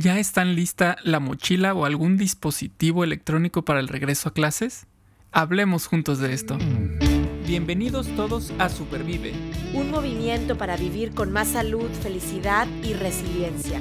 ¿Ya 0.00 0.20
están 0.20 0.54
lista 0.54 0.96
la 1.02 1.18
mochila 1.18 1.74
o 1.74 1.84
algún 1.84 2.16
dispositivo 2.16 3.02
electrónico 3.02 3.64
para 3.64 3.80
el 3.80 3.88
regreso 3.88 4.28
a 4.28 4.32
clases? 4.32 4.86
Hablemos 5.32 5.88
juntos 5.88 6.20
de 6.20 6.32
esto. 6.32 6.56
Bienvenidos 7.44 8.06
todos 8.14 8.52
a 8.60 8.68
Supervive. 8.68 9.32
Un 9.74 9.90
movimiento 9.90 10.56
para 10.56 10.76
vivir 10.76 11.14
con 11.14 11.32
más 11.32 11.48
salud, 11.48 11.90
felicidad 12.00 12.68
y 12.84 12.92
resiliencia. 12.92 13.80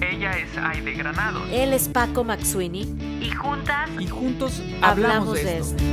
Ella 0.00 0.30
es 0.38 0.56
Aide 0.56 0.94
Granado. 0.94 1.44
Él 1.52 1.74
es 1.74 1.90
Paco 1.90 2.24
Maxuini. 2.24 2.88
Y 3.20 3.30
juntas. 3.32 3.90
Y 4.00 4.06
juntos 4.06 4.62
hablamos, 4.80 5.34
de, 5.34 5.58
esto. 5.58 5.84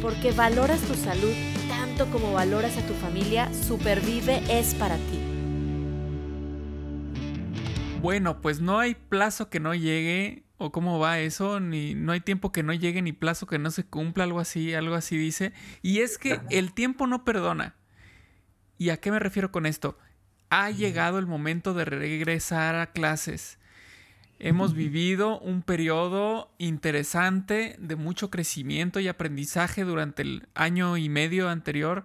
Porque 0.00 0.30
valoras 0.30 0.80
tu 0.82 0.94
salud 0.94 1.34
tanto 1.68 2.06
como 2.12 2.34
valoras 2.34 2.76
a 2.78 2.86
tu 2.86 2.94
familia, 2.94 3.52
Supervive 3.52 4.44
es 4.48 4.76
para 4.76 4.94
ti. 4.94 5.31
Bueno, 8.02 8.40
pues 8.40 8.60
no 8.60 8.80
hay 8.80 8.96
plazo 8.96 9.48
que 9.48 9.60
no 9.60 9.74
llegue, 9.74 10.42
o 10.58 10.72
cómo 10.72 10.98
va 10.98 11.20
eso, 11.20 11.60
ni 11.60 11.94
no 11.94 12.10
hay 12.10 12.20
tiempo 12.20 12.50
que 12.50 12.64
no 12.64 12.72
llegue, 12.72 13.00
ni 13.00 13.12
plazo 13.12 13.46
que 13.46 13.60
no 13.60 13.70
se 13.70 13.84
cumpla, 13.84 14.24
algo 14.24 14.40
así, 14.40 14.74
algo 14.74 14.96
así 14.96 15.16
dice. 15.16 15.52
Y 15.82 16.00
es 16.00 16.18
que 16.18 16.40
el 16.50 16.72
tiempo 16.72 17.06
no 17.06 17.24
perdona. 17.24 17.76
¿Y 18.76 18.90
a 18.90 18.96
qué 18.96 19.12
me 19.12 19.20
refiero 19.20 19.52
con 19.52 19.66
esto? 19.66 19.96
Ha 20.50 20.70
llegado 20.70 21.20
el 21.20 21.26
momento 21.26 21.74
de 21.74 21.84
regresar 21.84 22.74
a 22.74 22.90
clases. 22.90 23.60
Hemos 24.40 24.74
vivido 24.74 25.38
un 25.38 25.62
periodo 25.62 26.52
interesante 26.58 27.76
de 27.78 27.94
mucho 27.94 28.30
crecimiento 28.30 28.98
y 28.98 29.06
aprendizaje 29.06 29.84
durante 29.84 30.22
el 30.22 30.48
año 30.56 30.96
y 30.96 31.08
medio 31.08 31.48
anterior 31.48 32.04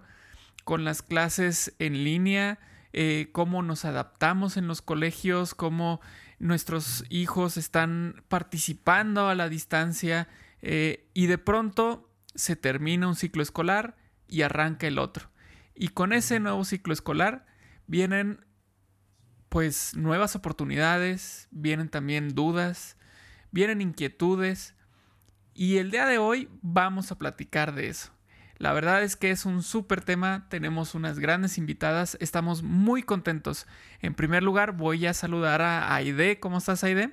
con 0.62 0.84
las 0.84 1.02
clases 1.02 1.74
en 1.80 2.04
línea, 2.04 2.60
eh, 2.92 3.28
cómo 3.32 3.62
nos 3.62 3.84
adaptamos 3.84 4.56
en 4.56 4.66
los 4.66 4.82
colegios, 4.82 5.54
cómo 5.54 6.00
nuestros 6.38 7.04
hijos 7.10 7.56
están 7.56 8.22
participando 8.28 9.28
a 9.28 9.34
la 9.34 9.48
distancia 9.48 10.28
eh, 10.62 11.08
y 11.14 11.26
de 11.26 11.38
pronto 11.38 12.10
se 12.34 12.56
termina 12.56 13.08
un 13.08 13.16
ciclo 13.16 13.42
escolar 13.42 13.96
y 14.28 14.42
arranca 14.42 14.86
el 14.86 14.98
otro. 14.98 15.30
Y 15.74 15.88
con 15.88 16.12
ese 16.12 16.40
nuevo 16.40 16.64
ciclo 16.64 16.92
escolar 16.92 17.46
vienen 17.86 18.44
pues 19.48 19.96
nuevas 19.96 20.36
oportunidades, 20.36 21.48
vienen 21.50 21.88
también 21.88 22.34
dudas, 22.34 22.96
vienen 23.50 23.80
inquietudes 23.80 24.74
y 25.54 25.78
el 25.78 25.90
día 25.90 26.06
de 26.06 26.18
hoy 26.18 26.48
vamos 26.62 27.10
a 27.10 27.18
platicar 27.18 27.74
de 27.74 27.88
eso. 27.88 28.12
La 28.58 28.72
verdad 28.72 29.04
es 29.04 29.14
que 29.14 29.30
es 29.30 29.44
un 29.46 29.62
súper 29.62 30.00
tema, 30.00 30.46
tenemos 30.50 30.94
unas 30.94 31.20
grandes 31.20 31.58
invitadas, 31.58 32.16
estamos 32.20 32.62
muy 32.64 33.04
contentos. 33.04 33.66
En 34.02 34.14
primer 34.14 34.42
lugar, 34.42 34.72
voy 34.72 35.06
a 35.06 35.14
saludar 35.14 35.62
a 35.62 35.94
Aide. 35.94 36.40
¿Cómo 36.40 36.58
estás, 36.58 36.82
Aide? 36.82 37.10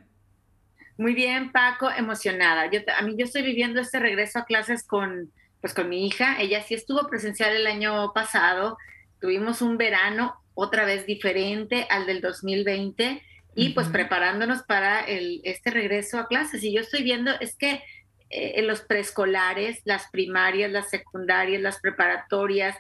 Muy 0.97 1.13
bien, 1.13 1.51
Paco, 1.51 1.91
emocionada. 1.91 2.69
Yo, 2.71 2.79
a 2.97 3.03
mí 3.03 3.15
yo 3.17 3.25
estoy 3.25 3.43
viviendo 3.43 3.79
este 3.79 3.99
regreso 3.99 4.39
a 4.39 4.45
clases 4.45 4.83
con, 4.83 5.31
pues, 5.61 5.75
con 5.75 5.87
mi 5.87 6.07
hija. 6.07 6.41
Ella 6.41 6.63
sí 6.63 6.73
estuvo 6.73 7.07
presencial 7.07 7.55
el 7.55 7.67
año 7.67 8.11
pasado. 8.13 8.77
Tuvimos 9.19 9.61
un 9.61 9.77
verano 9.77 10.35
otra 10.55 10.85
vez 10.85 11.05
diferente 11.05 11.85
al 11.91 12.07
del 12.07 12.21
2020 12.21 13.21
y 13.55 13.69
pues 13.69 13.87
preparándonos 13.87 14.63
para 14.63 15.01
el, 15.01 15.41
este 15.43 15.69
regreso 15.69 16.17
a 16.17 16.27
clases. 16.27 16.63
Y 16.63 16.73
yo 16.73 16.81
estoy 16.81 17.03
viendo, 17.03 17.31
es 17.39 17.55
que 17.55 17.81
en 18.29 18.67
los 18.67 18.81
preescolares, 18.81 19.81
las 19.85 20.09
primarias, 20.09 20.71
las 20.71 20.89
secundarias, 20.89 21.61
las 21.61 21.79
preparatorias, 21.79 22.75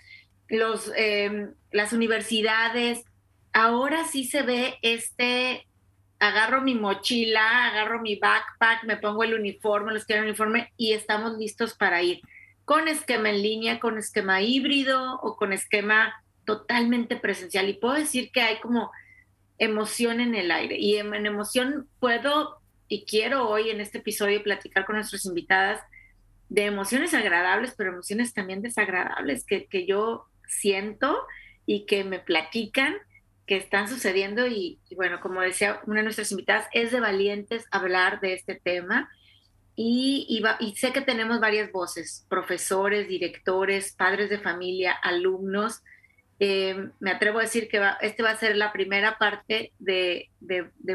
los, 0.47 0.91
em, 0.95 1.53
las 1.71 1.93
universidades. 1.93 3.03
Ahora 3.53 4.05
sí 4.05 4.25
se 4.25 4.41
ve 4.41 4.77
este, 4.81 5.65
agarro 6.19 6.61
mi 6.61 6.75
mochila, 6.75 7.67
agarro 7.67 8.01
mi 8.01 8.15
backpack, 8.15 8.83
me 8.83 8.97
pongo 8.97 9.23
el 9.23 9.33
uniforme, 9.33 9.93
los 9.93 10.05
que 10.05 10.15
el 10.15 10.23
uniforme 10.23 10.71
y 10.77 10.93
estamos 10.93 11.37
listos 11.37 11.73
para 11.75 12.01
ir 12.01 12.21
con 12.65 12.87
esquema 12.87 13.29
en 13.29 13.41
línea, 13.41 13.79
con 13.79 13.97
esquema 13.97 14.41
híbrido 14.41 15.19
o 15.21 15.35
con 15.37 15.53
esquema 15.53 16.13
totalmente 16.45 17.15
presencial. 17.15 17.69
Y 17.69 17.73
puedo 17.73 17.93
decir 17.93 18.31
que 18.31 18.41
hay 18.41 18.59
como 18.59 18.91
emoción 19.57 20.19
en 20.19 20.35
el 20.35 20.51
aire. 20.51 20.77
Y 20.77 20.97
en 20.97 21.25
emoción 21.25 21.87
puedo 21.99 22.59
y 22.87 23.05
quiero 23.05 23.49
hoy 23.49 23.69
en 23.69 23.81
este 23.81 23.97
episodio 23.99 24.43
platicar 24.43 24.85
con 24.85 24.95
nuestras 24.95 25.25
invitadas 25.25 25.81
de 26.49 26.65
emociones 26.65 27.13
agradables, 27.13 27.73
pero 27.75 27.91
emociones 27.91 28.33
también 28.33 28.61
desagradables 28.61 29.45
que, 29.45 29.85
yo 29.87 30.25
siento 30.47 31.25
y 31.65 31.85
que 31.85 32.03
me 32.03 32.19
platican 32.19 32.95
que 33.47 33.57
están 33.57 33.87
sucediendo. 33.87 34.45
Y, 34.47 34.79
bueno, 34.95 35.19
como 35.21 35.41
decía 35.41 35.81
una 35.85 35.97
de 35.97 36.03
nuestras 36.03 36.31
invitadas, 36.31 36.67
es 36.71 36.91
de 36.91 36.99
valientes 36.99 37.65
hablar 37.71 38.19
de 38.21 38.33
este 38.33 38.55
tema. 38.55 39.09
Y, 39.75 40.43
sé 40.77 40.93
que 40.93 41.01
tenemos 41.01 41.39
varias 41.39 41.71
voces, 41.71 42.25
profesores, 42.29 43.07
directores, 43.07 43.93
padres 43.93 44.29
de 44.29 44.39
familia, 44.39 44.93
alumnos, 44.93 45.81
eh, 46.39 46.89
me 46.99 47.11
atrevo 47.11 47.39
a 47.39 47.43
decir 47.43 47.69
que 47.69 47.81
este 48.01 48.23
va 48.23 48.31
a 48.31 48.37
ser 48.37 48.57
la 48.57 48.73
primera 48.73 49.17
parte 49.17 49.71
de, 49.79 50.29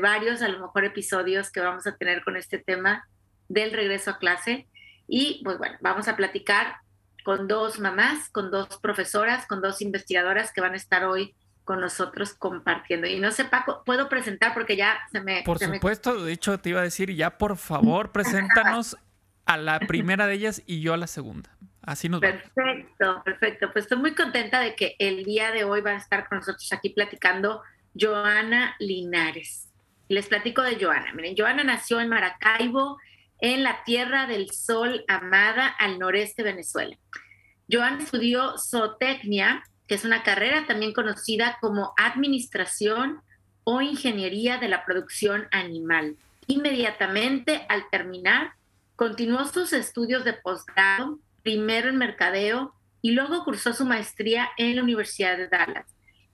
varios, 0.00 0.42
a 0.42 0.48
lo 0.48 0.60
mejor, 0.60 0.84
episodios 0.84 1.50
que 1.50 1.60
vamos 1.60 1.86
a 1.86 1.96
tener 1.96 2.22
con 2.22 2.36
este 2.36 2.58
tema 2.58 3.06
del 3.48 3.72
regreso 3.72 4.10
a 4.10 4.18
clase. 4.18 4.66
Y 5.08 5.40
pues 5.42 5.58
bueno, 5.58 5.76
vamos 5.80 6.08
a 6.08 6.16
platicar 6.16 6.76
con 7.24 7.48
dos 7.48 7.80
mamás, 7.80 8.28
con 8.30 8.50
dos 8.50 8.78
profesoras, 8.82 9.46
con 9.46 9.60
dos 9.60 9.80
investigadoras 9.80 10.52
que 10.52 10.60
van 10.60 10.74
a 10.74 10.76
estar 10.76 11.04
hoy 11.04 11.34
con 11.64 11.80
nosotros 11.80 12.34
compartiendo. 12.34 13.06
Y 13.06 13.18
no 13.18 13.30
sé, 13.30 13.44
Paco, 13.44 13.82
puedo 13.84 14.08
presentar 14.08 14.52
porque 14.54 14.76
ya 14.76 14.98
se 15.12 15.20
me... 15.20 15.42
Por 15.44 15.58
supuesto, 15.58 16.24
de 16.24 16.32
hecho 16.32 16.58
te 16.58 16.70
iba 16.70 16.80
a 16.80 16.84
decir, 16.84 17.14
ya 17.14 17.38
por 17.38 17.56
favor, 17.56 18.12
preséntanos 18.12 18.96
a 19.46 19.56
la 19.56 19.80
primera 19.80 20.26
de 20.26 20.34
ellas 20.34 20.62
y 20.66 20.80
yo 20.80 20.94
a 20.94 20.96
la 20.96 21.06
segunda. 21.06 21.50
Perfecto, 22.20 23.22
perfecto. 23.24 23.72
Pues 23.72 23.84
estoy 23.84 23.98
muy 23.98 24.14
contenta 24.14 24.60
de 24.60 24.74
que 24.74 24.96
el 24.98 25.24
día 25.24 25.50
de 25.50 25.64
hoy 25.64 25.80
va 25.80 25.90
a 25.90 25.96
estar 25.96 26.28
con 26.28 26.38
nosotros 26.38 26.72
aquí 26.72 26.90
platicando 26.90 27.62
Joana 27.98 28.76
Linares. 28.78 29.68
Les 30.08 30.26
platico 30.26 30.62
de 30.62 30.82
Joana. 30.82 31.12
Miren, 31.14 31.34
Joana 31.36 31.64
nació 31.64 32.00
en 32.00 32.08
Maracaibo, 32.08 32.98
en 33.40 33.62
la 33.62 33.82
Tierra 33.84 34.26
del 34.26 34.50
Sol 34.50 35.04
amada 35.08 35.66
al 35.66 35.98
noreste 35.98 36.42
de 36.42 36.50
Venezuela. 36.50 36.96
Joana 37.70 38.02
estudió 38.02 38.58
zootecnia, 38.58 39.62
que 39.86 39.94
es 39.94 40.04
una 40.04 40.22
carrera 40.22 40.66
también 40.66 40.92
conocida 40.92 41.58
como 41.60 41.92
administración 41.96 43.20
o 43.64 43.80
ingeniería 43.80 44.58
de 44.58 44.68
la 44.68 44.84
producción 44.84 45.48
animal. 45.50 46.16
Inmediatamente 46.46 47.64
al 47.68 47.88
terminar, 47.90 48.52
continuó 48.96 49.44
sus 49.44 49.72
estudios 49.72 50.24
de 50.24 50.34
posgrado 50.34 51.18
primero 51.42 51.88
en 51.88 51.96
mercadeo 51.96 52.74
y 53.02 53.12
luego 53.12 53.44
cursó 53.44 53.72
su 53.72 53.84
maestría 53.84 54.50
en 54.58 54.76
la 54.76 54.82
Universidad 54.82 55.36
de 55.36 55.48
Dallas. 55.48 55.86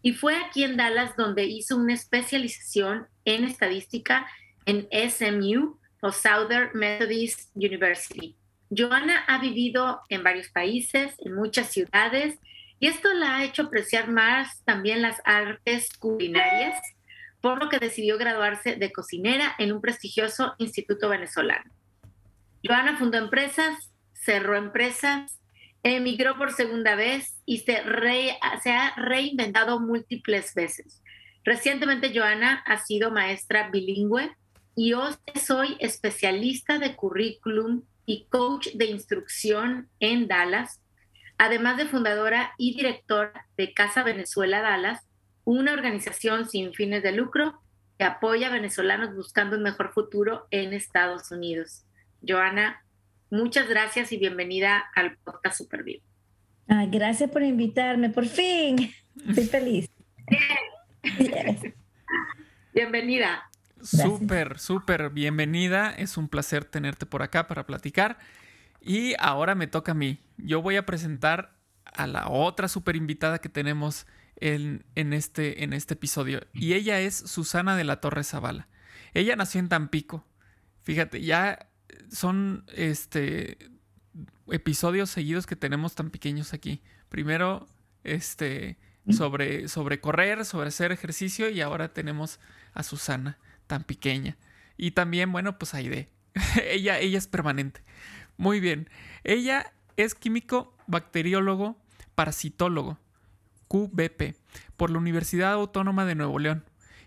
Y 0.03 0.12
fue 0.12 0.37
aquí 0.37 0.65
en 0.65 0.77
Dallas 0.77 1.17
donde 1.17 1.44
hizo 1.44 1.77
una 1.77 1.94
especialización 1.94 3.06
en 3.25 3.45
estadística 3.45 4.27
en 4.65 4.89
SMU 5.11 5.78
o 6.00 6.12
Southern 6.12 6.71
Methodist 6.75 7.50
University. 7.55 8.37
Joanna 8.71 9.25
ha 9.27 9.39
vivido 9.39 10.00
en 10.09 10.22
varios 10.22 10.49
países, 10.49 11.15
en 11.19 11.34
muchas 11.34 11.71
ciudades, 11.71 12.39
y 12.78 12.89
esto 12.89 13.12
la 13.15 13.37
ha 13.37 13.45
hecho 13.45 13.62
apreciar 13.62 14.11
más 14.11 14.62
también 14.65 15.03
las 15.03 15.21
artes 15.25 15.89
culinarias, 15.99 16.81
por 17.41 17.62
lo 17.62 17.69
que 17.69 17.78
decidió 17.78 18.19
graduarse 18.19 18.75
de 18.75 18.93
cocinera 18.93 19.55
en 19.59 19.72
un 19.72 19.81
prestigioso 19.81 20.55
instituto 20.59 21.09
venezolano. 21.09 21.71
Joana 22.65 22.99
fundó 22.99 23.19
empresas 23.19 23.93
cerró 24.27 24.57
empresas, 24.57 25.41
emigró 25.85 26.37
por 26.37 26.53
segunda 26.53 26.97
vez 26.97 27.41
y 27.47 27.59
se, 27.59 27.83
se 28.63 28.71
ha 28.73 28.95
reinventado 28.97 29.79
múltiples 29.79 30.53
veces. 30.53 31.01
Recientemente 31.45 32.13
Joana 32.13 32.65
ha 32.67 32.79
sido 32.79 33.13
maestra 33.13 33.71
bilingüe 33.71 34.37
y 34.75 34.95
hoy 34.95 35.15
soy 35.41 35.77
especialista 35.78 36.78
de 36.81 36.97
currículum 36.97 37.84
y 38.05 38.27
coach 38.27 38.69
de 38.75 38.87
instrucción 38.87 39.89
en 40.01 40.27
Dallas, 40.27 40.83
además 41.39 41.77
de 41.77 41.87
fundadora 41.87 42.53
y 42.59 42.77
directora 42.77 43.47
de 43.57 43.72
Casa 43.72 44.03
Venezuela 44.03 44.61
Dallas, 44.61 45.07
una 45.45 45.72
organización 45.72 46.49
sin 46.49 46.75
fines 46.75 47.05
de 47.05 47.13
lucro 47.13 47.61
que 47.97 48.05
apoya 48.05 48.49
a 48.49 48.53
venezolanos 48.53 49.15
buscando 49.15 49.57
un 49.57 49.63
mejor 49.63 49.93
futuro 49.93 50.49
en 50.51 50.72
Estados 50.72 51.31
Unidos. 51.31 51.84
Joana, 52.27 52.84
Muchas 53.31 53.69
gracias 53.69 54.13
y 54.13 54.19
bienvenida 54.19 54.84
al 54.95 55.17
podcast 55.17 55.59
Supervivo. 55.59 56.05
Ah, 56.69 56.87
gracias 56.87 57.28
por 57.28 57.43
invitarme, 57.43 58.09
por 58.11 58.27
fin. 58.27 58.95
Estoy 59.28 59.47
feliz. 59.47 59.91
Bienvenida. 62.73 63.51
Súper, 63.83 64.61
súper 64.61 65.11
bienvenida. 65.11 65.91
Es 65.91 66.17
un 66.17 66.28
placer 66.28 66.65
tenerte 66.65 67.05
por 67.05 67.23
acá 67.23 67.49
para 67.49 67.67
platicar. 67.67 68.19
Y 68.81 69.15
ahora 69.19 69.57
me 69.57 69.67
toca 69.67 69.93
a 69.93 69.97
mí. 69.97 70.21
Yo 70.37 70.63
voy 70.63 70.77
a 70.77 70.87
presentar 70.87 71.57
a 71.84 72.07
la 72.07 72.29
otra 72.29 72.69
súper 72.69 72.95
invitada 72.95 73.41
que 73.41 73.49
tenemos 73.49 74.07
en, 74.37 74.84
este, 74.95 75.65
en 75.65 75.72
este 75.72 75.95
episodio. 75.95 76.43
Y 76.53 76.75
ella 76.75 77.01
es 77.01 77.17
Susana 77.17 77.77
de 77.77 77.84
la 77.84 78.01
Torre 78.01 78.22
Zavala. 78.22 78.69
Ella 79.15 79.34
nació 79.34 79.59
en 79.59 79.69
Tampico. 79.69 80.25
Fíjate, 80.84 81.22
ya 81.22 81.71
son 82.10 82.65
este 82.74 83.59
episodios 84.48 85.10
seguidos 85.10 85.47
que 85.47 85.56
tenemos 85.56 85.94
tan 85.94 86.10
pequeños 86.10 86.53
aquí. 86.53 86.83
Primero, 87.09 87.66
este, 88.04 88.78
sobre, 89.10 89.68
sobre 89.68 90.00
correr, 90.00 90.44
sobre 90.44 90.68
hacer 90.68 90.92
ejercicio, 90.92 91.50
y 91.50 91.60
ahora 91.60 91.92
tenemos 91.92 92.41
a 92.74 92.83
Susana, 92.83 93.38
tan 93.66 93.84
pequeña. 93.84 94.36
Y 94.77 94.92
también, 94.92 95.33
bueno, 95.33 95.59
pues 95.59 95.74
Aide. 95.74 96.10
ella, 96.65 96.98
ella 96.98 97.18
es 97.18 97.27
permanente. 97.27 97.83
Muy 98.36 98.60
bien. 98.60 98.88
Ella 99.24 99.72
es 99.97 100.15
químico, 100.15 100.77
bacteriólogo, 100.86 101.80
parasitólogo, 102.15 102.98
QBP, 103.68 104.36
por 104.77 104.91
la 104.91 104.98
Universidad 104.98 105.53
Autónoma 105.53 106.04
de 106.04 106.15
Nuevo 106.15 106.38
León 106.38 106.65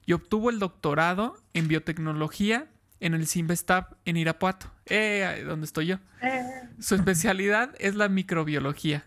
y 0.10 0.14
obtuvo 0.14 0.50
el 0.50 0.58
doctorado 0.58 1.38
en 1.54 1.68
biotecnología 1.68 2.68
en 3.00 3.14
el 3.14 3.28
Simvestab 3.28 3.98
en 4.06 4.18
Irapuato, 4.18 4.72
eh, 4.86 5.44
donde 5.46 5.66
estoy 5.66 5.88
yo. 5.88 6.00
Eh. 6.22 6.44
Su 6.80 6.96
especialidad 6.96 7.76
es 7.80 7.96
la 7.96 8.10
microbiología. 8.10 9.06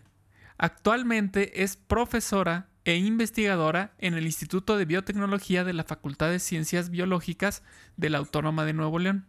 Actualmente 0.57 1.63
es 1.63 1.75
profesora 1.75 2.69
e 2.85 2.95
investigadora 2.97 3.93
en 3.97 4.13
el 4.13 4.25
Instituto 4.25 4.77
de 4.77 4.85
Biotecnología 4.85 5.63
de 5.63 5.73
la 5.73 5.83
Facultad 5.83 6.29
de 6.29 6.39
Ciencias 6.39 6.89
Biológicas 6.89 7.63
de 7.97 8.09
la 8.09 8.17
Autónoma 8.17 8.65
de 8.65 8.73
Nuevo 8.73 8.99
León. 8.99 9.25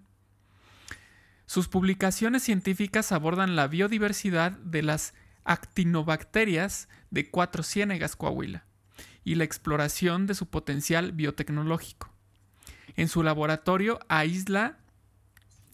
Sus 1.47 1.69
publicaciones 1.69 2.43
científicas 2.43 3.13
abordan 3.13 3.55
la 3.55 3.69
biodiversidad 3.69 4.53
de 4.53 4.83
las 4.83 5.15
actinobacterias 5.45 6.89
de 7.11 7.31
Cuatro 7.31 7.63
Ciénegas, 7.63 8.17
Coahuila, 8.17 8.65
y 9.25 9.35
la 9.35 9.45
exploración 9.45 10.27
de 10.27 10.35
su 10.35 10.49
potencial 10.49 11.13
biotecnológico. 11.13 12.14
En 12.97 13.09
su 13.09 13.23
laboratorio 13.23 13.99
aísla 14.09 14.79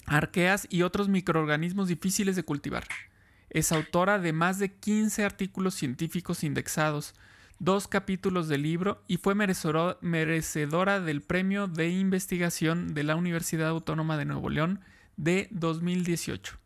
arqueas 0.06 0.66
y 0.70 0.82
otros 0.82 1.08
microorganismos 1.08 1.88
difíciles 1.88 2.36
de 2.36 2.42
cultivar. 2.42 2.84
Es 3.50 3.72
autora 3.72 4.18
de 4.18 4.32
más 4.32 4.58
de 4.58 4.72
15 4.72 5.24
artículos 5.24 5.74
científicos 5.74 6.44
indexados, 6.44 7.14
dos 7.58 7.88
capítulos 7.88 8.48
de 8.48 8.58
libro 8.58 9.04
y 9.06 9.18
fue 9.18 9.34
merecedora 9.34 11.00
del 11.00 11.20
Premio 11.20 11.66
de 11.68 11.88
Investigación 11.90 12.94
de 12.94 13.04
la 13.04 13.16
Universidad 13.16 13.68
Autónoma 13.68 14.16
de 14.16 14.24
Nuevo 14.24 14.50
León 14.50 14.80
de 15.16 15.48
2018. 15.50 16.58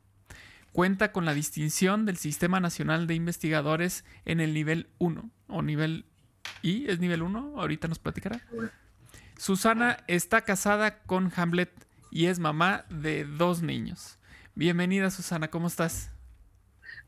Cuenta 0.72 1.12
con 1.12 1.24
la 1.24 1.34
distinción 1.34 2.06
del 2.06 2.16
Sistema 2.16 2.60
Nacional 2.60 3.06
de 3.06 3.14
Investigadores 3.14 4.04
en 4.24 4.40
el 4.40 4.54
nivel 4.54 4.88
1 4.98 5.30
o 5.48 5.62
nivel 5.62 6.04
I, 6.62 6.86
es 6.88 6.98
nivel 6.98 7.22
1, 7.22 7.54
ahorita 7.56 7.88
nos 7.88 7.98
platicará. 7.98 8.40
Susana 9.36 9.98
está 10.06 10.42
casada 10.42 10.98
con 11.02 11.32
Hamlet 11.34 11.70
y 12.10 12.26
es 12.26 12.38
mamá 12.38 12.84
de 12.88 13.24
dos 13.24 13.62
niños. 13.62 14.18
Bienvenida 14.54 15.10
Susana, 15.10 15.48
¿cómo 15.48 15.66
estás? 15.66 16.10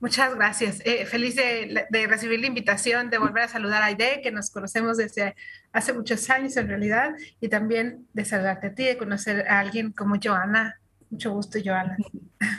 Muchas 0.01 0.35
gracias. 0.35 0.83
Eh, 0.85 1.07
feliz 1.07 1.37
de, 1.37 1.87
recibir 2.07 2.41
la 2.41 2.49
invitación, 2.49 3.09
de 3.09 3.19
volver 3.19 3.45
a 3.45 3.49
saludar 3.49 3.83
a 3.83 3.87
Aide, 3.87 4.21
que 4.23 4.31
nos 4.31 4.51
conocemos 4.51 4.99
desde 4.99 5.35
hace 5.73 5.93
muchos 5.95 6.29
años 6.29 6.57
en 6.57 6.69
realidad, 6.69 7.15
y 7.41 7.49
también 7.49 8.07
de 8.13 8.25
saludarte 8.25 8.67
a 8.67 8.75
ti, 8.75 8.85
de 8.85 8.99
conocer 8.99 9.49
a 9.49 9.61
alguien 9.61 9.93
como 9.93 10.17
Joana. 10.23 10.79
Mucho 11.09 11.33
gusto, 11.33 11.59
Joana. 11.65 11.97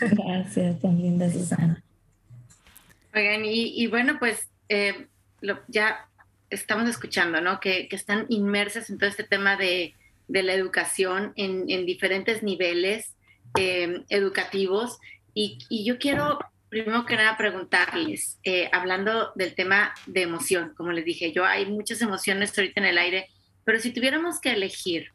Gracias, 0.01 0.79
tan 0.79 0.97
linda 0.97 1.29
Susana. 1.29 1.83
Oigan, 3.13 3.41
y, 3.45 3.85
bueno, 3.87 4.17
pues 4.19 4.47
eh, 4.69 5.07
ya 5.67 6.06
estamos 6.49 6.89
escuchando, 6.89 7.41
¿no? 7.41 7.59
Que, 7.59 7.87
están 7.91 8.25
inmersas 8.29 8.89
en 8.89 8.97
todo 8.97 9.09
este 9.09 9.23
tema 9.23 9.55
de, 9.55 9.95
la 10.27 10.53
educación 10.53 11.33
en, 11.35 11.65
diferentes 11.85 12.43
niveles 12.43 13.15
eh, 13.57 14.03
educativos. 14.09 14.99
Y, 15.33 15.57
yo 15.85 15.97
quiero, 15.97 16.39
primero 16.69 17.05
que 17.05 17.15
nada, 17.15 17.37
preguntarles, 17.37 18.39
eh, 18.43 18.69
hablando 18.71 19.31
del 19.35 19.55
tema 19.55 19.93
de 20.05 20.23
emoción, 20.23 20.73
como 20.75 20.91
les 20.91 21.05
dije, 21.05 21.31
yo 21.31 21.45
hay 21.45 21.65
muchas 21.65 22.01
emociones 22.01 22.57
ahorita 22.57 22.81
en 22.81 22.87
el 22.87 22.97
aire, 22.97 23.29
pero 23.63 23.79
si 23.79 23.91
tuviéramos 23.91 24.39
que 24.39 24.51
elegir 24.51 25.11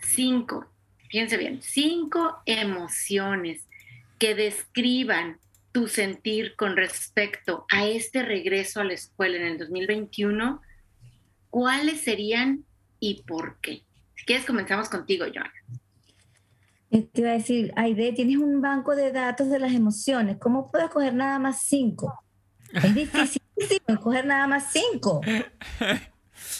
cinco, 0.00 0.66
fíjense 1.10 1.36
bien, 1.36 1.60
cinco 1.62 2.38
emociones 2.46 3.66
que 4.18 4.34
describan 4.34 5.38
tu 5.72 5.88
sentir 5.88 6.56
con 6.56 6.76
respecto 6.76 7.66
a 7.70 7.86
este 7.86 8.22
regreso 8.22 8.80
a 8.80 8.84
la 8.84 8.94
escuela 8.94 9.36
en 9.36 9.44
el 9.44 9.58
2021, 9.58 10.62
¿cuáles 11.56 12.02
serían 12.02 12.66
y 13.00 13.22
por 13.22 13.58
qué? 13.62 13.82
Si 14.14 14.26
quieres, 14.26 14.44
comenzamos 14.44 14.90
contigo, 14.90 15.24
Joana. 15.24 15.54
Te 16.90 17.08
iba 17.14 17.30
a 17.30 17.32
decir, 17.32 17.72
Aide, 17.76 18.12
tienes 18.12 18.36
un 18.36 18.60
banco 18.60 18.94
de 18.94 19.10
datos 19.10 19.48
de 19.48 19.58
las 19.58 19.72
emociones. 19.72 20.36
¿Cómo 20.38 20.70
puedes 20.70 20.90
coger 20.90 21.14
nada 21.14 21.38
más 21.38 21.62
cinco? 21.62 22.22
Es 22.74 22.94
difícil 22.94 23.40
coger 24.02 24.26
nada 24.26 24.46
más 24.46 24.70
cinco. 24.70 25.22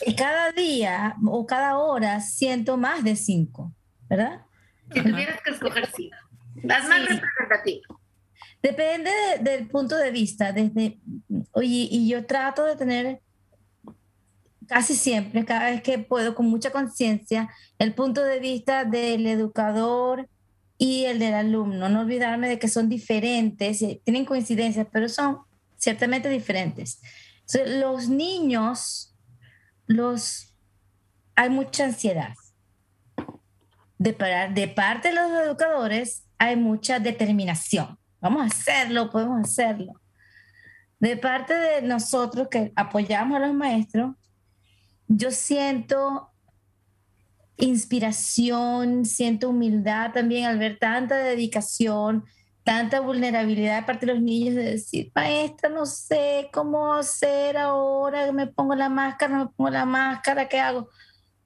Y 0.07 0.17
cada 0.17 0.53
día 0.53 1.17
o 1.27 1.45
cada 1.45 1.77
hora 1.77 2.23
siento 2.23 2.79
más 2.79 3.05
de 3.05 3.17
cinco, 3.17 3.75
¿verdad? 4.09 4.47
Si 4.95 5.03
tuvieras 5.03 5.43
que 5.43 5.51
escoger 5.51 5.91
cinco, 5.95 6.17
las 6.63 6.89
más 6.89 7.01
representativas. 7.01 7.99
Depende 8.63 9.11
del 9.43 9.69
punto 9.69 9.95
de 9.95 10.11
vista. 10.11 10.53
Desde, 10.53 11.01
oye, 11.53 11.87
y 11.91 12.09
yo 12.09 12.25
trato 12.25 12.65
de 12.65 12.77
tener 12.77 13.21
casi 14.69 14.95
siempre, 14.95 15.45
cada 15.45 15.71
vez 15.71 15.83
que 15.83 15.99
puedo, 15.99 16.35
con 16.35 16.47
mucha 16.47 16.71
conciencia, 16.71 17.51
el 17.79 17.95
punto 17.95 18.23
de 18.23 18.41
vista 18.41 18.85
del 18.85 19.27
educador 19.27 20.29
y 20.79 21.05
el 21.05 21.19
del 21.19 21.35
alumno. 21.35 21.89
No 21.89 22.01
olvidarme 22.01 22.49
de 22.49 22.59
que 22.59 22.69
son 22.69 22.89
diferentes, 22.89 23.79
tienen 24.05 24.25
coincidencias, 24.25 24.87
pero 24.93 25.09
son 25.09 25.39
ciertamente 25.77 26.29
diferentes. 26.29 27.01
los 27.67 28.09
niños, 28.09 29.15
los, 29.87 30.55
hay 31.35 31.51
mucha 31.51 31.85
ansiedad. 31.85 32.35
De, 33.99 34.13
de 34.53 34.69
parte 34.69 35.09
de 35.09 35.15
los 35.15 35.31
educadores 35.47 36.25
hay 36.39 36.57
mucha 36.57 36.99
determinación. 36.99 37.99
Vamos 38.21 38.43
a 38.43 38.47
hacerlo, 38.47 39.11
podemos 39.11 39.41
hacerlo. 39.41 40.01
De 40.99 41.17
parte 41.17 41.55
de 41.55 41.83
nosotros 41.83 42.49
que 42.51 42.73
apoyamos 42.75 43.37
a 43.37 43.47
los 43.47 43.55
maestros, 43.55 44.17
yo 45.09 45.31
siento 45.31 46.31
inspiración, 47.57 49.05
siento 49.05 49.51
humildad 49.51 50.13
también 50.13 50.45
al 50.45 50.59
ver 50.59 50.79
tanta 50.79 51.17
dedicación, 51.17 52.25
tanta 52.65 53.01
vulnerabilidad 53.01 53.81
de 53.81 53.87
parte 53.87 54.07
de 54.07 54.15
los 54.15 54.23
niños 54.23 54.57
de 54.57 54.73
decir, 54.73 55.13
maestra, 55.15 55.69
no 55.71 55.87
sé 55.87 56.51
cómo 56.53 56.93
hacer 56.93 57.57
ahora, 57.57 58.31
me 58.33 58.47
pongo 58.47 58.75
la 58.75 58.89
máscara, 58.89 59.33
no 59.33 59.45
me 59.45 59.51
pongo 59.53 59.71
la 59.71 59.87
máscara, 59.87 60.49
¿qué 60.49 60.59
hago? 60.59 60.89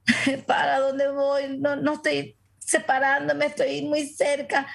¿Para 0.46 0.80
dónde 0.80 1.10
voy? 1.10 1.58
No, 1.58 1.76
no 1.76 1.94
estoy 1.94 2.36
separándome, 2.58 3.46
estoy 3.46 3.82
muy 3.82 4.06
cerca. 4.06 4.66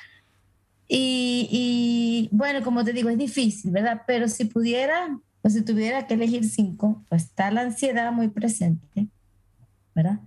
Y, 0.88 1.50
y, 1.52 2.30
bueno, 2.32 2.64
como 2.64 2.84
te 2.84 2.94
digo, 2.94 3.10
es 3.10 3.18
difícil, 3.18 3.72
¿verdad? 3.72 4.04
Pero 4.06 4.28
si 4.28 4.46
pudiera 4.46 5.18
pues 5.46 5.54
si 5.54 5.62
tuviera 5.62 6.08
que 6.08 6.16
elegir 6.16 6.44
cinco, 6.44 7.06
pues 7.08 7.26
está 7.26 7.52
la 7.52 7.62
ansiedad 7.62 8.12
muy 8.12 8.30
presente, 8.30 9.10
¿verdad? 9.94 10.18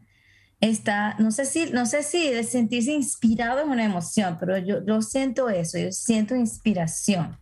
Está, 0.61 1.17
no 1.19 1.33
sé 1.33 1.45
si, 1.45 1.73
no 1.73 1.87
sé 1.87 2.05
si 2.05 2.31
de 2.31 2.45
sentirse 2.45 2.93
inspirado 2.93 3.59
es 3.59 3.67
una 3.67 3.85
emoción, 3.85 4.37
pero 4.39 4.59
yo, 4.59 4.87
yo 4.87 5.03
siento 5.03 5.49
eso, 5.49 5.77
yo 5.77 5.91
siento 5.91 6.37
inspiración, 6.37 7.37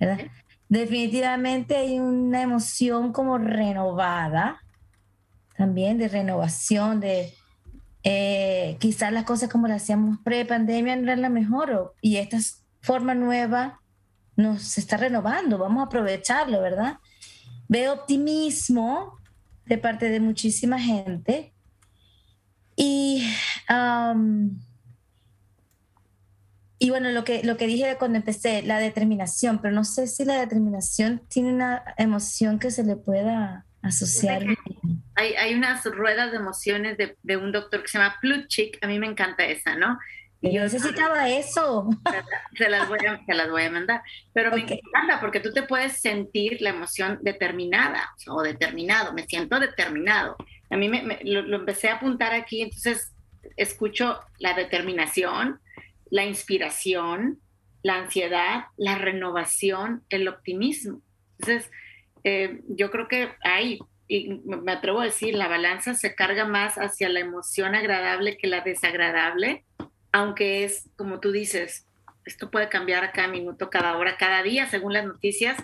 ¿verdad? 0.00 0.28
Definitivamente 0.70 1.76
hay 1.76 2.00
una 2.00 2.40
emoción 2.40 3.12
como 3.12 3.36
renovada, 3.36 4.62
también 5.58 5.98
de 5.98 6.08
renovación, 6.08 7.00
de 7.00 7.34
eh, 8.02 8.78
quizás 8.80 9.12
las 9.12 9.24
cosas 9.24 9.50
como 9.50 9.68
las 9.68 9.82
hacíamos 9.82 10.20
pre-pandemia 10.24 10.96
no 10.96 11.02
eran 11.02 11.20
la 11.20 11.28
mejor, 11.28 11.92
y 12.00 12.16
esta 12.16 12.38
forma 12.80 13.14
nueva 13.14 13.82
nos 14.36 14.78
está 14.78 14.96
renovando, 14.96 15.58
vamos 15.58 15.82
a 15.82 15.86
aprovecharlo, 15.86 16.62
¿verdad? 16.62 16.96
Veo 17.70 17.92
optimismo 17.92 19.16
de 19.64 19.78
parte 19.78 20.08
de 20.08 20.18
muchísima 20.18 20.80
gente 20.80 21.54
y, 22.74 23.24
y 26.80 26.90
bueno, 26.90 27.10
lo 27.12 27.22
que, 27.22 27.44
lo 27.44 27.56
que 27.56 27.68
dije 27.68 27.94
cuando 27.96 28.18
empecé, 28.18 28.62
la 28.62 28.80
determinación, 28.80 29.60
pero 29.60 29.72
no 29.72 29.84
sé 29.84 30.08
si 30.08 30.24
la 30.24 30.40
determinación 30.40 31.22
tiene 31.28 31.52
una 31.52 31.84
emoción 31.96 32.58
que 32.58 32.72
se 32.72 32.82
le 32.82 32.96
pueda 32.96 33.66
asociar. 33.82 34.44
Hay, 35.14 35.34
hay 35.34 35.54
unas 35.54 35.84
ruedas 35.84 36.32
de 36.32 36.38
emociones 36.38 36.98
de, 36.98 37.16
de 37.22 37.36
un 37.36 37.52
doctor 37.52 37.82
que 37.82 37.88
se 37.88 37.98
llama 37.98 38.16
Plutchik, 38.20 38.84
a 38.84 38.88
mí 38.88 38.98
me 38.98 39.06
encanta 39.06 39.44
esa, 39.44 39.76
¿no? 39.76 39.96
Y 40.42 40.54
yo 40.54 40.62
necesitaba 40.62 41.28
eso. 41.28 41.88
Se 42.56 42.68
las 42.70 42.88
voy 42.88 42.98
a, 43.06 43.34
las 43.34 43.50
voy 43.50 43.62
a 43.62 43.70
mandar. 43.70 44.02
Pero 44.32 44.50
me 44.50 44.62
encanta 44.62 45.20
porque 45.20 45.40
tú 45.40 45.52
te 45.52 45.62
puedes 45.62 46.00
sentir 46.00 46.62
la 46.62 46.70
emoción 46.70 47.18
determinada 47.22 48.14
o 48.28 48.42
determinado. 48.42 49.12
Me 49.12 49.26
siento 49.26 49.60
determinado. 49.60 50.36
A 50.70 50.76
mí 50.76 50.88
me, 50.88 51.20
lo, 51.24 51.56
empecé 51.56 51.88
a 51.88 51.96
apuntar 51.96 52.32
aquí, 52.32 52.62
entonces 52.62 53.12
escucho 53.56 54.20
la 54.38 54.54
determinación, 54.54 55.60
la 56.10 56.24
inspiración, 56.24 57.40
la 57.82 57.96
ansiedad, 57.96 58.64
la 58.76 58.94
renovación, 58.96 60.04
el 60.08 60.28
optimismo. 60.28 61.02
Entonces, 61.38 61.70
eh, 62.24 62.62
yo 62.68 62.90
creo 62.90 63.08
que 63.08 63.30
hay, 63.42 63.78
y 64.06 64.40
me 64.44 64.72
atrevo 64.72 65.00
a 65.00 65.06
decir, 65.06 65.34
la 65.34 65.48
balanza 65.48 65.94
se 65.94 66.14
carga 66.14 66.46
más 66.46 66.76
hacia 66.76 67.08
la 67.08 67.20
emoción 67.20 67.74
agradable 67.74 68.36
que 68.36 68.46
la 68.46 68.60
desagradable, 68.60 69.64
aunque 70.12 70.64
es, 70.64 70.88
como 70.96 71.20
tú 71.20 71.32
dices, 71.32 71.86
esto 72.24 72.50
puede 72.50 72.68
cambiar 72.68 73.04
a 73.04 73.12
cada 73.12 73.28
minuto, 73.28 73.70
cada 73.70 73.96
hora, 73.96 74.16
cada 74.16 74.42
día, 74.42 74.68
según 74.68 74.92
las 74.92 75.06
noticias. 75.06 75.56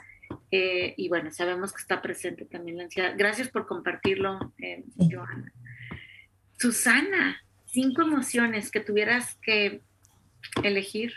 Eh, 0.50 0.94
y 0.96 1.08
bueno, 1.08 1.30
sabemos 1.30 1.72
que 1.72 1.80
está 1.80 2.02
presente 2.02 2.44
también 2.44 2.78
la 2.78 2.84
ansiedad. 2.84 3.14
Gracias 3.16 3.48
por 3.48 3.66
compartirlo, 3.66 4.52
eh, 4.58 4.84
Joana. 4.96 5.52
Susana, 6.58 7.42
cinco 7.66 8.02
emociones 8.02 8.70
que 8.70 8.80
tuvieras 8.80 9.36
que 9.42 9.82
elegir. 10.62 11.12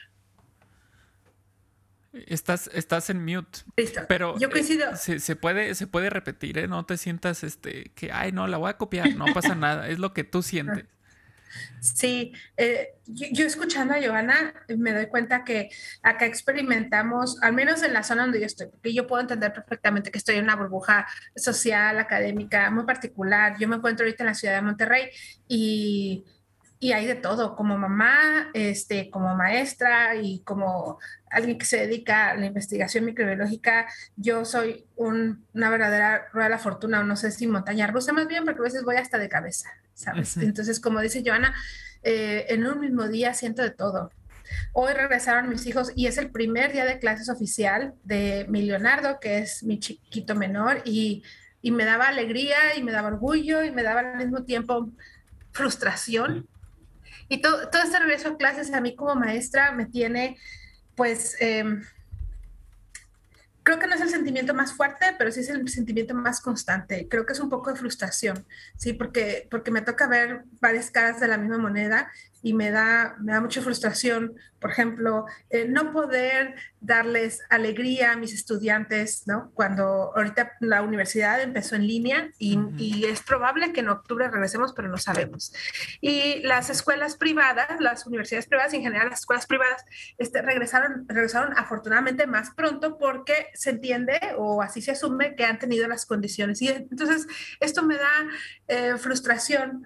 Estás, 2.11 2.69
estás 2.73 3.09
en 3.09 3.23
mute. 3.23 3.59
Listo. 3.77 4.01
Pero 4.07 4.37
yo 4.39 4.49
coincido. 4.49 4.91
Eh, 4.91 5.19
se, 5.19 5.35
puede, 5.35 5.75
se 5.75 5.87
puede 5.87 6.09
repetir, 6.09 6.57
¿eh? 6.57 6.67
No 6.67 6.85
te 6.85 6.97
sientas 6.97 7.43
este 7.43 7.91
que, 7.95 8.11
ay, 8.11 8.31
no, 8.31 8.47
la 8.47 8.57
voy 8.57 8.71
a 8.71 8.77
copiar. 8.77 9.15
No 9.15 9.25
pasa 9.33 9.55
nada. 9.55 9.87
Es 9.87 9.99
lo 9.99 10.13
que 10.13 10.23
tú 10.23 10.41
sientes. 10.41 10.85
Sí, 11.81 12.33
eh, 12.57 12.89
yo, 13.07 13.45
escuchando 13.45 13.93
a 13.93 14.01
Joana 14.01 14.53
me 14.77 14.93
doy 14.93 15.07
cuenta 15.07 15.43
que 15.43 15.69
acá 16.03 16.25
experimentamos, 16.25 17.41
al 17.41 17.53
menos 17.53 17.83
en 17.83 17.93
la 17.93 18.03
zona 18.03 18.23
donde 18.23 18.39
yo 18.39 18.45
estoy, 18.45 18.67
porque 18.67 18.93
yo 18.93 19.07
puedo 19.07 19.21
entender 19.21 19.53
perfectamente 19.53 20.11
que 20.11 20.17
estoy 20.17 20.35
en 20.35 20.43
una 20.43 20.55
burbuja 20.55 21.07
social, 21.35 21.99
académica, 21.99 22.69
muy 22.71 22.85
particular. 22.85 23.57
Yo 23.59 23.67
me 23.67 23.77
encuentro 23.77 24.05
ahorita 24.05 24.23
en 24.23 24.27
la 24.27 24.33
ciudad 24.33 24.55
de 24.55 24.61
Monterrey 24.61 25.09
y, 25.47 26.25
y 26.79 26.93
hay 26.93 27.05
de 27.05 27.15
todo, 27.15 27.55
como 27.55 27.77
mamá, 27.77 28.49
este, 28.53 29.09
como 29.09 29.35
maestra 29.35 30.15
y 30.15 30.39
como 30.39 30.99
alguien 31.29 31.57
que 31.57 31.65
se 31.65 31.77
dedica 31.77 32.29
a 32.29 32.35
la 32.35 32.45
investigación 32.45 33.05
microbiológica, 33.05 33.87
yo 34.15 34.45
soy 34.45 34.85
una 34.95 35.69
verdadera 35.69 36.29
rueda 36.31 36.45
de 36.45 36.55
la 36.55 36.59
fortuna, 36.59 37.03
no 37.03 37.17
sé 37.17 37.31
si 37.31 37.47
montaña 37.47 37.87
rusa 37.87 38.13
más 38.13 38.27
bien, 38.27 38.45
porque 38.45 38.61
a 38.61 38.63
veces 38.63 38.83
voy 38.83 38.95
hasta 38.95 39.17
de 39.17 39.27
cabeza. 39.27 39.69
¿sabes? 39.99 40.37
Entonces, 40.37 40.79
como 40.79 41.01
dice 41.01 41.21
Joana, 41.25 41.53
eh, 42.03 42.45
en 42.49 42.65
un 42.65 42.79
mismo 42.79 43.07
día 43.09 43.33
siento 43.33 43.61
de 43.61 43.71
todo. 43.71 44.11
Hoy 44.73 44.93
regresaron 44.93 45.49
mis 45.49 45.65
hijos 45.67 45.91
y 45.95 46.07
es 46.07 46.17
el 46.17 46.31
primer 46.31 46.71
día 46.71 46.85
de 46.85 46.99
clases 46.99 47.29
oficial 47.29 47.93
de 48.03 48.45
mi 48.49 48.61
Leonardo, 48.63 49.19
que 49.19 49.39
es 49.39 49.63
mi 49.63 49.79
chiquito 49.79 50.35
menor, 50.35 50.81
y, 50.85 51.23
y 51.61 51.71
me 51.71 51.83
daba 51.83 52.07
alegría 52.07 52.75
y 52.77 52.83
me 52.83 52.93
daba 52.93 53.09
orgullo 53.09 53.63
y 53.63 53.71
me 53.71 53.83
daba 53.83 53.99
al 53.99 54.17
mismo 54.17 54.43
tiempo 54.43 54.89
frustración. 55.51 56.47
Y 57.29 57.41
todo, 57.41 57.61
este 57.61 57.99
regreso 57.99 58.29
a 58.29 58.37
clases 58.37 58.73
a 58.73 58.81
mí 58.81 58.95
como 58.95 59.15
maestra 59.15 59.71
me 59.71 59.85
tiene, 59.85 60.37
pues, 60.95 61.37
eh, 61.39 61.63
creo 63.63 63.77
que 63.77 63.87
no 63.87 63.93
es 63.93 64.01
el 64.01 64.09
sentimiento 64.09 64.55
más 64.55 64.73
fuerte, 64.73 65.05
pero 65.17 65.31
sí 65.31 65.41
es 65.41 65.49
el 65.49 65.67
sentimiento 65.69 66.15
más 66.15 66.41
constante. 66.41 67.07
Creo 67.07 67.25
que 67.27 67.33
es 67.33 67.39
un 67.39 67.49
poco 67.49 67.71
de 67.71 67.79
frustración, 67.79 68.45
sí, 68.75 68.93
porque, 68.93 69.47
porque 69.51 69.69
me 69.69 69.83
toca 69.83 70.07
ver 70.07 70.43
varias 70.59 70.89
caras 70.89 71.19
de 71.19 71.27
la 71.27 71.37
misma 71.37 71.59
moneda 71.59 72.11
y 72.41 72.53
me 72.53 72.71
da, 72.71 73.15
me 73.19 73.33
da 73.33 73.41
mucha 73.41 73.61
frustración, 73.61 74.35
por 74.59 74.71
ejemplo, 74.71 75.25
eh, 75.49 75.65
no 75.67 75.91
poder 75.91 76.55
darles 76.81 77.41
alegría 77.49 78.13
a 78.13 78.15
mis 78.15 78.33
estudiantes, 78.33 79.23
¿no? 79.25 79.51
Cuando 79.53 80.13
ahorita 80.15 80.53
la 80.61 80.81
universidad 80.81 81.41
empezó 81.41 81.75
en 81.75 81.87
línea 81.87 82.31
y, 82.37 82.59
y, 82.77 83.05
es 83.05 83.21
probable 83.21 83.73
que 83.73 83.81
en 83.81 83.89
octubre 83.89 84.29
regresemos, 84.29 84.73
pero 84.73 84.87
no 84.87 84.97
sabemos. 84.97 85.53
Y 86.01 86.41
las 86.43 86.69
escuelas 86.69 87.17
privadas, 87.17 87.79
las 87.79 88.05
universidades 88.05 88.47
privadas, 88.47 88.73
en 88.73 88.83
general 88.83 89.09
las 89.09 89.19
escuelas 89.19 89.45
privadas, 89.45 89.83
este, 90.17 90.41
regresaron, 90.41 91.05
regresaron 91.07 91.57
afortunadamente 91.57 92.27
más 92.27 92.51
pronto 92.51 92.97
porque 92.97 93.47
se 93.53 93.71
entiende 93.71 94.19
o 94.37 94.61
así 94.61 94.81
se 94.81 94.91
asume 94.91 95.35
que 95.35 95.45
han 95.45 95.59
tenido 95.59 95.87
las 95.87 96.05
condiciones. 96.05 96.61
Y 96.61 96.69
entonces 96.69 97.27
esto 97.59 97.83
me 97.83 97.95
da 97.95 98.27
eh, 98.67 98.95
frustración 98.97 99.83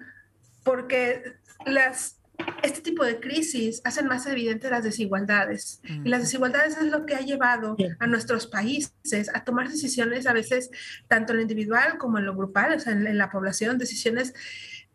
porque 0.62 1.36
las 1.66 2.18
este 2.62 2.80
tipo 2.80 3.04
de 3.04 3.20
crisis 3.20 3.80
hacen 3.84 4.08
más 4.08 4.26
evidentes 4.26 4.70
las 4.70 4.82
desigualdades. 4.82 5.80
Y 5.84 6.08
las 6.08 6.22
desigualdades 6.22 6.76
es 6.76 6.84
lo 6.84 7.06
que 7.06 7.14
ha 7.14 7.20
llevado 7.20 7.76
a 7.98 8.06
nuestros 8.06 8.46
países 8.46 9.30
a 9.34 9.44
tomar 9.44 9.68
decisiones 9.68 10.26
a 10.26 10.32
veces, 10.32 10.70
tanto 11.08 11.32
en 11.32 11.36
lo 11.38 11.42
individual 11.42 11.98
como 11.98 12.18
en 12.18 12.26
lo 12.26 12.34
grupal, 12.34 12.74
o 12.74 12.80
sea, 12.80 12.92
en, 12.92 13.18
la 13.18 13.30
población, 13.30 13.78
decisiones 13.78 14.34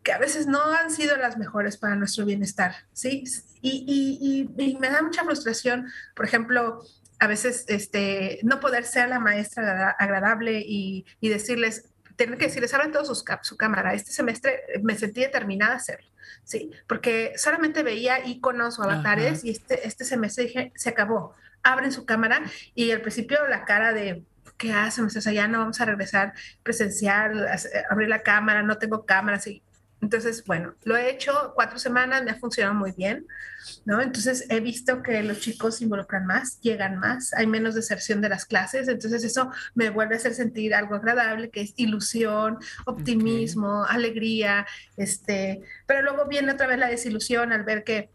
que 0.04 0.12
a 0.12 0.18
veces 0.18 0.48
no 0.48 0.62
han 0.64 0.92
sido 0.92 1.18
las 1.18 1.38
mejores 1.38 1.78
para 1.78 1.96
nuestro 1.96 2.26
bienestar, 2.26 2.74
¿sí? 2.94 3.24
Y, 3.62 4.50
y, 4.58 4.78
me 4.78 4.90
da 4.90 5.02
mucha 5.02 5.24
frustración, 5.24 5.88
por 6.16 6.26
ejemplo, 6.26 6.82
a 7.20 7.28
veces 7.28 7.66
este, 7.68 8.40
no 8.44 8.62
poder 8.62 8.86
ser 8.86 9.10
la 9.10 9.20
maestra 9.20 9.92
agradable 10.00 10.64
y, 10.66 11.06
y 11.20 11.30
decirles, 11.30 11.89
tener 12.26 12.38
que 12.38 12.48
decirles, 12.48 12.74
abran 12.74 12.92
todos 12.92 13.08
sus, 13.08 13.24
su 13.42 13.58
cámara. 13.58 13.94
Este 13.94 14.12
semestre 14.12 14.62
me 14.84 14.96
sentí 14.96 15.22
determinada 15.22 15.74
a 15.74 15.78
hacerlo. 15.78 16.08
Sí, 16.44 16.72
porque 16.88 17.34
solamente 17.38 17.82
veía 17.82 18.26
iconos 18.26 18.78
o 18.78 18.84
avatares 18.84 19.44
y 19.44 19.52
este, 19.52 19.88
este 19.88 20.04
semestre 20.04 20.46
dije, 20.46 20.74
se 20.76 20.90
acabó, 20.90 21.34
abren 21.64 21.92
su 21.92 22.06
cámara 22.06 22.42
y 22.76 22.92
al 22.92 23.02
principio 23.02 23.48
la 23.48 23.66
cara 23.66 23.94
de, 23.94 24.24
¿qué 24.58 24.74
hacen? 24.74 25.06
O 25.06 25.10
sea, 25.10 25.32
ya 25.32 25.48
no 25.48 25.60
vamos 25.60 25.80
a 25.80 25.86
regresar 25.86 26.34
presencial, 26.62 27.48
abrir 27.90 28.10
la 28.10 28.22
cámara, 28.22 28.64
no 28.64 28.78
tengo 28.78 29.06
cámara, 29.06 29.40
sí. 29.40 29.64
Entonces, 30.02 30.46
bueno, 30.46 30.76
lo 30.86 30.96
he 30.96 31.10
hecho 31.10 31.52
cuatro 31.56 31.78
semanas, 31.78 32.24
me 32.24 32.32
ha 32.32 32.36
funcionado 32.36 32.74
muy 32.74 32.94
bien, 32.94 33.28
¿no? 33.84 34.02
Entonces 34.02 34.46
he 34.50 34.62
visto 34.62 35.04
que 35.04 35.22
los 35.24 35.40
chicos 35.42 35.78
se 35.78 35.84
involucran 35.84 36.26
más, 36.26 36.60
llegan 36.62 37.00
más, 37.00 37.34
hay 37.34 37.48
menos 37.48 37.76
deserción 37.76 38.22
de 38.22 38.30
las 38.30 38.46
clases, 38.46 38.88
entonces 38.88 39.24
eso 39.26 39.52
me 39.76 39.90
vuelve 39.90 40.16
a 40.16 40.18
hacer 40.18 40.34
sentir 40.34 40.74
algo 40.74 40.96
agradable, 40.96 41.50
que 41.50 41.62
es 41.62 41.74
ilusión, 41.76 42.60
optimismo, 42.86 43.84
alegría, 43.84 44.66
este, 44.96 45.62
pero 45.86 46.02
luego 46.02 46.28
viene 46.30 46.54
otra 46.54 46.68
vez 46.68 46.80
la 46.80 46.88
desilusión 46.88 47.52
al 47.52 47.64
ver 47.64 47.84
que 47.84 48.10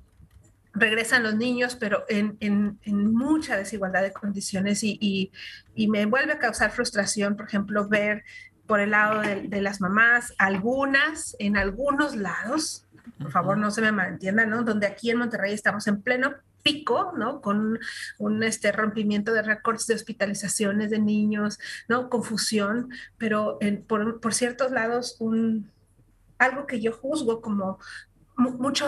regresan 0.73 1.23
los 1.23 1.37
niños, 1.37 1.77
pero 1.77 2.05
en, 2.09 2.37
en, 2.41 2.79
mucha 3.15 3.57
desigualdad 3.57 4.03
de 4.03 4.13
condiciones 4.13 4.83
y, 4.83 4.99
y, 5.01 5.31
y, 5.75 5.87
me 5.89 6.05
vuelve 6.07 6.33
a 6.33 6.39
causar 6.39 6.73
frustración, 6.73 7.37
por 7.37 7.47
ejemplo, 7.47 7.89
ver 7.89 8.25
por 8.67 8.81
el 8.81 8.91
lado 8.91 9.21
de, 9.21 9.61
las 9.61 9.81
mamás, 9.81 10.33
algunas, 10.39 11.37
en 11.39 11.57
algunos 11.57 12.17
lados, 12.17 12.87
por 13.19 13.31
favor 13.31 13.59
no 13.59 13.71
se 13.71 13.83
me 13.83 13.93
malentiendan, 13.93 14.51
¿no? 14.51 14.63
Donde 14.63 14.87
aquí 14.87 15.11
en 15.11 15.19
Monterrey 15.19 15.53
estamos 15.53 15.87
en 15.87 16.01
pleno 16.01 16.35
pico, 16.63 17.13
¿no? 17.17 17.43
Con 17.43 17.79
un 18.19 18.43
este, 18.43 18.73
rompimiento 18.73 19.33
de 19.33 19.43
récords 19.43 19.87
de 19.87 19.95
hospitalizaciones 19.95 20.91
de 20.91 20.99
niños, 20.99 21.59
¿no? 21.89 22.09
Confusión, 22.09 22.91
pero 23.19 23.59
por, 23.87 24.21
por, 24.21 24.33
ciertos 24.33 24.73
lados, 24.73 25.17
un, 25.19 25.71
algo 26.39 26.67
que 26.67 26.81
yo 26.81 26.93
juzgo 26.93 27.43
como 27.43 27.79
mucho 28.37 28.87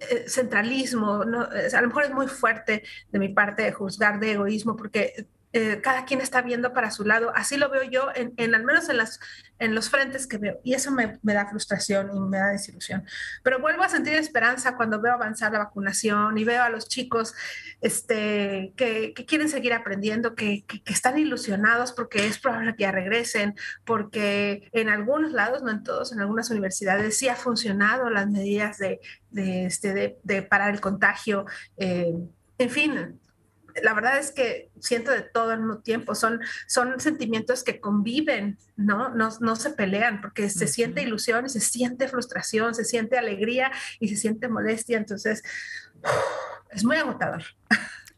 eh, 0.00 0.24
centralismo, 0.28 1.24
¿no? 1.24 1.42
a 1.42 1.80
lo 1.80 1.88
mejor 1.88 2.04
es 2.04 2.12
muy 2.12 2.28
fuerte 2.28 2.84
de 3.10 3.18
mi 3.18 3.30
parte 3.30 3.72
juzgar 3.72 4.20
de 4.20 4.32
egoísmo, 4.32 4.76
porque 4.76 5.26
eh, 5.52 5.80
cada 5.82 6.04
quien 6.04 6.20
está 6.20 6.42
viendo 6.42 6.72
para 6.72 6.92
su 6.92 7.04
lado. 7.04 7.32
Así 7.34 7.56
lo 7.56 7.68
veo 7.70 7.82
yo, 7.82 8.08
en, 8.14 8.54
al 8.54 8.64
menos 8.64 8.88
en, 8.88 8.98
las, 8.98 9.18
en 9.58 9.74
los 9.74 9.90
frentes 9.90 10.28
que 10.28 10.38
veo. 10.38 10.60
Y 10.62 10.74
eso 10.74 10.92
me, 10.92 11.18
da 11.22 11.48
frustración 11.48 12.10
y 12.14 12.20
me 12.20 12.38
da 12.38 12.50
desilusión. 12.50 13.04
Pero 13.42 13.58
vuelvo 13.58 13.82
a 13.82 13.88
sentir 13.88 14.14
esperanza 14.14 14.76
cuando 14.76 15.00
veo 15.00 15.12
avanzar 15.12 15.50
la 15.52 15.58
vacunación 15.58 16.38
y 16.38 16.44
veo 16.44 16.62
a 16.62 16.70
los 16.70 16.88
chicos 16.88 17.34
este, 17.80 18.72
que, 18.76 19.12
quieren 19.26 19.48
seguir 19.48 19.72
aprendiendo, 19.72 20.36
que, 20.36 20.64
están 20.86 21.18
ilusionados 21.18 21.92
porque 21.92 22.26
es 22.26 22.38
probable 22.38 22.76
que 22.76 22.82
ya 22.82 22.92
regresen, 22.92 23.56
porque 23.84 24.68
en 24.72 24.88
algunos 24.88 25.32
lados, 25.32 25.62
no 25.62 25.70
en 25.70 25.82
todos, 25.82 26.12
en 26.12 26.20
algunas 26.20 26.50
universidades 26.50 27.18
sí 27.18 27.28
ha 27.28 27.34
funcionado 27.34 28.08
las 28.08 28.28
medidas 28.28 28.78
de, 28.78 29.00
este, 29.32 30.18
de 30.22 30.42
parar 30.42 30.72
el 30.72 30.80
contagio. 30.80 31.44
Eh, 31.76 32.14
en 32.60 32.68
fin, 32.68 33.19
la 33.82 33.94
verdad 33.94 34.18
es 34.18 34.32
que 34.32 34.70
siento 34.80 35.10
de 35.10 35.22
todo 35.22 35.50
al 35.50 35.60
mismo 35.60 35.78
tiempo, 35.78 36.14
son, 36.14 36.40
son 36.66 37.00
sentimientos 37.00 37.64
que 37.64 37.80
conviven, 37.80 38.58
¿no? 38.76 39.08
No, 39.10 39.28
no 39.40 39.56
se 39.56 39.70
pelean 39.70 40.20
porque 40.20 40.50
se 40.50 40.66
siente 40.66 41.02
ilusión, 41.02 41.48
se 41.48 41.60
siente 41.60 42.08
frustración, 42.08 42.74
se 42.74 42.84
siente 42.84 43.18
alegría 43.18 43.70
y 43.98 44.08
se 44.08 44.16
siente 44.16 44.48
molestia, 44.48 44.98
entonces 44.98 45.42
es 46.70 46.84
muy 46.84 46.96
agotador. 46.96 47.44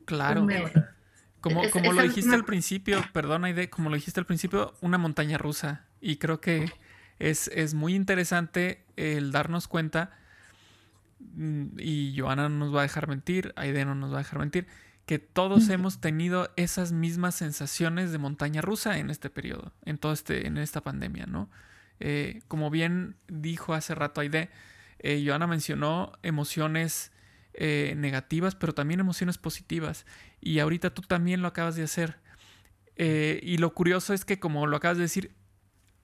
Claro. 0.05 0.47
Como, 1.41 1.69
como 1.71 1.93
lo 1.93 2.03
dijiste 2.03 2.35
al 2.35 2.45
principio, 2.45 3.05
perdona 3.13 3.49
Aide, 3.49 3.69
como 3.69 3.91
lo 3.91 3.97
dijiste 3.97 4.21
al 4.21 4.27
principio, 4.27 4.75
una 4.81 4.97
montaña 4.97 5.39
rusa. 5.39 5.87
Y 6.01 6.17
creo 6.17 6.41
que 6.41 6.71
es, 7.19 7.49
es 7.49 7.75
muy 7.75 7.95
interesante 7.95 8.85
el 8.97 9.33
darnos 9.33 9.67
cuenta 9.67 10.13
mm, 11.19 11.79
y 11.79 12.15
Joana 12.17 12.49
no 12.49 12.67
nos 12.67 12.75
va 12.75 12.81
a 12.81 12.83
dejar 12.83 13.09
mentir, 13.09 13.53
Aide 13.57 13.85
no 13.85 13.97
nos 13.97 14.13
va 14.13 14.17
a 14.17 14.19
dejar 14.19 14.39
mentir, 14.39 14.69
que 15.07 15.19
todos 15.19 15.69
hemos 15.69 16.01
tenido 16.01 16.51
esas 16.57 16.93
mismas 16.93 17.35
sensaciones 17.35 18.13
de 18.13 18.19
montaña 18.19 18.61
rusa 18.61 18.99
en 18.99 19.11
este 19.11 19.31
periodo, 19.31 19.73
en 19.85 19.99
todo 19.99 20.13
este, 20.13 20.47
en 20.47 20.59
esta 20.59 20.81
pandemia, 20.81 21.27
¿no? 21.27 21.51
Eh, 22.05 22.43
como 22.49 22.71
bien 22.71 23.17
dijo 23.29 23.75
hace 23.75 23.95
rato 23.95 24.21
Aide, 24.21 24.51
eh, 24.99 25.23
Joana 25.25 25.47
mencionó 25.47 26.13
emociones 26.23 27.13
eh, 27.55 27.95
negativas, 27.97 28.55
pero 28.55 28.75
también 28.75 29.01
emociones 29.01 29.39
positivas. 29.39 30.07
Y 30.41 30.59
ahorita 30.59 30.91
tú 30.91 31.03
también 31.03 31.43
lo 31.43 31.49
acabas 31.49 31.77
de 31.77 31.85
hacer. 31.85 32.21
y 32.97 33.57
lo 33.59 33.75
curioso 33.75 34.15
es 34.15 34.25
que, 34.25 34.39
como 34.39 34.67
lo 34.67 34.77
acabas 34.77 34.99
de 34.99 35.05
decir, 35.05 35.35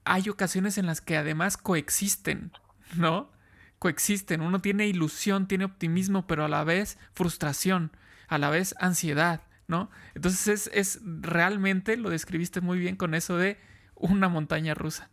hay 0.04 0.28
ocasiones 0.28 0.78
en 0.78 0.86
las 0.86 1.00
que 1.00 1.16
además 1.16 1.56
coexisten, 1.56 2.52
¿no? 2.96 3.30
Coexisten. 3.78 4.40
Uno 4.40 4.60
tiene 4.60 4.86
ilusión, 4.86 5.46
tiene 5.46 5.64
optimismo, 5.64 6.26
pero 6.26 6.44
a 6.44 6.48
la 6.48 6.64
vez 6.64 6.98
frustración, 7.12 7.92
a 8.28 8.38
la 8.38 8.50
vez 8.50 8.74
ansiedad, 8.78 9.42
¿no? 9.66 9.90
Entonces 10.14 10.48
es, 10.48 10.70
es 10.74 11.00
realmente, 11.04 11.96
lo 11.96 12.10
describiste 12.10 12.60
muy 12.60 12.78
bien 12.78 12.96
con 12.96 13.14
eso 13.14 13.36
de 13.36 13.58
una 13.94 14.28
montaña 14.28 14.74
rusa. 14.74 15.10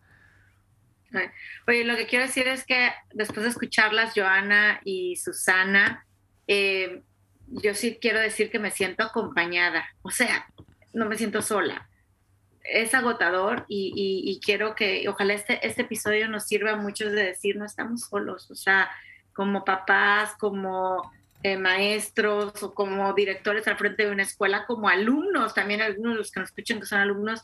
Oye, 1.67 1.85
lo 1.85 1.95
que 1.95 2.07
quiero 2.07 2.25
decir 2.25 2.47
es 2.47 2.65
que 2.65 2.91
después 3.13 3.43
de 3.43 3.49
escucharlas, 3.49 4.13
Joana 4.15 4.81
y 4.83 5.15
Susana, 5.15 6.05
eh, 6.47 7.03
yo 7.47 7.73
sí 7.73 7.97
quiero 8.01 8.19
decir 8.19 8.49
que 8.49 8.59
me 8.59 8.71
siento 8.71 9.03
acompañada, 9.03 9.85
o 10.01 10.11
sea, 10.11 10.47
no 10.93 11.05
me 11.05 11.17
siento 11.17 11.41
sola. 11.41 11.89
Es 12.63 12.95
agotador 12.95 13.65
y, 13.67 14.39
quiero 14.43 14.75
que, 14.75 15.07
ojalá 15.07 15.35
este, 15.35 15.65
este 15.65 15.83
episodio 15.83 16.27
nos 16.27 16.47
sirva 16.47 16.71
a 16.71 16.77
muchos 16.77 17.11
de 17.11 17.23
decir, 17.23 17.57
no 17.57 17.65
estamos 17.65 18.01
solos, 18.01 18.49
o 18.49 18.55
sea, 18.55 18.89
como 19.33 19.63
papás, 19.63 20.33
como 20.39 21.11
eh, 21.45 21.59
maestros 21.59 22.63
o 22.63 22.73
como 22.73 23.13
directores 23.13 23.67
al 23.67 23.77
frente 23.77 24.03
de 24.03 24.11
una 24.11 24.23
escuela, 24.23 24.65
como 24.65 24.89
alumnos, 24.89 25.53
también 25.53 25.79
algunos 25.79 26.13
de 26.13 26.17
los 26.17 26.31
que 26.31 26.39
nos 26.39 26.49
escuchan 26.49 26.79
que 26.79 26.87
son 26.87 26.97
alumnos, 26.97 27.43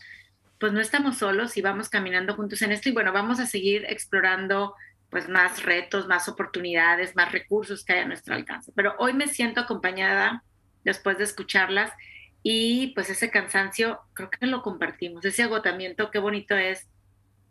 pues 0.59 0.73
no 0.73 0.81
estamos 0.81 1.19
solos 1.19 1.55
y 1.55 1.61
vamos 1.61 1.87
caminando 1.87 2.33
juntos 2.33 2.63
en 2.63 2.71
esto 2.71 2.89
y 2.89 2.93
bueno, 2.93 3.13
vamos 3.13 3.39
a 3.39 3.45
seguir 3.45 3.85
explorando 3.87 4.73
pues 5.11 5.29
más 5.29 5.61
retos, 5.61 6.07
más 6.07 6.27
oportunidades, 6.27 7.15
más 7.15 7.31
recursos 7.31 7.85
que 7.85 7.93
hay 7.93 7.99
a 7.99 8.07
nuestro 8.07 8.33
alcance. 8.33 8.71
Pero 8.75 8.95
hoy 8.97 9.13
me 9.13 9.27
siento 9.27 9.61
acompañada 9.61 10.43
después 10.83 11.19
de 11.19 11.25
escucharlas 11.25 11.93
y 12.41 12.93
pues 12.95 13.07
ese 13.11 13.29
cansancio 13.29 13.99
creo 14.13 14.31
que 14.31 14.47
lo 14.47 14.63
compartimos, 14.63 15.23
ese 15.25 15.43
agotamiento, 15.43 16.09
qué 16.09 16.17
bonito 16.17 16.55
es, 16.55 16.87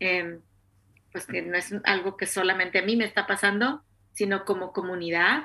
em, 0.00 0.40
pues 1.12 1.26
que 1.26 1.42
no 1.42 1.56
es 1.56 1.72
algo 1.84 2.16
que 2.16 2.26
solamente 2.26 2.80
a 2.80 2.82
mí 2.82 2.96
me 2.96 3.04
está 3.04 3.28
pasando, 3.28 3.84
sino 4.14 4.44
como 4.44 4.72
comunidad 4.72 5.44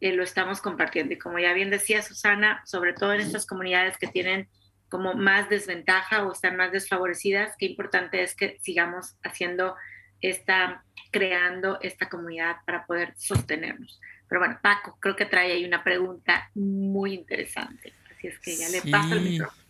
eh, 0.00 0.12
lo 0.12 0.22
estamos 0.22 0.60
compartiendo. 0.60 1.14
Y 1.14 1.18
como 1.18 1.38
ya 1.38 1.52
bien 1.52 1.70
decía 1.70 2.02
Susana, 2.02 2.62
sobre 2.64 2.92
todo 2.92 3.12
en 3.12 3.20
estas 3.20 3.46
comunidades 3.46 3.98
que 3.98 4.06
tienen 4.06 4.48
como 4.88 5.14
más 5.14 5.48
desventaja 5.48 6.24
o 6.26 6.32
están 6.32 6.56
más 6.56 6.72
desfavorecidas, 6.72 7.54
qué 7.58 7.66
importante 7.66 8.22
es 8.22 8.34
que 8.34 8.58
sigamos 8.60 9.14
haciendo 9.22 9.76
esta, 10.20 10.84
creando 11.12 11.78
esta 11.80 12.08
comunidad 12.08 12.56
para 12.66 12.86
poder 12.86 13.14
sostenernos. 13.16 14.00
Pero 14.28 14.40
bueno, 14.40 14.58
Paco, 14.62 14.96
creo 15.00 15.16
que 15.16 15.26
trae 15.26 15.52
ahí 15.52 15.64
una 15.64 15.82
pregunta 15.84 16.50
muy 16.54 17.14
interesante. 17.14 17.92
Así 18.10 18.28
es 18.28 18.38
que 18.38 18.56
ya 18.56 18.68
le 18.68 18.82
paso 18.90 19.14
el 19.14 19.20
micrófono. 19.20 19.62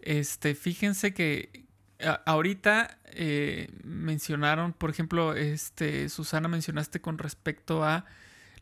Este, 0.00 0.54
fíjense 0.54 1.14
que 1.14 1.64
ahorita 2.26 2.98
eh, 3.06 3.68
mencionaron, 3.82 4.72
por 4.72 4.90
ejemplo, 4.90 5.34
este, 5.34 6.08
Susana, 6.08 6.48
mencionaste 6.48 7.00
con 7.00 7.18
respecto 7.18 7.84
a 7.84 8.04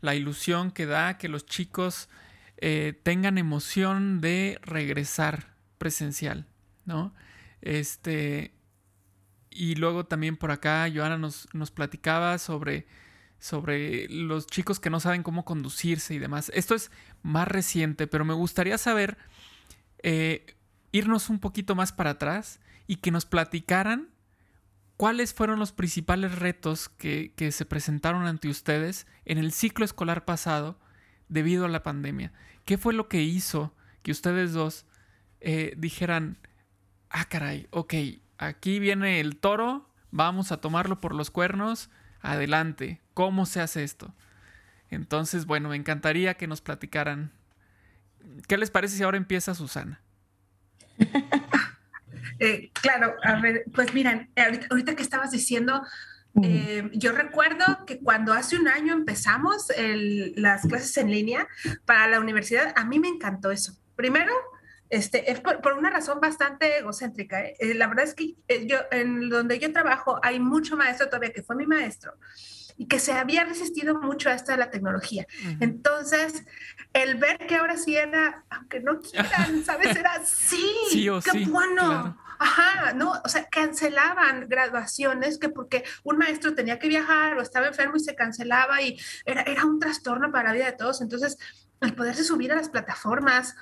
la 0.03 0.15
ilusión 0.15 0.71
que 0.71 0.85
da 0.85 1.17
que 1.17 1.29
los 1.29 1.45
chicos 1.45 2.09
eh, 2.57 2.99
tengan 3.03 3.37
emoción 3.37 4.19
de 4.19 4.59
regresar 4.61 5.55
presencial, 5.77 6.45
¿no? 6.83 7.15
Este, 7.61 8.53
y 9.49 9.75
luego 9.75 10.05
también 10.05 10.35
por 10.35 10.51
acá 10.51 10.91
Joana 10.93 11.17
nos, 11.17 11.47
nos 11.53 11.71
platicaba 11.71 12.37
sobre, 12.37 12.85
sobre 13.39 14.09
los 14.09 14.45
chicos 14.45 14.81
que 14.81 14.89
no 14.89 14.99
saben 14.99 15.23
cómo 15.23 15.45
conducirse 15.45 16.13
y 16.13 16.19
demás. 16.19 16.51
Esto 16.53 16.75
es 16.75 16.91
más 17.21 17.47
reciente, 17.47 18.05
pero 18.05 18.25
me 18.25 18.33
gustaría 18.33 18.77
saber, 18.77 19.17
eh, 19.99 20.57
irnos 20.91 21.29
un 21.29 21.39
poquito 21.39 21.75
más 21.75 21.93
para 21.93 22.09
atrás 22.09 22.59
y 22.87 22.97
que 22.97 23.09
nos 23.09 23.25
platicaran 23.25 24.09
cuáles 24.97 25.33
fueron 25.33 25.59
los 25.59 25.71
principales 25.71 26.37
retos 26.39 26.89
que, 26.89 27.33
se 27.51 27.65
presentaron 27.65 28.25
ante 28.25 28.47
ustedes 28.47 29.07
en 29.25 29.37
el 29.37 29.51
ciclo 29.51 29.85
escolar 29.85 30.25
pasado 30.25 30.79
debido 31.29 31.65
a 31.65 31.69
la 31.69 31.83
pandemia. 31.83 32.31
¿Qué 32.65 32.77
fue 32.77 32.93
lo 32.93 33.09
que 33.09 33.21
hizo 33.21 33.75
que 34.01 34.11
ustedes 34.11 34.53
dos 34.53 34.85
eh, 35.41 35.73
dijeran, 35.77 36.37
ah, 37.09 37.25
caray, 37.25 37.67
ok, 37.71 37.93
aquí 38.37 38.79
viene 38.79 39.19
el 39.19 39.37
toro, 39.37 39.89
vamos 40.11 40.51
a 40.51 40.57
tomarlo 40.57 41.01
por 41.01 41.15
los 41.15 41.31
cuernos, 41.31 41.89
adelante, 42.21 43.01
¿cómo 43.13 43.45
se 43.45 43.61
hace 43.61 43.83
esto? 43.83 44.13
Entonces, 44.89 45.45
bueno, 45.45 45.69
me 45.69 45.75
encantaría 45.75 46.35
que 46.35 46.47
nos 46.47 46.61
platicaran. 46.61 47.31
¿Qué 48.47 48.57
les 48.57 48.69
parece 48.71 48.97
si 48.97 49.03
ahora 49.03 49.17
empieza 49.17 49.55
Susana? 49.55 50.01
Eh, 52.39 52.71
claro, 52.73 53.15
pues 53.73 53.93
miren, 53.93 54.29
ahorita, 54.69 54.95
que 54.95 55.03
estabas 55.03 55.31
diciendo, 55.31 55.81
eh, 56.41 56.89
yo 56.93 57.11
recuerdo 57.11 57.85
que 57.85 57.99
cuando 57.99 58.33
hace 58.33 58.57
un 58.57 58.67
año 58.67 58.93
empezamos 58.93 59.67
las 60.35 60.63
clases 60.63 60.97
en 60.97 61.11
línea 61.11 61.47
para 61.85 62.07
la 62.07 62.19
universidad, 62.19 62.73
a 62.75 62.85
mí 62.85 62.99
me 62.99 63.07
encantó 63.07 63.51
eso. 63.51 63.77
Primero, 63.95 64.33
este, 64.93 65.31
es 65.31 65.39
por, 65.39 65.73
una 65.75 65.89
razón 65.89 66.19
bastante 66.21 66.77
egocéntrica. 66.77 67.43
¿eh? 67.43 67.55
Eh, 67.57 67.73
la 67.73 67.87
verdad 67.87 68.05
es 68.05 68.13
que 68.13 68.35
eh, 68.47 68.67
yo, 68.67 68.77
en 68.91 69.27
donde 69.27 69.57
yo 69.57 69.73
trabajo, 69.73 70.19
hay 70.21 70.39
mucho 70.39 70.77
maestro 70.77 71.07
todavía 71.07 71.33
que 71.33 71.41
fue 71.41 71.55
mi 71.55 71.65
maestro 71.65 72.13
y 72.77 72.85
que 72.87 72.99
se 72.99 73.11
había 73.11 73.43
resistido 73.43 73.99
mucho 73.99 74.29
a 74.29 74.35
esto 74.35 74.51
de 74.51 74.59
la 74.59 74.69
tecnología. 74.69 75.25
Entonces, 75.59 76.43
el 76.93 77.15
ver 77.15 77.39
que 77.39 77.55
ahora 77.55 77.75
sí 77.75 77.95
era, 77.95 78.45
aunque 78.51 78.81
no 78.81 78.99
quieran, 78.99 79.63
¿sabes? 79.65 79.95
Era 79.95 80.23
sí, 80.25 80.63
sí 80.91 81.09
qué 81.31 81.45
bueno. 81.45 82.15
Ajá, 82.43 82.91
no, 82.91 83.13
o 83.23 83.29
sea, 83.29 83.47
cancelaban 83.47 84.49
graduaciones 84.49 85.37
que 85.39 85.47
porque 85.47 85.85
un 86.03 86.17
maestro 86.17 86.53
tenía 86.53 86.77
que 86.77 86.89
viajar 86.89 87.37
o 87.37 87.41
estaba 87.41 87.67
enfermo 87.67 87.95
y 87.95 88.01
se 88.01 88.15
cancelaba 88.15 88.81
y 88.81 88.99
era, 89.23 89.43
era 89.43 89.63
un 89.63 89.79
trastorno 89.79 90.29
para 90.29 90.49
la 90.49 90.53
vida 90.53 90.65
de 90.65 90.73
todos. 90.73 90.99
Entonces, 90.99 91.37
el 91.79 91.95
poderse 91.95 92.25
subir 92.25 92.51
a 92.51 92.57
las 92.57 92.67
plataformas, 92.67 93.55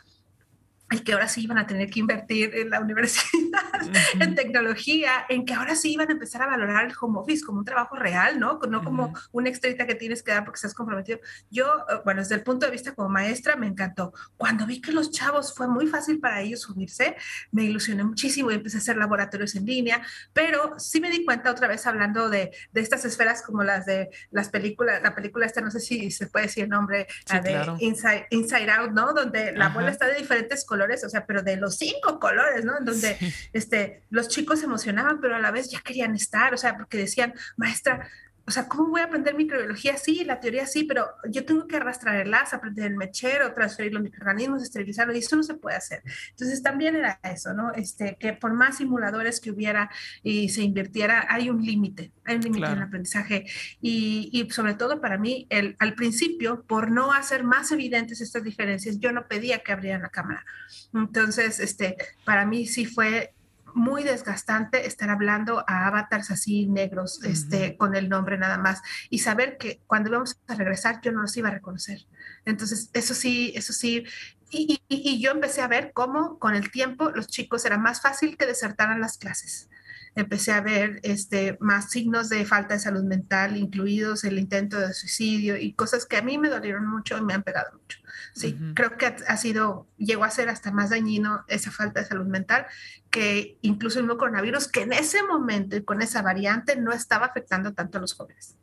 y 0.92 1.00
que 1.00 1.14
ahora 1.14 1.28
sí 1.30 1.44
iban 1.44 1.58
a 1.58 1.66
tener 1.66 1.90
que 1.90 2.02
invertir 2.02 2.54
en 2.54 2.70
la 2.70 2.82
universidad, 2.82 3.62
en 4.20 4.36
tecnología, 4.36 5.26
en 5.30 5.46
que 5.46 5.54
ahora 5.54 5.76
sí 5.76 5.94
iban 5.94 6.10
a 6.10 6.12
empezar 6.12 6.42
a 6.42 6.48
valorar 6.48 6.86
el 6.86 6.94
home 7.00 7.20
office 7.20 7.46
como 7.46 7.60
un 7.60 7.66
trabajo 7.66 7.96
real, 7.96 8.40
¿no? 8.40 8.60
No 8.70 8.84
como 8.84 9.14
una 9.32 9.50
extrita 9.50 9.88
que 9.88 9.96
tienes 9.96 10.22
que 10.22 10.32
dar 10.32 10.44
porque 10.44 10.58
estás 10.58 10.74
comprometido. 10.74 11.20
Yo, 11.50 11.66
eh, 11.90 12.02
bueno, 12.04 12.22
desde 12.22 12.36
el 12.36 12.44
punto 12.44 12.66
de 12.66 12.74
vista 12.74 12.94
como 12.94 13.08
maestra, 13.08 13.56
me 13.56 13.68
encantó. 13.68 14.14
Cuando 14.36 14.66
vi 14.66 14.82
que 14.82 14.92
los 14.92 15.12
chavos 15.12 15.56
fue 15.56 15.68
muy 15.68 15.88
fácil 15.88 16.20
para 16.20 16.42
ellos 16.42 16.62
subirse, 16.62 17.16
me 17.52 17.64
ilusioné 17.64 18.04
muchísimo 18.04 18.52
y 18.52 18.56
empecé 18.56 18.78
a 18.78 18.80
hacer 18.80 18.98
laboratorios 18.98 19.56
en 19.56 19.66
línea, 19.66 20.02
pero 20.34 20.78
sí 20.78 21.00
me 21.00 21.10
di 21.10 21.24
cuenta 21.24 21.52
otra 21.52 21.68
vez 21.68 21.88
hablando 21.88 22.30
de, 22.30 22.52
de 22.74 22.82
estas 22.82 23.06
esferas 23.06 23.42
como 23.42 23.64
las 23.64 23.86
de 23.86 24.10
las 24.30 24.50
películas, 24.50 25.02
la 25.02 25.16
película 25.16 25.46
esta, 25.46 25.62
no 25.62 25.72
sé 25.72 25.80
si 25.80 26.12
se 26.12 26.28
puede 26.28 26.48
decir 26.48 26.66
el 26.66 26.70
nombre, 26.70 27.08
la 27.30 27.40
de 27.40 27.76
Inside, 27.80 28.28
Inside, 28.32 28.72
Out, 28.72 28.92
¿no? 28.92 29.14
Donde 29.14 29.54
la 29.54 29.70
bola 29.70 29.90
está 29.90 30.08
de 30.08 30.16
diferentes 30.16 30.66
colores 30.66 30.81
o 31.04 31.10
sea, 31.10 31.26
pero 31.26 31.42
de 31.42 31.58
los 31.58 31.78
cinco 31.78 32.20
colores, 32.20 32.66
¿no? 32.66 32.78
En 32.78 32.86
donde 32.86 33.18
este, 33.54 34.04
los 34.10 34.28
chicos 34.28 34.60
se 34.60 34.66
emocionaban, 34.66 35.22
pero 35.22 35.36
a 35.36 35.40
la 35.40 35.52
vez 35.52 35.70
ya 35.70 35.80
querían 35.82 36.16
estar, 36.16 36.54
o 36.54 36.58
sea, 36.58 36.78
porque 36.78 36.98
decían, 36.98 37.34
maestra, 37.58 38.08
o 38.46 38.52
sea, 38.52 38.68
¿cómo 38.68 38.90
voy 38.90 39.02
a 39.02 39.06
aprender 39.06 39.36
microbiología? 39.36 39.98
Sí, 39.98 40.24
la 40.26 40.40
teoría 40.40 40.66
sí, 40.66 40.84
pero 40.84 41.06
yo 41.30 41.46
tengo 41.46 41.68
que 41.68 41.78
arrastrar 41.78 42.16
el 42.16 42.32
las, 42.32 42.54
aprender 42.54 42.86
el 42.86 42.98
mechero, 42.98 43.54
transferir 43.54 43.94
los 43.94 44.02
microorganismos, 44.02 44.64
esterilizarlo, 44.64 45.14
y 45.14 45.20
eso 45.20 45.36
no 45.36 45.44
se 45.44 45.54
puede 45.54 45.78
hacer. 45.78 46.02
Entonces 46.32 46.64
también 46.64 46.96
era 46.96 47.20
eso, 47.24 47.54
¿no? 47.54 47.72
Este, 47.74 48.18
que 48.20 48.34
por 48.34 48.54
más 48.54 48.78
simuladores 48.78 49.40
que 49.40 49.52
hubiera 49.52 49.92
y 50.24 50.50
se 50.50 50.64
invirtiera, 50.64 51.28
hay 51.30 51.50
un 51.50 51.64
límite, 51.64 52.12
hay 52.26 52.38
un 52.38 52.42
límite 52.42 52.68
en 52.68 52.78
el 52.78 52.84
aprendizaje. 52.84 53.46
Y, 53.80 54.30
y, 54.34 54.50
sobre 54.52 54.74
todo 54.74 55.02
para 55.02 55.18
mí, 55.18 55.46
el, 55.50 55.76
al 55.80 55.94
principio, 55.94 56.64
por 56.64 56.90
no 56.90 57.14
hacer 57.14 57.44
más 57.44 57.72
evidentes 57.72 58.22
estas 58.22 58.44
diferencias, 58.44 59.00
yo 59.00 59.12
no 59.12 59.28
pedía 59.28 59.60
que 59.60 59.72
abrieran 59.72 60.02
la 60.02 60.10
cámara. 60.10 60.46
Entonces, 60.94 61.60
este, 61.60 61.98
para 62.26 62.46
mí 62.46 62.66
sí 62.66 62.86
fue 62.86 63.34
muy 63.76 64.04
desgastante 64.04 64.88
estar 64.88 65.10
hablando 65.10 65.64
a 65.68 65.88
avatars 65.88 66.32
así 66.32 66.66
negros, 66.66 67.24
este, 67.24 67.78
con 67.78 67.96
el 67.96 68.10
nombre 68.10 68.38
nada 68.38 68.58
más, 68.58 68.82
y 69.10 69.20
saber 69.20 69.58
que 69.58 69.82
cuando 69.88 70.10
íbamos 70.10 70.40
a 70.48 70.56
regresar 70.56 71.02
yo 71.02 71.12
no 71.12 71.22
los 71.22 71.36
iba 71.38 71.50
a 71.50 71.54
reconocer. 71.54 72.06
Entonces, 72.46 72.90
eso 72.94 73.14
sí, 73.14 73.54
eso 73.56 73.74
sí. 73.74 74.06
Y, 74.50 74.82
y, 74.90 75.22
yo 75.22 75.32
empecé 75.32 75.62
a 75.62 75.68
ver 75.68 75.92
cómo 75.94 76.38
con 76.38 76.56
el 76.56 76.72
tiempo 76.72 77.10
los 77.12 77.28
chicos 77.28 77.64
era 77.66 77.78
más 77.78 78.02
fácil 78.02 78.36
que 78.38 78.46
desertaran 78.46 79.00
las 79.00 79.18
clases. 79.18 79.70
Empecé 80.16 80.52
a 80.52 80.62
ver 80.62 81.00
este, 81.04 81.58
más 81.62 81.90
signos 81.90 82.30
de 82.30 82.46
falta 82.46 82.74
de 82.74 82.80
salud 82.80 83.04
mental, 83.04 83.58
incluidos 83.58 84.24
el 84.24 84.38
intento 84.40 84.80
de 84.80 84.94
suicidio 84.94 85.58
y 85.58 85.74
cosas 85.74 86.06
que 86.06 86.18
a 86.18 86.22
mí 86.22 86.38
me 86.38 86.50
dolieron 86.50 86.86
mucho 86.86 87.18
y 87.18 87.22
me 87.22 87.34
han 87.34 87.44
pegado 87.44 87.72
mucho. 87.74 88.00
Sí, 88.34 88.58
creo 88.76 88.98
que 88.98 89.06
ha 89.06 89.38
sido, 89.38 89.88
llegó 89.98 90.24
a 90.24 90.32
ser 90.32 90.50
hasta 90.50 90.72
más 90.72 90.90
dañino 90.90 91.44
esa 91.48 91.70
falta 91.70 92.00
de 92.00 92.06
salud 92.08 92.26
mental 92.26 92.66
que 93.10 93.58
incluso 93.62 94.00
el 94.00 94.06
nuevo 94.06 94.20
coronavirus, 94.20 94.68
que 94.68 94.84
en 94.84 94.94
ese 94.94 95.22
momento 95.24 95.76
y 95.76 95.84
con 95.84 96.02
esa 96.02 96.22
variante 96.22 96.78
no 96.78 96.94
estaba 96.94 97.26
afectando 97.26 97.74
tanto 97.74 97.98
a 97.98 98.02
los 98.02 98.14
jóvenes. 98.14 98.56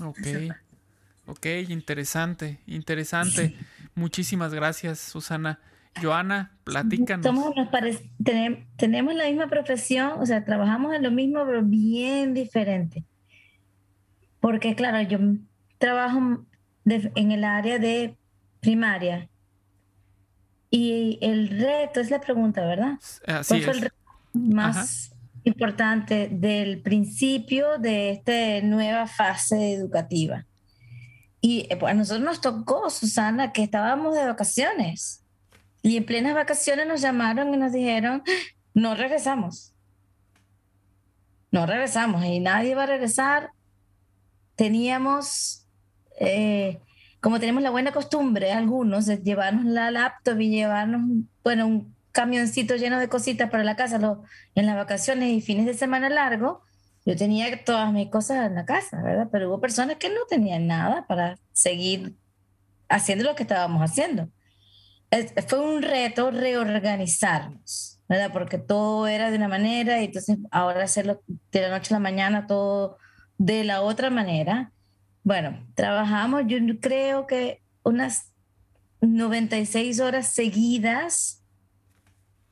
Ok, 0.00 0.18
ok, 1.26 1.46
interesante, 1.68 2.60
interesante. 2.66 3.56
Muchísimas 3.94 4.54
gracias, 4.54 4.98
Susana. 4.98 5.60
Joana, 6.00 6.56
platícanos. 6.64 7.54
tenemos, 8.76 9.14
la 9.14 9.26
misma 9.26 9.48
profesión, 9.48 10.12
o 10.18 10.26
sea, 10.26 10.44
trabajamos 10.44 10.94
en 10.94 11.02
lo 11.02 11.10
mismo, 11.10 11.44
pero 11.46 11.62
bien 11.62 12.34
diferente. 12.34 13.04
Porque, 14.40 14.74
claro, 14.74 15.00
yo 15.02 15.18
trabajo 15.78 16.44
en 16.84 17.32
el 17.32 17.44
área 17.44 17.78
de 17.78 18.16
primaria. 18.60 19.28
Y 20.70 21.18
el 21.20 21.48
reto 21.48 22.00
es 22.00 22.10
la 22.10 22.20
pregunta, 22.20 22.64
¿verdad? 22.64 22.98
Así 23.26 23.48
¿Cuál 23.48 23.62
fue 23.62 23.72
el 23.74 23.80
reto 23.82 23.96
más 24.32 25.14
importante 25.44 26.28
del 26.32 26.80
principio 26.80 27.78
de 27.78 28.10
esta 28.10 28.66
nueva 28.66 29.06
fase 29.06 29.74
educativa? 29.74 30.46
Y 31.42 31.68
pues, 31.78 31.92
a 31.92 31.94
nosotros 31.94 32.24
nos 32.24 32.40
tocó, 32.40 32.88
Susana, 32.88 33.52
que 33.52 33.64
estábamos 33.64 34.14
de 34.14 34.24
vacaciones. 34.24 35.21
Y 35.82 35.96
en 35.96 36.06
plenas 36.06 36.34
vacaciones 36.34 36.86
nos 36.86 37.00
llamaron 37.00 37.52
y 37.52 37.56
nos 37.56 37.72
dijeron, 37.72 38.22
no 38.72 38.94
regresamos. 38.94 39.74
No 41.50 41.66
regresamos 41.66 42.24
y 42.24 42.38
nadie 42.38 42.74
va 42.74 42.84
a 42.84 42.86
regresar. 42.86 43.50
Teníamos, 44.54 45.66
eh, 46.20 46.78
como 47.20 47.40
tenemos 47.40 47.62
la 47.62 47.70
buena 47.70 47.92
costumbre, 47.92 48.52
algunos, 48.52 49.06
de 49.06 49.18
llevarnos 49.18 49.64
la 49.64 49.90
laptop 49.90 50.40
y 50.40 50.50
llevarnos, 50.50 51.02
bueno, 51.42 51.66
un 51.66 51.94
camioncito 52.12 52.76
lleno 52.76 53.00
de 53.00 53.08
cositas 53.08 53.50
para 53.50 53.64
la 53.64 53.76
casa 53.76 53.98
en 54.54 54.66
las 54.66 54.76
vacaciones 54.76 55.30
y 55.30 55.40
fines 55.40 55.66
de 55.66 55.74
semana 55.74 56.08
largo. 56.08 56.62
Yo 57.04 57.16
tenía 57.16 57.64
todas 57.64 57.92
mis 57.92 58.08
cosas 58.08 58.46
en 58.46 58.54
la 58.54 58.64
casa, 58.64 59.02
¿verdad? 59.02 59.28
Pero 59.32 59.48
hubo 59.48 59.60
personas 59.60 59.96
que 59.96 60.08
no 60.08 60.20
tenían 60.28 60.68
nada 60.68 61.06
para 61.08 61.36
seguir 61.52 62.14
haciendo 62.88 63.24
lo 63.24 63.34
que 63.34 63.42
estábamos 63.42 63.82
haciendo 63.82 64.28
fue 65.46 65.60
un 65.60 65.82
reto 65.82 66.30
reorganizarnos, 66.30 68.00
¿verdad? 68.08 68.32
Porque 68.32 68.58
todo 68.58 69.06
era 69.06 69.30
de 69.30 69.36
una 69.36 69.48
manera 69.48 70.00
y 70.00 70.06
entonces 70.06 70.38
ahora 70.50 70.84
hacerlo 70.84 71.22
de 71.50 71.60
la 71.60 71.70
noche 71.70 71.94
a 71.94 71.98
la 71.98 72.02
mañana 72.02 72.46
todo 72.46 72.96
de 73.36 73.64
la 73.64 73.82
otra 73.82 74.08
manera. 74.10 74.72
Bueno, 75.22 75.66
trabajamos, 75.74 76.44
yo 76.46 76.58
creo 76.80 77.26
que 77.26 77.62
unas 77.82 78.32
96 79.00 80.00
horas 80.00 80.28
seguidas, 80.28 81.44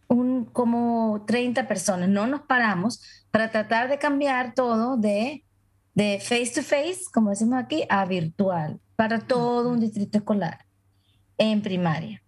un, 0.08 0.44
como 0.44 1.24
30 1.26 1.66
personas, 1.66 2.08
no 2.08 2.26
nos 2.26 2.42
paramos 2.42 3.24
para 3.30 3.50
tratar 3.50 3.88
de 3.88 3.98
cambiar 3.98 4.54
todo 4.54 4.96
de, 4.96 5.44
de 5.94 6.18
face 6.20 6.52
to 6.54 6.62
face, 6.62 7.00
como 7.12 7.30
decimos 7.30 7.58
aquí, 7.58 7.84
a 7.88 8.04
virtual, 8.04 8.80
para 8.96 9.20
todo 9.20 9.70
un 9.70 9.80
distrito 9.80 10.18
escolar 10.18 10.66
en 11.38 11.62
primaria 11.62 12.22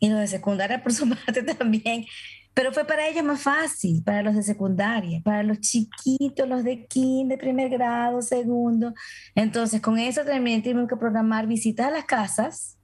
y 0.00 0.08
los 0.08 0.18
de 0.18 0.26
secundaria 0.26 0.82
por 0.82 0.92
su 0.92 1.08
parte 1.26 1.42
también. 1.42 2.06
Pero 2.52 2.72
fue 2.72 2.84
para 2.84 3.06
ellos 3.06 3.22
más 3.22 3.42
fácil, 3.42 4.02
para 4.02 4.22
los 4.22 4.34
de 4.34 4.42
secundaria, 4.42 5.20
para 5.22 5.44
los 5.44 5.60
chiquitos, 5.60 6.48
los 6.48 6.64
de 6.64 6.84
kinder, 6.86 7.38
primer 7.38 7.68
grado, 7.68 8.20
segundo. 8.22 8.92
Entonces, 9.36 9.80
con 9.80 9.98
eso 9.98 10.24
también 10.24 10.60
tuvimos 10.62 10.88
que 10.88 10.96
programar 10.96 11.46
visitas 11.46 11.86
a 11.86 11.90
las 11.90 12.04
casas 12.06 12.76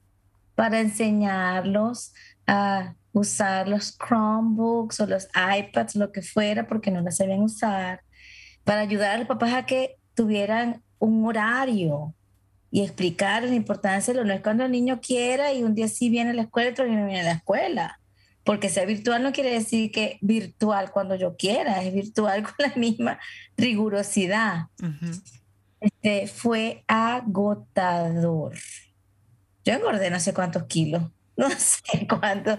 para 0.55 0.81
enseñarlos 0.81 2.15
a 2.47 2.95
usar 3.13 3.67
los 3.67 3.97
Chromebooks 3.99 5.01
o 5.01 5.07
los 5.07 5.27
iPads, 5.35 5.97
lo 5.97 6.13
que 6.13 6.23
fuera, 6.23 6.69
porque 6.69 6.93
no 6.93 7.01
las 7.01 7.17
sabían 7.17 7.43
usar, 7.43 8.03
para 8.63 8.81
ayudar 8.81 9.17
a 9.17 9.19
los 9.19 9.27
papás 9.27 9.53
a 9.53 9.67
que 9.67 9.97
tuvieran 10.15 10.83
un 10.99 11.25
horario 11.27 12.15
y 12.77 12.83
explicar 12.83 13.43
la 13.43 13.55
importancia 13.55 14.13
de 14.13 14.21
lo 14.21 14.27
no 14.27 14.35
es 14.35 14.43
cuando 14.43 14.63
el 14.63 14.71
niño 14.71 15.01
quiera 15.01 15.51
y 15.55 15.63
un 15.63 15.75
día 15.75 15.89
sí 15.89 16.11
viene 16.11 16.33
a 16.33 16.35
la 16.35 16.43
escuela 16.43 16.73
otro 16.73 16.85
día 16.85 16.99
no 16.99 17.07
viene 17.07 17.23
a 17.23 17.25
la 17.25 17.33
escuela. 17.33 18.01
Porque 18.45 18.69
ser 18.69 18.87
virtual 18.87 19.23
no 19.23 19.33
quiere 19.33 19.51
decir 19.51 19.91
que 19.91 20.19
virtual 20.21 20.91
cuando 20.91 21.15
yo 21.15 21.37
quiera, 21.39 21.83
es 21.83 21.95
virtual 21.95 22.43
con 22.43 22.53
la 22.59 22.75
misma 22.77 23.19
rigurosidad. 23.57 24.67
este, 25.81 26.27
fue 26.27 26.85
agotador. 26.87 28.59
Yo 29.65 29.73
engordé 29.73 30.11
no 30.11 30.21
sé 30.21 30.35
cuántos 30.35 30.65
kilos, 30.65 31.03
no 31.39 31.49
sé 31.49 32.07
cuántos, 32.07 32.59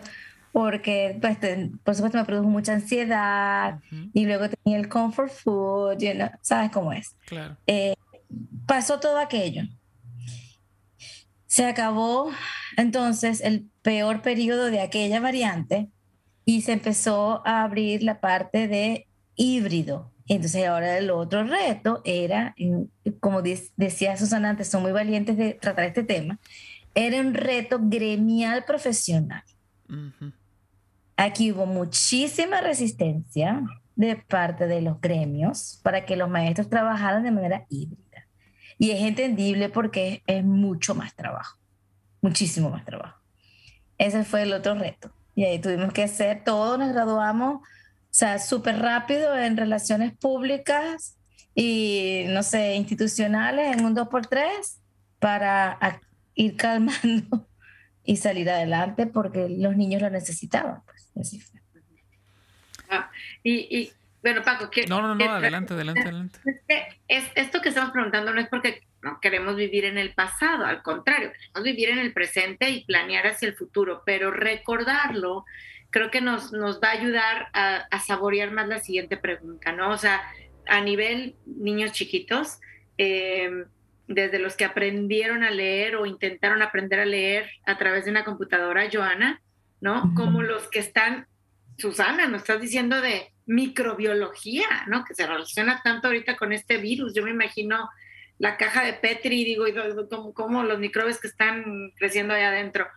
porque 0.52 1.16
pues, 1.22 1.38
por 1.84 1.94
supuesto 1.94 2.18
me 2.18 2.26
produjo 2.26 2.50
mucha 2.50 2.74
ansiedad 2.74 3.82
y 4.16 4.26
luego 4.26 4.50
tenía 4.50 4.80
el 4.80 4.90
comfort 4.90 5.32
food, 5.32 6.04
¿sabes 6.42 6.72
cómo 6.72 6.92
es? 6.92 7.16
Claro. 7.28 7.56
Eh, 7.68 7.94
pasó 8.66 9.00
todo 9.00 9.20
aquello. 9.20 9.62
Se 11.58 11.66
acabó 11.66 12.30
entonces 12.78 13.42
el 13.42 13.68
peor 13.82 14.22
periodo 14.22 14.66
de 14.66 14.80
aquella 14.80 15.20
variante 15.20 15.90
y 16.46 16.62
se 16.62 16.74
empezó 16.74 17.42
a 17.48 17.64
abrir 17.64 18.04
la 18.04 18.20
parte 18.20 18.68
de 18.68 19.08
híbrido. 19.36 20.12
Entonces 20.28 20.68
ahora 20.68 21.00
el 21.00 21.10
otro 21.10 21.46
reto 21.46 22.04
era, 22.06 22.54
como 23.20 23.42
decía 23.42 24.18
Susana 24.18 24.52
antes, 24.52 24.68
son 24.68 24.84
muy 24.84 24.92
valientes 24.92 25.36
de 25.36 25.56
tratar 25.56 25.86
este 25.86 26.04
tema, 26.04 26.38
era 26.94 27.20
un 27.20 27.34
reto 27.34 27.80
gremial 27.82 28.64
profesional. 28.64 29.42
Aquí 31.16 31.52
hubo 31.52 31.66
muchísima 31.66 32.62
resistencia 32.62 33.64
de 33.96 34.16
parte 34.16 34.68
de 34.68 34.84
los 34.84 35.02
gremios 35.02 35.80
para 35.82 36.06
que 36.06 36.18
los 36.18 36.30
maestros 36.30 36.70
trabajaran 36.70 37.24
de 37.24 37.32
manera 37.32 37.66
híbrida. 37.68 38.07
Y 38.80 38.92
es 38.92 39.02
entendible 39.02 39.70
porque 39.70 40.22
es 40.28 40.44
mucho 40.44 40.94
más 40.96 41.16
trabajo, 41.16 41.58
muchísimo 42.22 42.70
más 42.70 42.86
trabajo. 42.86 43.20
Ese 43.98 44.24
fue 44.24 44.44
el 44.44 44.54
otro 44.54 44.76
reto. 44.76 45.12
Y 45.36 45.46
ahí 45.46 45.60
tuvimos 45.60 45.94
que 45.94 46.04
hacer 46.04 46.44
todo, 46.44 46.78
nos 46.78 46.94
graduamos, 46.94 47.62
o 47.62 47.64
sea, 48.10 48.40
súper 48.40 48.80
rápido 48.80 49.38
en 49.38 49.58
relaciones 49.58 50.16
públicas 50.18 51.18
y, 51.54 52.26
no 52.30 52.44
sé, 52.44 52.76
institucionales 52.76 53.76
en 53.76 53.86
un 53.86 53.96
2x3 53.96 54.48
para 55.20 55.78
ir 56.36 56.56
calmando 56.56 57.48
y 58.04 58.18
salir 58.18 58.50
adelante 58.50 59.08
porque 59.08 59.50
los 59.50 59.76
niños 59.76 60.02
lo 60.02 60.10
necesitaban. 60.10 60.82
Pues, 61.14 61.38
ah, 62.90 63.12
y, 63.44 63.92
bueno, 64.28 64.44
Paco, 64.44 64.70
No, 64.90 65.02
no, 65.02 65.16
no, 65.16 65.32
adelante, 65.32 65.74
adelante, 65.74 66.02
adelante. 66.02 66.40
Es, 67.08 67.24
esto 67.36 67.62
que 67.62 67.70
estamos 67.70 67.92
preguntando 67.92 68.34
no 68.34 68.42
es 68.42 68.50
porque 68.50 68.82
no 69.02 69.22
queremos 69.22 69.56
vivir 69.56 69.86
en 69.86 69.98
el 69.98 70.14
pasado, 70.14 70.66
al 70.66 70.82
contrario, 70.82 71.32
queremos 71.32 71.64
vivir 71.64 71.90
en 71.90 72.00
el 72.00 72.12
presente 72.12 72.70
y 72.70 72.84
planear 72.84 73.28
hacia 73.28 73.48
el 73.48 73.56
futuro, 73.56 74.04
pero 74.06 74.32
recordarlo 74.32 75.46
creo 75.92 76.12
que 76.12 76.20
nos, 76.20 76.52
nos 76.52 76.82
va 76.82 76.90
a 76.90 77.00
ayudar 77.00 77.48
a, 77.54 78.00
saborear 78.06 78.52
más 78.52 78.68
la 78.68 78.80
siguiente 78.80 79.16
pregunta, 79.16 79.72
¿no? 79.72 79.92
O 79.92 79.98
sea, 79.98 80.22
a 80.66 80.82
nivel 80.82 81.36
niños 81.46 81.94
chiquitos, 81.94 82.60
em, 82.98 83.66
desde 84.10 84.40
los 84.40 84.58
que 84.58 84.66
aprendieron 84.66 85.44
a 85.46 85.52
leer 85.52 85.96
o 85.96 86.06
intentaron 86.06 86.62
aprender 86.62 87.00
a 87.00 87.06
leer 87.06 87.50
a 87.66 87.78
través 87.78 88.04
de 88.04 88.12
una 88.12 88.26
computadora, 88.26 88.90
Joana, 88.92 89.42
¿no? 89.80 90.14
Como 90.16 90.44
los 90.44 90.68
que 90.68 90.80
están, 90.80 91.28
Susana, 91.78 92.28
nos 92.28 92.42
estás 92.42 92.60
diciendo 92.60 93.00
de 93.00 93.32
microbiología, 93.48 94.68
¿no? 94.88 95.04
Que 95.04 95.16
se 95.16 95.26
relaciona 95.26 95.82
tanto 95.84 96.08
ahorita 96.08 96.36
con 96.38 96.54
este 96.54 96.78
virus. 96.78 97.14
Yo 97.16 97.24
me 97.24 97.32
imagino 97.32 97.90
la 98.38 98.58
caja 98.58 98.84
de 98.84 98.94
Petri, 98.94 99.44
digo, 99.44 99.66
y 99.68 99.74
como, 100.34 100.64
los 100.64 100.80
microbios 100.80 101.20
que 101.20 101.28
están 101.28 101.92
creciendo 101.96 102.34
ahí 102.34 102.44
adentro. 102.44 102.88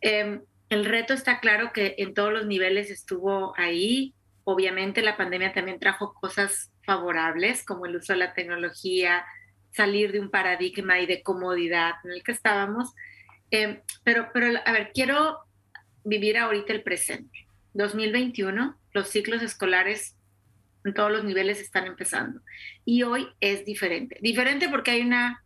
Em, 0.00 0.42
el 0.68 0.84
reto 0.84 1.14
está 1.14 1.40
claro 1.40 1.72
que 1.72 1.94
en 1.98 2.12
todos 2.12 2.32
los 2.32 2.46
niveles 2.46 2.90
estuvo 2.90 3.54
ahí. 3.56 4.14
Obviamente 4.44 5.00
la 5.00 5.16
pandemia 5.16 5.52
también 5.52 5.78
trajo 5.78 6.12
cosas 6.14 6.70
favorables, 6.84 7.64
como 7.64 7.86
el 7.86 7.96
uso 7.96 8.12
de 8.12 8.18
la 8.18 8.34
tecnología, 8.34 9.24
salir 9.72 10.12
de 10.12 10.20
un 10.20 10.30
paradigma 10.30 11.00
y 11.00 11.06
de 11.06 11.22
comodidad 11.22 11.94
en 12.04 12.12
el 12.12 12.22
que 12.22 12.32
estábamos. 12.32 12.92
Em, 13.50 13.80
pero, 14.04 14.28
pero, 14.32 14.60
a 14.64 14.72
ver, 14.72 14.90
quiero 14.92 15.38
vivir 16.04 16.36
ahorita 16.36 16.72
el 16.72 16.82
presente. 16.82 17.46
2021, 17.74 18.76
los 18.92 19.08
ciclos 19.08 19.42
escolares 19.42 20.16
en 20.84 20.94
todos 20.94 21.12
los 21.12 21.24
niveles 21.24 21.60
están 21.60 21.86
empezando. 21.86 22.40
Y 22.84 23.02
hoy 23.02 23.28
es 23.40 23.64
diferente. 23.64 24.18
Diferente 24.20 24.68
porque 24.68 24.92
hay 24.92 25.02
una 25.02 25.44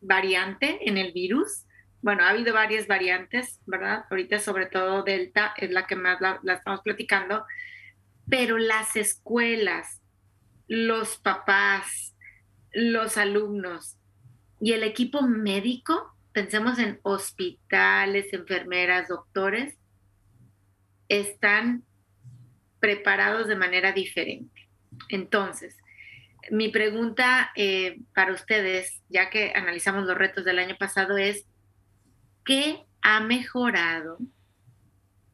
variante 0.00 0.88
en 0.88 0.98
el 0.98 1.12
virus. 1.12 1.64
Bueno, 2.02 2.24
ha 2.24 2.30
habido 2.30 2.54
varias 2.54 2.86
variantes, 2.86 3.60
¿verdad? 3.66 4.04
Ahorita 4.10 4.38
sobre 4.38 4.66
todo 4.66 5.02
Delta 5.02 5.54
es 5.56 5.70
la 5.70 5.86
que 5.86 5.96
más 5.96 6.20
la, 6.20 6.40
estamos 6.54 6.80
platicando. 6.82 7.44
pero 8.28 8.58
las 8.58 8.94
escuelas, 8.94 10.00
los 10.68 11.18
papás, 11.18 12.14
los 12.72 13.16
alumnos 13.16 13.96
y 14.60 14.72
el 14.72 14.84
equipo 14.84 15.22
médico, 15.22 16.14
pensemos 16.32 16.78
en 16.78 17.00
hospitales, 17.02 18.32
enfermeras, 18.32 19.08
doctores, 19.08 19.76
están 21.08 21.84
preparados 22.80 23.46
de 23.48 23.56
manera 23.56 23.92
diferente. 23.92 24.68
Entonces, 25.08 25.76
mi 26.50 26.68
pregunta 26.68 27.50
eh, 27.54 28.00
para 28.14 28.32
ustedes, 28.32 29.00
ya 29.08 29.30
que 29.30 29.52
analizamos 29.54 30.04
los 30.04 30.16
retos 30.16 30.44
del 30.44 30.58
año 30.58 30.76
pasado, 30.78 31.16
es, 31.16 31.46
¿qué 32.44 32.84
ha 33.02 33.20
mejorado? 33.20 34.18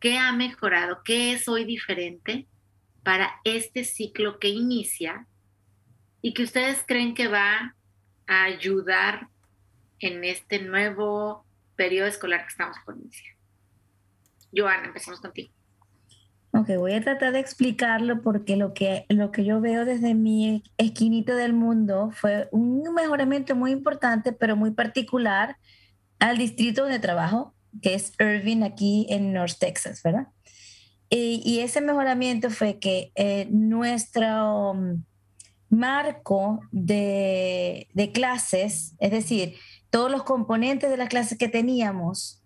¿Qué 0.00 0.18
ha 0.18 0.32
mejorado? 0.32 1.02
¿Qué 1.04 1.32
es 1.32 1.48
hoy 1.48 1.64
diferente 1.64 2.46
para 3.02 3.40
este 3.44 3.84
ciclo 3.84 4.38
que 4.38 4.48
inicia 4.48 5.26
y 6.22 6.34
que 6.34 6.42
ustedes 6.42 6.82
creen 6.86 7.14
que 7.14 7.28
va 7.28 7.76
a 8.26 8.42
ayudar 8.44 9.28
en 10.00 10.24
este 10.24 10.58
nuevo 10.58 11.46
periodo 11.76 12.08
escolar 12.08 12.42
que 12.42 12.48
estamos 12.48 12.76
por 12.84 12.96
iniciar. 12.96 13.36
Joana, 14.54 14.86
empezamos 14.86 15.20
contigo. 15.20 15.55
Ok, 16.60 16.68
voy 16.78 16.92
a 16.92 17.00
tratar 17.00 17.32
de 17.32 17.40
explicarlo 17.40 18.22
porque 18.22 18.56
lo 18.56 18.72
que, 18.72 19.04
lo 19.08 19.30
que 19.30 19.44
yo 19.44 19.60
veo 19.60 19.84
desde 19.84 20.14
mi 20.14 20.62
esquinito 20.78 21.34
del 21.34 21.52
mundo 21.52 22.10
fue 22.12 22.48
un 22.52 22.82
mejoramiento 22.94 23.54
muy 23.54 23.72
importante, 23.72 24.32
pero 24.32 24.56
muy 24.56 24.70
particular 24.70 25.56
al 26.18 26.38
distrito 26.38 26.82
donde 26.82 26.98
trabajo, 26.98 27.54
que 27.82 27.94
es 27.94 28.12
Irving, 28.18 28.62
aquí 28.62 29.06
en 29.10 29.32
North 29.32 29.58
Texas, 29.58 30.02
¿verdad? 30.02 30.28
Y, 31.08 31.60
ese 31.60 31.80
mejoramiento 31.80 32.50
fue 32.50 32.80
que 32.80 33.12
eh, 33.14 33.46
nuestro 33.50 34.72
um, 34.72 35.04
marco 35.68 36.60
de, 36.72 37.88
clases, 38.12 38.94
es 38.98 39.10
decir, 39.12 39.54
todos 39.90 40.10
los 40.10 40.24
componentes 40.24 40.90
de 40.90 40.96
las 40.96 41.08
clases 41.08 41.38
que 41.38 41.48
teníamos, 41.48 42.42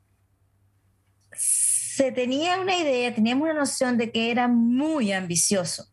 se 2.01 2.13
tenía 2.13 2.59
una 2.59 2.75
idea, 2.75 3.15
teníamos 3.15 3.45
una 3.45 3.61
noción 3.61 3.99
de 3.99 4.11
que 4.11 4.31
era 4.31 4.49
muy 4.49 5.13
ambicioso. 5.13 5.85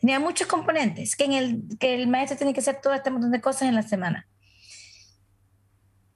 Tenía 0.00 0.20
muchos 0.20 0.46
componentes, 0.46 1.16
que, 1.16 1.24
en 1.24 1.32
el, 1.32 1.62
que 1.80 1.96
el 1.96 2.06
maestro 2.06 2.38
tiene 2.38 2.54
que 2.54 2.60
hacer 2.60 2.80
todo 2.80 2.94
este 2.94 3.10
montón 3.10 3.32
de 3.32 3.40
cosas 3.40 3.62
en 3.62 3.74
la 3.74 3.82
semana. 3.82 4.28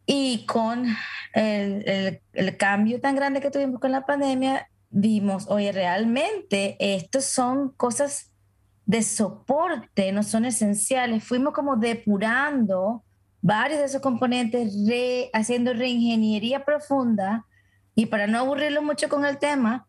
Y 0.06 0.46
con 0.46 0.86
el, 1.34 2.20
el, 2.32 2.56
cambio 2.56 3.00
tan 3.00 3.16
grande 3.16 3.40
que 3.40 3.50
tuvimos 3.50 3.80
con 3.80 3.90
la 3.90 4.06
pandemia, 4.06 4.68
vimos, 4.90 5.48
oye, 5.48 5.72
realmente 5.72 6.76
estos 6.78 7.24
son 7.24 7.70
cosas 7.70 8.30
de 8.86 9.02
soporte, 9.02 10.12
no 10.12 10.22
son 10.22 10.44
esenciales. 10.44 11.24
Fuimos 11.24 11.52
como 11.52 11.74
depurando 11.74 13.02
varios 13.40 13.80
de 13.80 13.86
esos 13.86 14.02
componentes, 14.02 14.72
haciendo 15.32 15.72
reingeniería 15.72 16.64
profunda 16.64 17.44
y 17.94 18.06
para 18.06 18.26
no 18.26 18.38
aburrirlo 18.38 18.82
mucho 18.82 19.08
con 19.08 19.24
el 19.24 19.38
tema, 19.38 19.86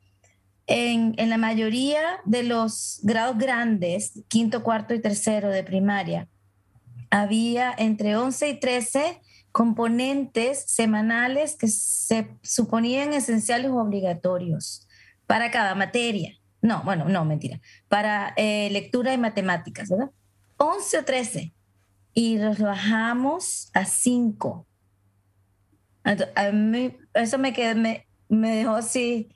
en, 0.66 1.13
en, 1.18 1.30
la 1.30 1.38
mayoría 1.38 2.02
de 2.26 2.44
los 2.44 3.00
grados 3.04 3.38
grandes, 3.38 4.24
quinto, 4.30 4.63
cuarto 4.63 4.94
y 4.94 5.02
tercero 5.02 5.50
de 5.50 5.63
primaria, 5.63 6.30
había 7.10 7.74
entre 7.78 8.16
11 8.16 8.50
y 8.50 8.60
13 8.60 9.22
componentes 9.52 10.63
semanales 10.66 11.56
que 11.56 11.68
se 11.68 12.36
suponían 12.42 13.13
esenciales 13.13 13.70
o 13.72 13.78
obligatorios 13.78 14.88
para 15.28 15.52
cada 15.52 15.76
materia. 15.76 16.38
No, 16.62 16.82
bueno, 16.84 17.06
no, 17.06 17.24
mentira. 17.24 17.60
Para 17.88 18.34
eh, 18.36 18.70
lectura 18.72 19.13
y 19.13 19.18
matemáticas, 19.18 19.89
¿verdad? 19.89 20.10
11 20.58 20.98
o 20.98 21.06
13. 21.06 21.54
Y 22.13 22.38
los 22.39 22.58
bajamos 22.58 23.70
a 23.74 23.86
5. 23.86 24.66
Eso 27.13 27.38
me, 27.38 27.54
quedó, 27.54 27.76
me, 27.76 28.08
me, 28.30 28.56
dejó 28.56 28.76
así. 28.76 29.30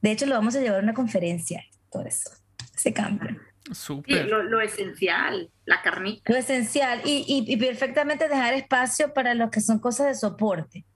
De 0.00 0.12
hecho, 0.12 0.26
lo 0.26 0.34
vamos 0.34 0.54
a 0.56 0.60
llevar 0.60 0.80
a 0.80 0.82
una 0.82 0.94
conferencia, 0.94 1.64
todo 1.90 2.04
eso, 2.04 2.30
ese 2.74 2.92
cambio. 2.92 3.36
Súper. 3.72 4.26
lo, 4.26 4.42
lo, 4.42 4.60
esencial, 4.60 5.50
la 5.66 5.82
carnita. 5.82 6.32
Lo 6.32 6.38
esencial. 6.38 7.02
Y, 7.04 7.24
y, 7.28 7.52
y 7.52 7.56
perfectamente 7.56 8.28
dejar 8.28 8.54
espacio 8.54 9.12
para 9.12 9.34
lo 9.34 9.50
que 9.50 9.60
son 9.60 9.78
cosas 9.78 10.06
de 10.06 10.14
soporte 10.14 10.86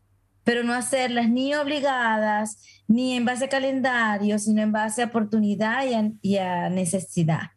pero 0.44 0.64
no 0.64 0.74
hacerlas 0.74 1.28
ni 1.28 1.54
obligadas, 1.54 2.82
ni 2.88 3.16
en 3.16 3.24
base 3.24 3.44
a 3.44 3.48
calendario, 3.48 4.38
sino 4.38 4.62
en 4.62 4.72
base 4.72 5.02
a 5.02 5.06
oportunidad 5.06 5.84
y 6.20 6.36
a, 6.38 6.68
necesidad. 6.68 7.50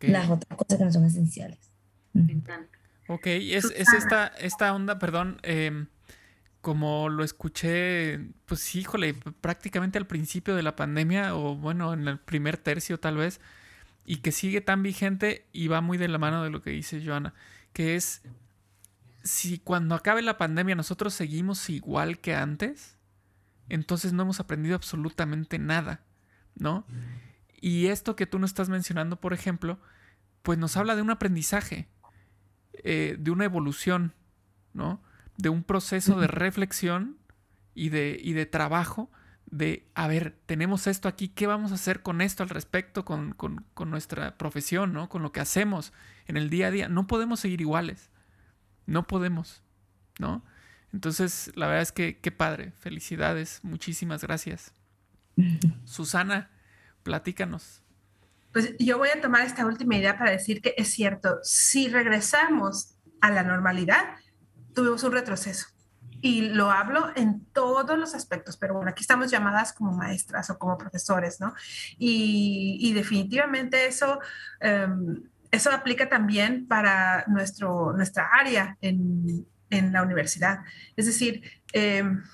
Las 0.00 0.30
otras 0.30 0.56
cosas 0.58 0.78
que 0.78 0.84
no 0.84 0.92
son 0.92 1.04
esenciales. 1.04 1.58
Ok, 3.08 3.26
es, 3.26 3.64
es 3.76 3.92
esta, 3.92 4.28
esta 4.28 4.74
onda, 4.74 4.98
perdón, 4.98 5.38
em, 5.42 5.88
como 6.64 7.10
lo 7.10 7.24
escuché, 7.24 8.18
pues 8.46 8.74
híjole, 8.74 9.12
prácticamente 9.42 9.98
al 9.98 10.06
principio 10.06 10.56
de 10.56 10.62
la 10.62 10.74
pandemia, 10.74 11.36
o 11.36 11.54
bueno, 11.56 11.92
en 11.92 12.08
el 12.08 12.18
primer 12.18 12.56
tercio 12.56 12.98
tal 12.98 13.18
vez, 13.18 13.38
y 14.06 14.16
que 14.16 14.32
sigue 14.32 14.62
tan 14.62 14.82
vigente 14.82 15.46
y 15.52 15.68
va 15.68 15.82
muy 15.82 15.98
de 15.98 16.08
la 16.08 16.16
mano 16.16 16.42
de 16.42 16.48
lo 16.48 16.62
que 16.62 16.70
dice 16.70 17.04
Joana, 17.04 17.34
que 17.74 17.96
es 17.96 18.22
si 19.22 19.58
cuando 19.58 19.94
acabe 19.94 20.22
la 20.22 20.38
pandemia 20.38 20.74
nosotros 20.74 21.12
seguimos 21.12 21.68
igual 21.68 22.18
que 22.18 22.34
antes, 22.34 22.96
entonces 23.68 24.14
no 24.14 24.22
hemos 24.22 24.40
aprendido 24.40 24.74
absolutamente 24.74 25.58
nada, 25.58 26.00
¿no? 26.54 26.86
Y 27.60 27.88
esto 27.88 28.16
que 28.16 28.24
tú 28.26 28.38
nos 28.38 28.52
estás 28.52 28.70
mencionando, 28.70 29.20
por 29.20 29.34
ejemplo, 29.34 29.78
pues 30.40 30.58
nos 30.58 30.78
habla 30.78 30.96
de 30.96 31.02
un 31.02 31.10
aprendizaje, 31.10 31.88
eh, 32.72 33.16
de 33.18 33.30
una 33.30 33.44
evolución, 33.44 34.14
¿no? 34.72 35.02
De 35.36 35.48
un 35.48 35.62
proceso 35.62 36.20
de 36.20 36.26
reflexión 36.26 37.18
y 37.74 37.88
de, 37.88 38.18
y 38.22 38.32
de 38.32 38.46
trabajo 38.46 39.10
de, 39.46 39.86
a 39.94 40.08
ver, 40.08 40.36
tenemos 40.46 40.86
esto 40.86 41.08
aquí, 41.08 41.28
¿qué 41.28 41.46
vamos 41.46 41.70
a 41.70 41.76
hacer 41.76 42.02
con 42.02 42.20
esto 42.20 42.42
al 42.42 42.48
respecto, 42.48 43.04
con, 43.04 43.32
con, 43.32 43.64
con 43.74 43.90
nuestra 43.90 44.36
profesión, 44.36 44.92
¿no? 44.92 45.08
Con 45.08 45.22
lo 45.22 45.32
que 45.32 45.40
hacemos 45.40 45.92
en 46.26 46.36
el 46.36 46.50
día 46.50 46.68
a 46.68 46.70
día. 46.70 46.88
No 46.88 47.06
podemos 47.06 47.40
seguir 47.40 47.60
iguales. 47.60 48.10
No 48.86 49.06
podemos, 49.06 49.62
¿no? 50.18 50.44
Entonces, 50.92 51.52
la 51.54 51.66
verdad 51.66 51.82
es 51.82 51.92
que 51.92 52.18
qué 52.18 52.30
padre. 52.32 52.72
Felicidades. 52.78 53.60
Muchísimas 53.62 54.22
gracias. 54.22 54.72
Susana, 55.84 56.50
platícanos. 57.02 57.82
Pues 58.52 58.74
yo 58.78 58.98
voy 58.98 59.08
a 59.08 59.20
tomar 59.20 59.42
esta 59.42 59.66
última 59.66 59.96
idea 59.96 60.16
para 60.16 60.30
decir 60.30 60.62
que 60.62 60.74
es 60.76 60.88
cierto, 60.88 61.40
si 61.42 61.88
regresamos 61.88 62.94
a 63.20 63.30
la 63.30 63.42
normalidad, 63.42 64.04
tuvimos 64.74 65.02
un 65.04 65.12
retroceso. 65.12 65.66
Y 66.20 66.42
lo 66.42 66.70
hablo 66.70 67.10
en 67.16 67.44
todos 67.52 67.98
los 67.98 68.14
aspectos, 68.14 68.56
pero 68.56 68.74
bueno, 68.74 68.90
aquí 68.90 69.02
estamos 69.02 69.30
llamadas 69.30 69.74
como 69.74 69.92
maestras 69.92 70.48
o 70.48 70.58
como 70.58 70.78
profesores, 70.78 71.40
¿no? 71.40 71.54
Y, 71.98 72.92
definitivamente 72.94 73.86
eso... 73.86 74.20
Em, 74.60 75.22
eso 75.50 75.70
aplica 75.70 76.08
también 76.08 76.66
para 76.66 77.24
nuestro, 77.28 77.92
nuestra 77.92 78.28
área 78.32 78.76
en, 78.80 79.46
en 79.70 79.92
la 79.92 80.02
universidad. 80.02 80.60
Es 80.96 81.06
decir, 81.06 81.42
em, 81.72 82.24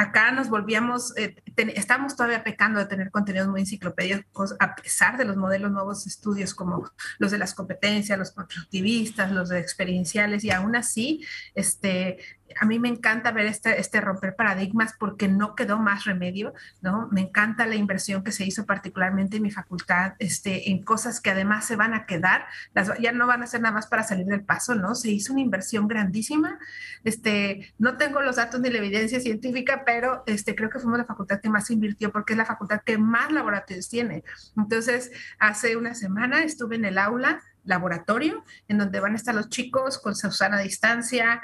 acá 0.00 0.32
nos 0.32 0.48
volvíamos, 0.48 1.14
eh, 1.18 1.36
estamos 1.74 2.16
todavía 2.16 2.42
pecando 2.42 2.80
de 2.80 2.86
tener 2.86 3.10
contenidos 3.10 3.48
muy 3.48 3.60
enciclopédicos 3.60 4.56
a 4.58 4.74
pesar 4.74 5.18
de 5.18 5.26
los 5.26 5.36
modelos 5.36 5.70
nuevos 5.70 6.06
estudios 6.06 6.54
como 6.54 6.90
los 7.18 7.30
de 7.30 7.36
las 7.36 7.52
competencias, 7.52 8.18
los 8.18 8.30
constructivistas, 8.30 9.30
los 9.30 9.50
de 9.50 9.58
experienciales 9.58 10.42
y 10.42 10.52
aún 10.52 10.74
así, 10.74 11.22
este, 11.54 12.16
a 12.58 12.64
mí 12.66 12.78
me 12.78 12.88
encanta 12.88 13.32
ver 13.32 13.46
este, 13.46 13.80
este 13.80 14.00
romper 14.00 14.36
paradigmas 14.36 14.94
porque 14.98 15.28
no 15.28 15.54
quedó 15.54 15.78
más 15.78 16.04
remedio, 16.04 16.52
¿no? 16.80 17.08
Me 17.10 17.22
encanta 17.22 17.66
la 17.66 17.74
inversión 17.74 18.24
que 18.24 18.32
se 18.32 18.44
hizo 18.44 18.66
particularmente 18.66 19.36
en 19.36 19.42
mi 19.42 19.50
facultad, 19.50 20.14
este, 20.18 20.70
en 20.70 20.82
cosas 20.82 21.20
que 21.20 21.30
además 21.30 21.66
se 21.66 21.76
van 21.76 21.94
a 21.94 22.06
quedar, 22.06 22.46
las, 22.74 22.90
ya 22.98 23.12
no 23.12 23.26
van 23.26 23.42
a 23.42 23.46
ser 23.46 23.60
nada 23.60 23.74
más 23.74 23.86
para 23.86 24.02
salir 24.02 24.26
del 24.26 24.44
paso, 24.44 24.74
¿no? 24.74 24.94
Se 24.94 25.10
hizo 25.10 25.32
una 25.32 25.42
inversión 25.42 25.88
grandísima, 25.88 26.58
este, 27.04 27.72
no 27.78 27.96
tengo 27.96 28.20
los 28.20 28.36
datos 28.36 28.60
ni 28.60 28.70
la 28.70 28.78
evidencia 28.78 29.20
científica, 29.20 29.82
pero 29.84 30.22
este, 30.26 30.54
creo 30.54 30.70
que 30.70 30.78
fuimos 30.78 30.98
la 30.98 31.04
facultad 31.04 31.40
que 31.40 31.48
más 31.48 31.70
invirtió 31.70 32.10
porque 32.12 32.32
es 32.32 32.38
la 32.38 32.46
facultad 32.46 32.80
que 32.84 32.98
más 32.98 33.30
laboratorios 33.32 33.88
tiene. 33.88 34.24
Entonces, 34.56 35.10
hace 35.38 35.76
una 35.76 35.94
semana 35.94 36.42
estuve 36.42 36.76
en 36.76 36.84
el 36.84 36.98
aula 36.98 37.40
laboratorio, 37.64 38.44
en 38.68 38.78
donde 38.78 39.00
van 39.00 39.12
a 39.12 39.16
estar 39.16 39.34
los 39.34 39.48
chicos 39.48 39.98
con 39.98 40.16
su 40.16 40.30
sana 40.30 40.58
distancia, 40.60 41.42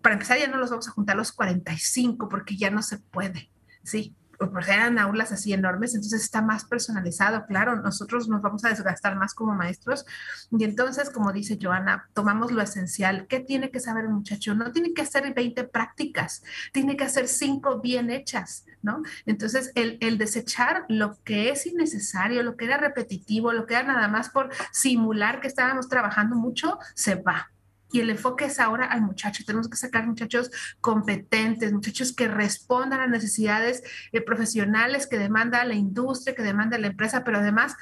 para 0.00 0.14
empezar 0.14 0.38
ya 0.38 0.48
no 0.48 0.58
los 0.58 0.70
vamos 0.70 0.88
a 0.88 0.92
juntar 0.92 1.16
los 1.16 1.32
45 1.32 2.28
porque 2.28 2.56
ya 2.56 2.70
no 2.70 2.82
se 2.82 2.98
puede, 2.98 3.50
¿sí? 3.82 4.16
pues 4.50 4.68
eran 4.68 4.98
aulas 4.98 5.32
así 5.32 5.52
enormes, 5.52 5.94
entonces 5.94 6.22
está 6.22 6.42
más 6.42 6.64
personalizado, 6.64 7.44
claro, 7.46 7.76
nosotros 7.76 8.28
nos 8.28 8.42
vamos 8.42 8.64
a 8.64 8.70
desgastar 8.70 9.16
más 9.16 9.34
como 9.34 9.54
maestros 9.54 10.04
y 10.50 10.64
entonces, 10.64 11.10
como 11.10 11.32
dice 11.32 11.58
Joana, 11.60 12.08
tomamos 12.14 12.52
lo 12.52 12.62
esencial. 12.62 13.26
¿Qué 13.28 13.40
tiene 13.40 13.70
que 13.70 13.80
saber 13.80 14.04
el 14.04 14.10
muchacho? 14.10 14.54
No 14.54 14.72
tiene 14.72 14.92
que 14.92 15.02
hacer 15.02 15.32
20 15.34 15.64
prácticas, 15.64 16.42
tiene 16.72 16.96
que 16.96 17.04
hacer 17.04 17.28
5 17.28 17.80
bien 17.80 18.10
hechas, 18.10 18.64
¿no? 18.82 19.02
Entonces, 19.26 19.72
el, 19.74 19.98
el 20.00 20.18
desechar 20.18 20.84
lo 20.88 21.18
que 21.22 21.50
es 21.50 21.66
innecesario, 21.66 22.42
lo 22.42 22.56
que 22.56 22.64
era 22.64 22.78
repetitivo, 22.78 23.52
lo 23.52 23.66
que 23.66 23.74
era 23.74 23.84
nada 23.84 24.08
más 24.08 24.30
por 24.30 24.50
simular 24.72 25.40
que 25.40 25.48
estábamos 25.48 25.88
trabajando 25.88 26.36
mucho, 26.36 26.78
se 26.94 27.16
va 27.16 27.50
y 27.92 28.00
el 28.00 28.10
enfoque 28.10 28.46
es 28.46 28.58
ahora 28.58 28.86
al 28.86 29.02
muchacho. 29.02 29.44
Tenemos 29.46 29.68
que 29.68 29.76
sacar 29.76 30.06
muchachos 30.06 30.50
competentes, 30.80 31.72
muchachos 31.72 32.12
que 32.12 32.26
respondan 32.26 33.00
a 33.00 33.06
necesidades 33.06 33.82
eh, 34.12 34.20
profesionales 34.20 35.06
que 35.06 35.18
demanda 35.18 35.62
la 35.64 35.74
industria, 35.74 36.34
que 36.34 36.42
demanda 36.42 36.78
la 36.78 36.88
empresa, 36.88 37.22
pero 37.22 37.38
además 37.38 37.76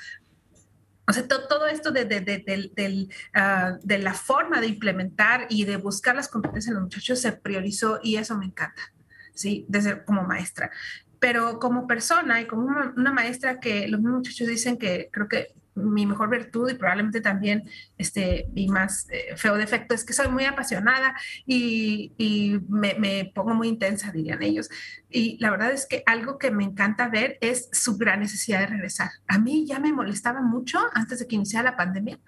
o 1.11 1.13
sea, 1.13 1.27
todo, 1.27 1.67
esto 1.67 1.91
de, 1.91 2.05
de, 2.05 3.09
ah, 3.35 3.77
de, 3.83 3.99
la 3.99 4.15
forma 4.15 4.61
de 4.61 4.69
implementar 4.69 5.47
y 5.49 5.65
de 5.65 5.77
buscar 5.77 6.15
las 6.15 6.29
competencias 6.29 6.69
en 6.69 6.75
los 6.75 6.85
muchachos 6.85 7.21
se 7.21 7.33
priorizó 7.33 7.99
y 8.01 8.15
eso 8.15 8.39
me 8.39 8.47
encanta, 8.47 8.81
¿sí? 9.35 9.67
Desde 9.69 10.05
como 10.05 10.23
maestra. 10.23 10.71
Pero 11.19 11.59
como 11.59 11.89
persona 11.89 12.41
y 12.41 12.47
como 12.47 12.63
una, 12.63 12.95
una 12.97 13.13
maestra 13.13 13.59
que 13.59 13.89
los 13.89 14.01
muchachos 14.01 14.47
dicen 14.47 14.79
que 14.79 15.09
creo 15.11 15.27
que 15.27 15.53
mi 15.75 16.07
mejor 16.07 16.31
virtud 16.31 16.71
y 16.71 16.75
probablemente 16.75 17.21
también 17.21 17.69
este, 18.01 18.49
mi 18.53 18.67
más 18.67 19.07
eh, 19.11 19.37
feo 19.37 19.57
defecto 19.57 19.95
es 19.95 20.05
que 20.05 20.15
soy 20.15 20.29
muy 20.29 20.47
apasionada 20.47 21.15
y, 21.45 22.13
y 22.17 22.59
me, 22.69 22.95
me, 22.95 23.31
pongo 23.35 23.55
muy 23.55 23.69
intensa, 23.69 24.11
dirían 24.11 24.43
ellos. 24.43 24.71
Y 25.11 25.37
la 25.39 25.51
verdad 25.51 25.73
es 25.73 25.87
que 25.87 26.03
algo 26.07 26.39
que 26.39 26.51
me 26.51 26.65
encanta 26.65 27.09
ver 27.09 27.37
es 27.41 27.69
su 27.73 27.99
gran 27.99 28.21
necesidad 28.21 28.61
de 28.61 28.69
regresar. 28.69 29.11
A 29.27 29.39
mí 29.39 29.67
ya 29.67 29.79
me 29.81 29.93
molestaba 29.93 30.41
mucho 30.41 30.79
antes 30.95 31.19
de 31.19 31.27
que 31.27 31.37
iniciara 31.37 31.73
la 31.73 31.77
pandemia, 31.77 32.19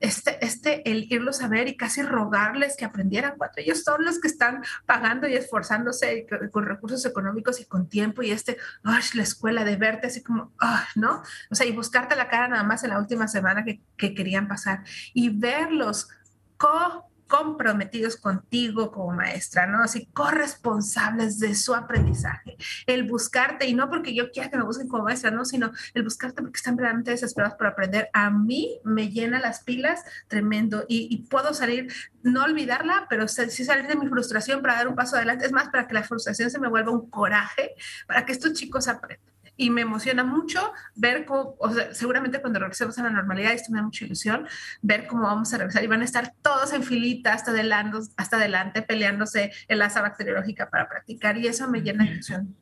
este, 0.00 0.44
este, 0.44 0.90
el 0.90 1.06
irlos 1.12 1.42
a 1.42 1.48
ver 1.48 1.68
y 1.68 1.76
casi 1.76 2.02
rogarles 2.02 2.76
que 2.76 2.84
aprendieran 2.84 3.34
cuando 3.36 3.54
ellos 3.58 3.82
son 3.82 4.04
los 4.04 4.18
que 4.18 4.28
están 4.28 4.62
pagando 4.86 5.28
y 5.28 5.34
esforzándose 5.34 6.26
con 6.50 6.64
recursos 6.64 7.04
económicos 7.04 7.60
y 7.60 7.66
con 7.66 7.88
tiempo 7.88 8.22
y 8.22 8.32
este, 8.32 8.56
la 8.82 9.22
escuela 9.22 9.64
de 9.64 9.76
verte 9.76 10.08
así 10.08 10.22
como, 10.22 10.52
¿no? 10.96 11.22
O 11.50 11.54
sea, 11.54 11.66
y 11.66 11.72
buscarte 11.72 12.16
la 12.16 12.28
cara 12.28 12.48
nada 12.48 12.64
más 12.64 12.82
en 12.82 12.90
la 12.90 12.98
última 12.98 13.28
semana 13.28 13.64
que, 13.64 13.82
que 13.96 14.14
querían 14.14 14.48
pasar 14.48 14.82
y 15.14 15.28
verlos 15.30 16.08
co 16.56 17.12
comprometidos 17.32 18.16
contigo 18.16 18.92
como 18.92 19.14
maestra, 19.14 19.66
¿no? 19.66 19.82
Así 19.82 20.04
corresponsables 20.12 21.38
de 21.38 21.54
su 21.54 21.74
aprendizaje. 21.74 22.58
El 22.86 23.04
buscarte, 23.04 23.66
y 23.66 23.72
no 23.72 23.88
porque 23.88 24.14
yo 24.14 24.30
quiera 24.30 24.50
que 24.50 24.58
me 24.58 24.64
busquen 24.64 24.86
como 24.86 25.04
maestra, 25.04 25.30
no, 25.30 25.46
sino 25.46 25.72
el 25.94 26.02
buscarte 26.02 26.42
porque 26.42 26.58
están 26.58 26.76
realmente 26.76 27.10
desesperados 27.10 27.56
por 27.56 27.68
aprender. 27.68 28.10
A 28.12 28.28
mí 28.28 28.78
me 28.84 29.08
llena 29.08 29.40
las 29.40 29.64
pilas 29.64 30.04
tremendo 30.28 30.84
y, 30.88 31.22
puedo 31.30 31.54
salir, 31.54 31.90
no 32.22 32.44
olvidarla, 32.44 33.06
pero 33.08 33.26
sí 33.26 33.64
salir 33.64 33.86
de 33.86 33.96
mi 33.96 34.08
frustración 34.08 34.60
para 34.60 34.74
dar 34.74 34.88
un 34.88 34.94
paso 34.94 35.16
adelante. 35.16 35.46
Es 35.46 35.52
más, 35.52 35.70
para 35.70 35.88
que 35.88 35.94
la 35.94 36.02
frustración 36.02 36.50
se 36.50 36.60
me 36.60 36.68
vuelva 36.68 36.90
un 36.90 37.08
coraje, 37.08 37.74
para 38.06 38.26
que 38.26 38.32
estos 38.32 38.52
chicos 38.52 38.88
aprendan 38.88 39.31
y 39.62 39.70
me 39.70 39.82
emociona 39.82 40.24
mucho 40.24 40.72
ver 40.96 41.24
cómo, 41.24 41.54
o 41.58 41.72
sea, 41.72 41.94
seguramente 41.94 42.40
cuando 42.40 42.58
regresemos 42.58 42.98
a 42.98 43.04
la 43.04 43.10
normalidad, 43.10 43.52
esto 43.52 43.70
me 43.70 43.78
da 43.78 43.84
mucha 43.84 44.04
ilusión, 44.04 44.48
ver 44.82 45.06
cómo 45.06 45.22
vamos 45.22 45.54
a 45.54 45.58
regresar 45.58 45.84
y 45.84 45.86
van 45.86 46.02
a 46.02 46.04
estar 46.04 46.34
todos 46.42 46.72
en 46.72 46.82
filita 46.82 47.32
hasta 47.32 47.52
adelante, 47.52 47.98
hasta 48.16 48.36
adelante 48.36 48.82
peleándose 48.82 49.52
en 49.68 49.78
la 49.78 49.86
asa 49.86 50.02
bacteriológica 50.02 50.68
para 50.68 50.88
practicar 50.88 51.38
y 51.38 51.46
eso 51.46 51.68
me 51.68 51.80
llena 51.80 52.04
de 52.04 52.10
ilusión. 52.10 52.56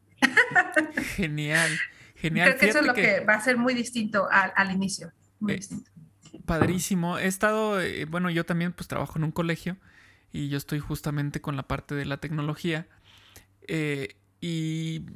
Genial, 1.16 1.70
genial. 2.16 2.48
Creo 2.48 2.58
que 2.58 2.68
eso 2.68 2.80
es 2.80 2.86
lo 2.86 2.92
que, 2.92 3.20
va 3.20 3.34
a 3.34 3.40
ser 3.40 3.56
muy 3.56 3.72
distinto 3.72 4.28
al, 4.30 4.52
al 4.54 4.70
inicio, 4.70 5.12
muy 5.38 5.54
eh, 5.54 5.56
distinto. 5.56 5.90
Padrísimo. 6.44 7.18
He 7.18 7.26
estado, 7.26 7.80
eh, 7.80 8.04
bueno, 8.04 8.28
yo 8.28 8.44
también 8.44 8.72
pues 8.72 8.88
trabajo 8.88 9.18
en 9.18 9.24
un 9.24 9.32
colegio 9.32 9.78
y 10.32 10.50
yo 10.50 10.58
estoy 10.58 10.80
justamente 10.80 11.40
con 11.40 11.56
la 11.56 11.62
parte 11.62 11.94
de 11.94 12.04
la 12.04 12.18
tecnología. 12.18 12.86
Eh, 13.66 14.16
y 14.40 15.06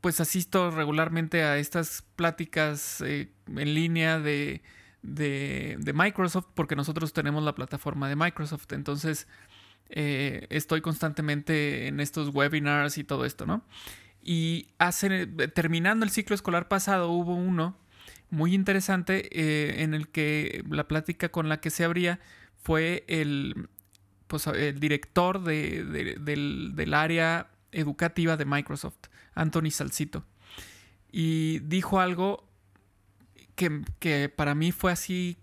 pues 0.00 0.20
asisto 0.20 0.70
regularmente 0.70 1.42
a 1.42 1.58
estas 1.58 2.04
pláticas 2.16 3.00
eh, 3.02 3.30
en 3.46 3.74
línea 3.74 4.18
de, 4.18 4.62
de, 5.02 5.92
Microsoft 5.94 6.46
porque 6.54 6.76
nosotros 6.76 7.12
tenemos 7.12 7.42
la 7.42 7.54
plataforma 7.54 8.08
de 8.08 8.16
Microsoft. 8.16 8.72
Entonces 8.72 9.28
eh, 9.90 10.46
estoy 10.50 10.80
constantemente 10.80 11.88
en 11.88 12.00
estos 12.00 12.34
webinars 12.34 12.98
y 12.98 13.04
todo 13.04 13.24
esto, 13.24 13.46
¿no? 13.46 13.62
Y 14.22 14.68
hace, 14.78 15.26
terminando 15.26 16.04
el 16.04 16.10
ciclo 16.10 16.34
escolar 16.34 16.68
pasado 16.68 17.10
hubo 17.10 17.34
uno 17.34 17.76
muy 18.30 18.54
interesante 18.54 19.28
eh, 19.32 19.82
en 19.82 19.94
el 19.94 20.08
que 20.08 20.64
la 20.68 20.86
plática 20.86 21.30
con 21.30 21.48
la 21.48 21.60
que 21.60 21.70
se 21.70 21.84
abría 21.84 22.20
fue 22.62 23.04
el, 23.08 23.68
pues, 24.26 24.46
el 24.46 24.78
director 24.78 25.42
de, 25.42 25.84
del, 25.84 26.76
del 26.76 26.94
área 26.94 27.50
educativa 27.72 28.36
de 28.36 28.44
Microsoft. 28.44 29.08
Anthony 29.40 29.70
Salcito. 29.70 30.24
Y 31.10 31.60
dijo 31.60 32.00
algo 32.00 32.48
que, 33.56 34.28
para 34.28 34.54
mí 34.54 34.72
fue 34.72 34.92
así 34.92 35.38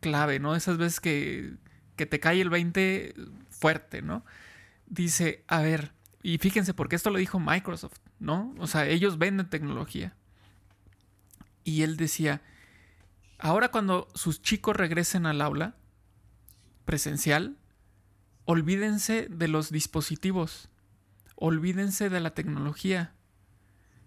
clave, 0.00 0.38
¿no? 0.38 0.56
Esas 0.56 0.78
veces 0.78 1.00
que, 1.00 1.54
que 1.96 2.06
te 2.06 2.20
cae 2.20 2.40
el 2.40 2.50
20 2.50 3.14
fuerte, 3.50 4.02
¿no? 4.02 4.24
Dice, 4.86 5.44
a 5.48 5.60
ver, 5.60 5.92
y 6.22 6.38
fíjense, 6.38 6.74
porque 6.74 6.96
esto 6.96 7.10
lo 7.10 7.18
dijo 7.18 7.38
Microsoft, 7.38 7.98
¿no? 8.18 8.54
O 8.58 8.66
sea, 8.66 8.86
ellos 8.86 9.18
venden 9.18 9.50
tecnología. 9.50 10.14
Y 11.64 11.82
él 11.82 11.96
decía, 11.96 12.42
ahora 13.38 13.70
cuando 13.70 14.08
sus 14.14 14.42
chicos 14.42 14.76
regresen 14.76 15.26
al 15.26 15.40
aula 15.40 15.76
presencial, 16.84 17.56
olvídense 18.44 19.28
de 19.30 19.48
los 19.48 19.70
dispositivos, 19.70 20.68
olvídense 21.36 22.08
de 22.08 22.20
la 22.20 22.34
tecnología, 22.34 23.14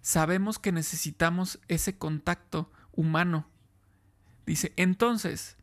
sabemos 0.06 0.60
que 0.60 0.72
necesitamos 0.72 1.60
ese 1.68 1.98
contacto 1.98 2.72
humano. 2.92 3.48
Dice, 4.46 4.72
entonces, 4.76 5.58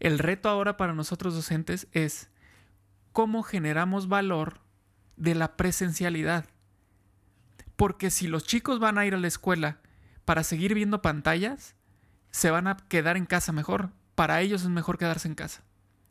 el 0.00 0.18
reto 0.18 0.48
ahora 0.48 0.78
para 0.78 0.94
nosotros 0.94 1.34
docentes 1.34 1.86
es 1.92 2.30
cómo 3.12 3.42
generamos 3.42 4.08
valor 4.08 4.62
de 5.18 5.34
la 5.34 5.58
presencialidad. 5.58 6.46
Porque 7.76 8.10
si 8.10 8.28
los 8.28 8.46
chicos 8.46 8.80
van 8.80 8.96
a 8.96 9.04
ir 9.04 9.14
a 9.14 9.18
la 9.18 9.28
escuela 9.28 9.82
para 10.24 10.42
seguir 10.42 10.72
viendo 10.72 11.02
pantallas, 11.02 11.74
se 12.30 12.50
van 12.50 12.68
a 12.68 12.78
quedar 12.78 13.18
en 13.18 13.26
casa 13.26 13.52
mejor. 13.52 13.90
Para 14.14 14.40
ellos 14.40 14.62
es 14.62 14.70
mejor 14.70 14.96
quedarse 14.96 15.28
en 15.28 15.34
casa. 15.34 15.64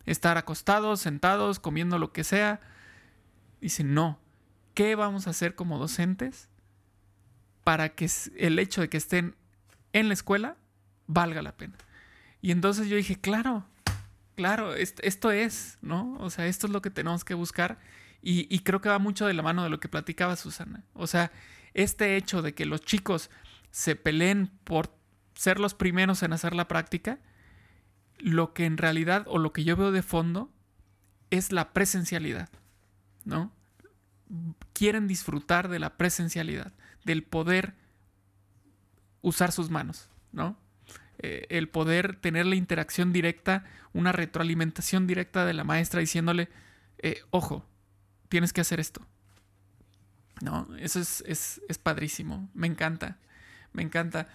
Estar 0.06 0.38
acostados, 0.38 1.00
sentados, 1.00 1.60
comiendo 1.60 1.98
lo 1.98 2.14
que 2.14 2.24
sea. 2.24 2.62
Dice, 3.60 3.84
no. 3.84 4.20
¿Qué 4.76 4.94
vamos 4.94 5.26
a 5.26 5.32
hacer 5.32 5.56
como 5.56 5.80
docentes 5.80 6.51
para 7.64 7.90
que 7.90 8.10
el 8.38 8.60
hecho 8.60 8.82
de 8.82 8.90
que 8.90 8.98
estén 8.98 9.36
en 9.94 10.08
la 10.08 10.14
escuela 10.14 10.58
valga 11.08 11.42
la 11.42 11.56
pena. 11.56 11.76
Y 12.42 12.52
entonces 12.52 12.88
yo 12.88 12.96
dije, 12.96 13.20
claro, 13.20 13.66
claro, 14.36 14.74
esto, 14.74 15.32
es, 15.32 15.78
¿no? 15.82 16.18
O 16.20 16.30
sea, 16.30 16.48
esto 16.48 16.68
es 16.68 16.74
lo 16.74 16.82
que 16.82 16.90
tenemos 16.90 17.24
que 17.24 17.34
buscar 17.34 17.80
y, 18.24 18.60
creo 18.60 18.82
que 18.82 18.90
va 18.90 19.00
mucho 19.00 19.26
de 19.26 19.34
la 19.34 19.42
mano 19.42 19.64
de 19.64 19.70
lo 19.70 19.80
que 19.80 19.90
platicaba 19.90 20.36
Susana. 20.36 20.84
O 20.94 21.08
sea, 21.08 21.32
este 21.74 22.18
hecho 22.18 22.42
de 22.42 22.54
que 22.54 22.66
los 22.66 22.82
chicos 22.82 23.32
se 23.72 23.96
peleen 23.96 24.52
por 24.64 24.96
ser 25.34 25.60
los 25.60 25.74
primeros 25.74 26.22
en 26.22 26.34
hacer 26.34 26.54
la 26.54 26.68
práctica, 26.68 27.20
lo 28.20 28.54
que 28.54 28.66
en 28.66 28.78
realidad 28.78 29.26
o 29.28 29.40
lo 29.40 29.54
que 29.54 29.64
yo 29.64 29.76
veo 29.76 29.92
de 29.92 30.04
fondo 30.04 30.52
es 31.32 31.52
la 31.52 31.74
presencialidad, 31.74 32.50
¿no? 33.26 33.52
Quieren 34.74 35.08
disfrutar 35.08 35.68
de 35.68 35.80
la 35.80 35.98
presencialidad 35.98 36.74
del 37.04 37.24
poder 37.24 37.74
usar 39.22 39.52
sus 39.52 39.70
manos, 39.70 40.10
¿no? 40.32 40.58
Eh, 41.24 41.46
el 41.50 41.70
poder 41.70 42.16
tener 42.16 42.48
la 42.48 42.56
interacción 42.56 43.14
directa, 43.14 43.64
una 43.94 44.12
retroalimentación 44.12 45.06
directa 45.06 45.46
de 45.46 45.54
la 45.54 45.64
maestra 45.64 46.00
diciéndole, 46.00 46.50
eh, 46.98 47.22
ojo, 47.30 47.64
tienes 48.30 48.54
que 48.54 48.62
hacer 48.62 48.80
esto. 48.80 49.06
¿No? 50.42 50.68
Eso 50.80 51.00
es, 51.00 51.24
es, 51.68 51.78
padrísimo. 51.78 52.50
Me 52.56 52.66
encanta. 52.66 53.20
Me 53.74 53.84
encanta. 53.84 54.28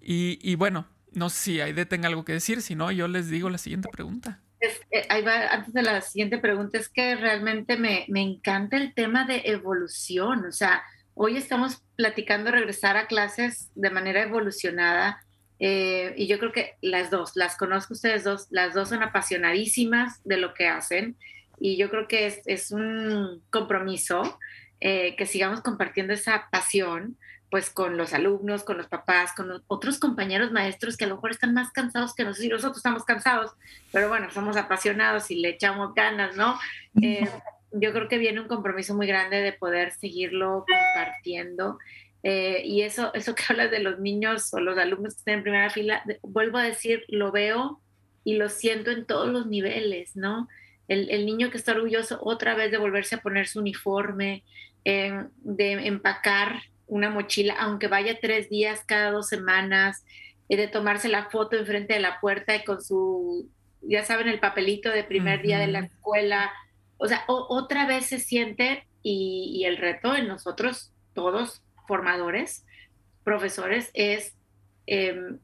Y, 0.00 0.56
bueno, 0.56 0.88
no 1.12 1.30
sé 1.30 1.36
si 1.38 1.60
Aide 1.60 1.86
tenga 1.86 2.08
algo 2.08 2.24
que 2.24 2.32
decir, 2.32 2.62
si 2.62 2.74
no, 2.74 2.90
yo 2.90 3.06
les 3.06 3.28
digo 3.28 3.48
la 3.48 3.58
siguiente 3.58 3.88
pregunta. 3.88 4.40
Eh, 4.60 5.06
ahí 5.10 5.22
va, 5.22 5.46
antes 5.48 5.72
de 5.72 5.82
la 5.82 6.00
siguiente 6.00 6.38
pregunta, 6.38 6.78
es 6.78 6.88
que 6.88 7.14
realmente 7.14 7.76
me, 7.76 8.06
me 8.08 8.22
encanta 8.22 8.76
el 8.76 8.94
tema 8.94 9.24
de 9.26 9.42
evolución. 9.44 10.44
O 10.46 10.52
sea, 10.52 10.82
Hoy 11.20 11.36
estamos 11.36 11.82
platicando 11.96 12.52
regresar 12.52 12.96
a 12.96 13.08
clases 13.08 13.72
de 13.74 13.90
manera 13.90 14.22
evolucionada 14.22 15.20
eh, 15.58 16.14
y 16.16 16.28
yo 16.28 16.38
creo 16.38 16.52
que 16.52 16.76
las 16.80 17.10
dos, 17.10 17.32
las 17.34 17.56
conozco 17.56 17.94
ustedes 17.94 18.22
dos, 18.22 18.46
las 18.50 18.72
dos 18.72 18.90
son 18.90 19.02
apasionadísimas 19.02 20.22
de 20.22 20.36
lo 20.36 20.54
que 20.54 20.68
hacen 20.68 21.16
y 21.58 21.76
yo 21.76 21.90
creo 21.90 22.06
que 22.06 22.40
es, 22.46 22.70
un 22.70 23.42
compromiso 23.50 24.38
eh, 24.78 25.16
que 25.16 25.26
sigamos 25.26 25.60
compartiendo 25.60 26.12
esa 26.12 26.46
pasión 26.52 27.16
pues 27.50 27.68
con 27.68 27.96
los 27.96 28.14
alumnos, 28.14 28.62
con 28.62 28.76
los 28.76 28.86
papás, 28.86 29.32
con 29.34 29.64
otros 29.66 29.98
compañeros 29.98 30.52
maestros 30.52 30.96
que 30.96 31.06
a 31.06 31.08
lo 31.08 31.16
mejor 31.16 31.32
están 31.32 31.52
más 31.52 31.72
cansados 31.72 32.14
que 32.14 32.22
nosotros 32.22 32.44
y 32.44 32.48
nosotros 32.48 32.76
estamos 32.76 33.04
cansados, 33.04 33.56
pero 33.90 34.08
bueno, 34.08 34.30
somos 34.30 34.56
apasionados 34.56 35.32
y 35.32 35.40
le 35.40 35.48
echamos 35.48 35.94
ganas, 35.94 36.36
¿no? 36.36 36.60
Eh, 37.02 37.28
yo 37.72 37.92
creo 37.92 38.08
que 38.08 38.18
viene 38.18 38.40
un 38.40 38.48
compromiso 38.48 38.94
muy 38.94 39.06
grande 39.06 39.40
de 39.40 39.52
poder 39.52 39.92
seguirlo 39.92 40.64
compartiendo. 40.66 41.78
Eh, 42.22 42.62
y 42.64 42.82
eso, 42.82 43.12
eso 43.14 43.34
que 43.34 43.42
hablas 43.48 43.70
de 43.70 43.80
los 43.80 43.98
niños 43.98 44.52
o 44.52 44.60
los 44.60 44.78
alumnos 44.78 45.14
que 45.14 45.18
están 45.18 45.34
en 45.34 45.42
primera 45.42 45.70
fila, 45.70 46.02
vuelvo 46.22 46.58
a 46.58 46.64
decir, 46.64 47.04
lo 47.08 47.32
veo 47.32 47.80
y 48.24 48.34
lo 48.34 48.48
siento 48.48 48.90
en 48.90 49.06
todos 49.06 49.28
los 49.28 49.46
niveles, 49.46 50.16
¿no? 50.16 50.48
El, 50.88 51.10
el 51.10 51.26
niño 51.26 51.50
que 51.50 51.58
está 51.58 51.72
orgulloso 51.72 52.18
otra 52.22 52.54
vez 52.54 52.70
de 52.70 52.78
volverse 52.78 53.16
a 53.16 53.20
poner 53.20 53.46
su 53.46 53.60
uniforme, 53.60 54.42
de 54.84 55.72
empacar 55.86 56.62
una 56.86 57.10
mochila, 57.10 57.54
aunque 57.58 57.88
vaya 57.88 58.18
tres 58.20 58.48
días 58.48 58.84
cada 58.86 59.10
dos 59.10 59.28
semanas, 59.28 60.04
y 60.48 60.56
de 60.56 60.66
tomarse 60.66 61.08
la 61.08 61.26
foto 61.26 61.56
enfrente 61.56 61.94
de 61.94 62.00
la 62.00 62.20
puerta 62.20 62.56
y 62.56 62.64
con 62.64 62.82
su, 62.82 63.48
ya 63.82 64.04
saben, 64.04 64.28
el 64.28 64.40
papelito 64.40 64.90
de 64.90 65.04
primer 65.04 65.42
día 65.42 65.58
de 65.58 65.66
la 65.66 65.80
escuela. 65.80 66.50
O 66.98 67.08
sea, 67.08 67.24
otra 67.26 67.86
vez 67.86 68.06
se 68.06 68.18
siente 68.18 68.86
y, 69.02 69.64
el 69.64 69.76
reto 69.76 70.14
en 70.14 70.28
nosotros, 70.28 70.92
todos 71.14 71.62
formadores, 71.86 72.66
profesores, 73.24 73.90
es 73.94 74.34
eh, 74.86 75.36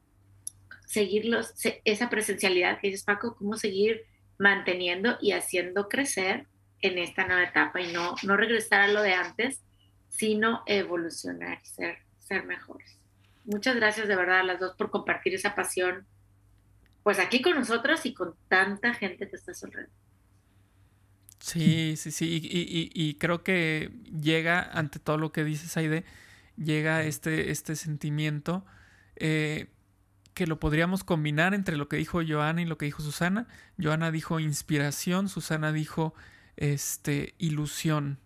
seguirlos, 0.85 1.53
esa 1.85 2.09
presencialidad 2.09 2.79
que 2.79 2.87
dices, 2.87 3.03
Paco, 3.03 3.35
cómo 3.35 3.57
seguir 3.57 4.03
manteniendo 4.37 5.17
y 5.21 5.31
haciendo 5.31 5.87
crecer 5.87 6.45
en 6.81 6.97
esta 6.97 7.25
nueva 7.25 7.43
etapa 7.43 7.81
y 7.81 7.91
no, 7.91 8.15
no 8.23 8.37
regresar 8.37 8.81
a 8.81 8.87
lo 8.87 9.01
de 9.01 9.13
antes, 9.13 9.63
sino 10.09 10.63
evolucionar 10.65 11.59
ser, 11.65 11.99
ser 12.19 12.43
mejores. 12.43 12.99
Muchas 13.45 13.75
gracias 13.75 14.07
de 14.07 14.15
verdad 14.15 14.39
a 14.39 14.43
las 14.43 14.59
dos 14.59 14.75
por 14.75 14.91
compartir 14.91 15.33
esa 15.35 15.55
pasión, 15.55 16.05
pues 17.03 17.19
aquí 17.19 17.41
con 17.41 17.55
nosotros 17.55 18.05
y 18.05 18.13
con 18.13 18.35
tanta 18.47 18.93
gente 18.93 19.29
que 19.29 19.35
está 19.35 19.53
sonriendo. 19.53 19.93
Sí, 21.45 21.93
sí, 21.95 22.09
sí, 22.09 22.41
y, 22.41 23.13
creo 23.19 23.43
que 23.43 23.91
llega, 24.19 24.63
ante 24.63 24.97
todo 24.97 25.19
lo 25.19 25.31
que 25.31 25.43
dices, 25.43 25.77
Aide, 25.77 26.03
llega 26.57 27.03
este, 27.03 27.51
este 27.51 27.75
sentimiento 27.75 28.65
eh, 29.15 29.67
que 30.33 30.47
lo 30.47 30.59
podríamos 30.59 31.03
combinar 31.03 31.53
entre 31.53 31.77
lo 31.77 31.87
que 31.87 31.97
dijo 31.97 32.19
Joana 32.27 32.63
y 32.63 32.65
lo 32.65 32.79
que 32.79 32.85
dijo 32.85 33.03
Susana. 33.03 33.45
Joana 33.79 34.09
dijo 34.09 34.39
inspiración, 34.39 35.29
Susana 35.29 35.71
dijo 35.71 36.15
este, 36.57 37.35
ilusión. 37.37 38.17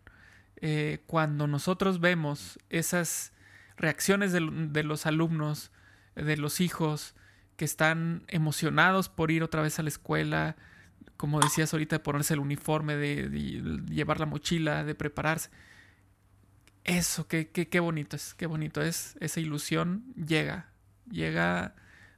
Eh, 0.55 1.03
cuando 1.05 1.45
nosotros 1.45 1.99
vemos 1.99 2.57
esas 2.69 3.33
reacciones 3.75 4.31
de, 4.31 4.39
los 4.83 5.05
alumnos, 5.05 5.73
de 6.15 6.37
los 6.37 6.61
hijos, 6.61 7.15
que 7.57 7.65
están 7.65 8.23
emocionados 8.29 9.09
por 9.09 9.29
ir 9.29 9.43
otra 9.43 9.61
vez 9.61 9.77
a 9.77 9.83
la 9.83 9.89
escuela, 9.89 10.55
como 11.19 11.41
decías 11.41 11.73
ahorita, 11.73 11.97
de 11.97 11.99
ponerse 11.99 12.33
el 12.33 12.39
uniforme, 12.39 12.95
de, 12.95 13.29
llevar 13.89 14.19
la 14.19 14.25
mochila, 14.25 14.85
de 14.85 14.95
prepararse. 14.95 15.49
Eso, 16.85 17.27
qué, 17.27 17.49
qué, 17.49 17.67
qué 17.67 17.81
bonito 17.81 18.15
es, 18.15 18.33
qué 18.33 18.45
bonito 18.45 18.81
es. 18.81 19.17
Esa 19.19 19.41
ilusión 19.41 20.05
llega, 20.15 20.71
llega 21.11 21.75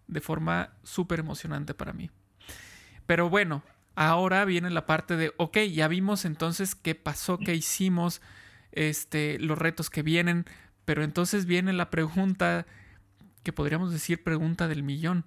de 0.08 0.22
forma 0.22 0.74
súper 0.84 1.20
emocionante 1.20 1.74
para 1.74 1.94
mí. 1.94 2.12
Pero 3.08 3.28
bueno, 3.28 3.64
Ahora 3.96 4.46
viene 4.46 4.70
la 4.70 4.86
parte 4.86 5.18
de, 5.18 5.34
ok, 5.38 5.58
ya 5.72 5.88
vimos 5.88 6.24
entonces 6.24 6.76
qué 6.76 6.96
pasó, 6.96 7.38
qué 7.38 7.56
hicimos, 7.56 8.22
este, 8.72 9.38
los 9.40 9.58
retos 9.58 9.90
que 9.90 10.02
vienen, 10.02 10.46
pero 10.86 11.04
entonces 11.04 11.46
viene 11.46 11.74
la 11.74 11.90
pregunta, 11.90 12.66
que 13.44 13.52
podríamos 13.52 13.92
decir 13.92 14.24
pregunta 14.24 14.68
del 14.70 14.84
millón. 14.84 15.26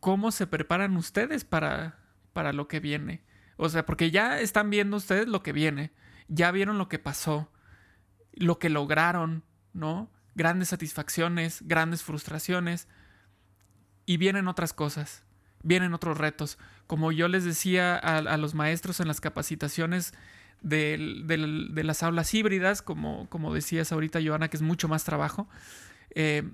¿Cómo 0.00 0.32
se 0.32 0.46
preparan 0.48 0.96
ustedes 0.96 1.44
para, 1.44 2.03
para 2.34 2.52
lo 2.52 2.68
que 2.68 2.80
viene? 2.80 3.24
O 3.56 3.70
sea, 3.70 3.86
porque 3.86 4.10
ya 4.10 4.38
están 4.40 4.68
viendo 4.68 4.98
ustedes 4.98 5.26
lo 5.26 5.42
que 5.42 5.52
viene, 5.52 5.92
ya 6.28 6.50
vieron 6.50 6.76
lo 6.76 6.90
que 6.90 6.98
pasó, 6.98 7.50
lo 8.34 8.58
que 8.58 8.68
lograron, 8.68 9.44
¿no? 9.72 10.10
Grandes 10.34 10.68
satisfacciones, 10.68 11.62
grandes 11.62 12.02
frustraciones, 12.02 12.88
y 14.04 14.18
vienen 14.18 14.48
otras 14.48 14.74
cosas 14.74 15.24
vienen 15.64 15.94
otros 15.94 16.16
retos. 16.18 16.58
Como 16.86 17.10
yo 17.10 17.26
les 17.26 17.42
decía 17.42 17.96
a, 17.96 18.36
los 18.36 18.54
maestros 18.54 19.00
en 19.00 19.08
las 19.08 19.20
capacitaciones 19.20 20.12
de, 20.60 20.96
las 21.82 22.02
aulas 22.04 22.32
híbridas, 22.32 22.82
como, 22.82 23.28
como 23.28 23.52
decías 23.52 23.90
ahorita, 23.90 24.20
Joana, 24.24 24.48
que 24.48 24.58
es 24.58 24.62
mucho 24.62 24.86
más 24.86 25.02
trabajo, 25.02 25.48
eh, 26.14 26.48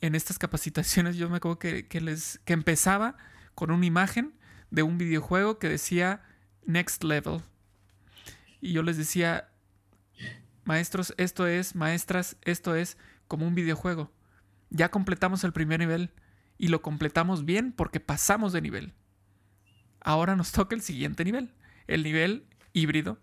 en 0.00 0.14
estas 0.14 0.38
capacitaciones 0.38 1.16
yo 1.16 1.28
me 1.28 1.36
acuerdo 1.36 1.58
que, 1.58 2.00
les, 2.00 2.40
que 2.44 2.54
empezaba 2.54 3.16
con 3.54 3.70
una 3.70 3.84
imagen 3.84 4.32
de 4.72 4.82
un 4.82 4.96
videojuego 4.96 5.58
que 5.58 5.68
decía 5.68 6.22
Next 6.64 7.04
Level. 7.04 7.42
Y 8.60 8.72
yo 8.72 8.82
les 8.82 8.96
decía, 8.96 9.50
maestros, 10.64 11.14
esto 11.18 11.46
es, 11.46 11.76
maestras, 11.76 12.36
esto 12.40 12.74
es 12.74 12.96
como 13.28 13.46
un 13.46 13.54
videojuego. 13.54 14.10
Ya 14.70 14.90
completamos 14.90 15.44
el 15.44 15.52
primer 15.52 15.80
nivel 15.80 16.10
y 16.56 16.68
lo 16.68 16.80
completamos 16.80 17.44
bien 17.44 17.72
porque 17.72 18.00
pasamos 18.00 18.54
de 18.54 18.62
nivel. 18.62 18.94
Ahora 20.00 20.36
nos 20.36 20.52
toca 20.52 20.74
el 20.74 20.80
siguiente 20.80 21.22
nivel, 21.22 21.52
el 21.86 22.02
nivel 22.02 22.46
híbrido. 22.72 23.18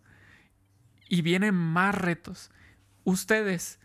Y 1.07 1.23
vienen 1.23 1.55
más 1.55 1.95
retos. 1.95 2.51
Ustedes, 3.05 3.79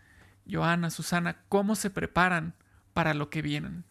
Joana, 0.47 0.91
Susana, 0.91 1.41
¿cómo 1.49 1.73
se 1.73 1.89
preparan 1.89 2.53
para 2.93 3.15
lo 3.15 3.31
que 3.31 3.41
vienen? 3.41 3.85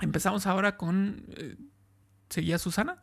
Empezamos 0.00 0.46
ahora 0.46 0.78
con... 0.78 1.26
Eh, 1.36 1.56
¿Seguía 2.28 2.58
Susana? 2.58 3.02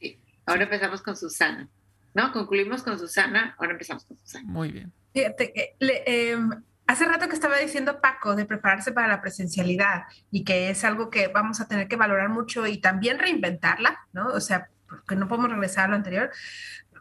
Sí, 0.00 0.20
ahora 0.46 0.64
empezamos 0.64 1.02
con 1.02 1.16
Susana. 1.16 1.68
¿No? 2.14 2.30
Concluimos 2.32 2.82
con 2.82 2.98
Susana, 2.98 3.54
ahora 3.58 3.72
empezamos 3.72 4.04
con 4.04 4.18
Susana. 4.18 4.44
Muy 4.46 4.70
bien. 4.70 4.92
Fíjate, 5.14 5.76
em, 5.80 6.50
Hace 6.86 7.04
rato 7.04 7.28
que 7.28 7.34
estaba 7.34 7.56
diciendo 7.58 8.00
Paco 8.00 8.34
de 8.34 8.44
prepararse 8.44 8.92
para 8.92 9.08
la 9.08 9.20
presencialidad 9.20 10.04
y 10.30 10.44
que 10.44 10.68
es 10.68 10.84
algo 10.84 11.10
que 11.10 11.28
vamos 11.28 11.60
a 11.60 11.68
tener 11.68 11.88
que 11.88 11.96
valorar 11.96 12.28
mucho 12.28 12.66
y 12.66 12.78
también 12.78 13.18
reinventarla, 13.18 14.00
¿no? 14.12 14.26
O 14.28 14.40
sea, 14.40 14.68
porque 14.88 15.16
no 15.16 15.28
podemos 15.28 15.50
regresar 15.50 15.86
a 15.86 15.88
lo 15.88 15.94
anterior. 15.94 16.30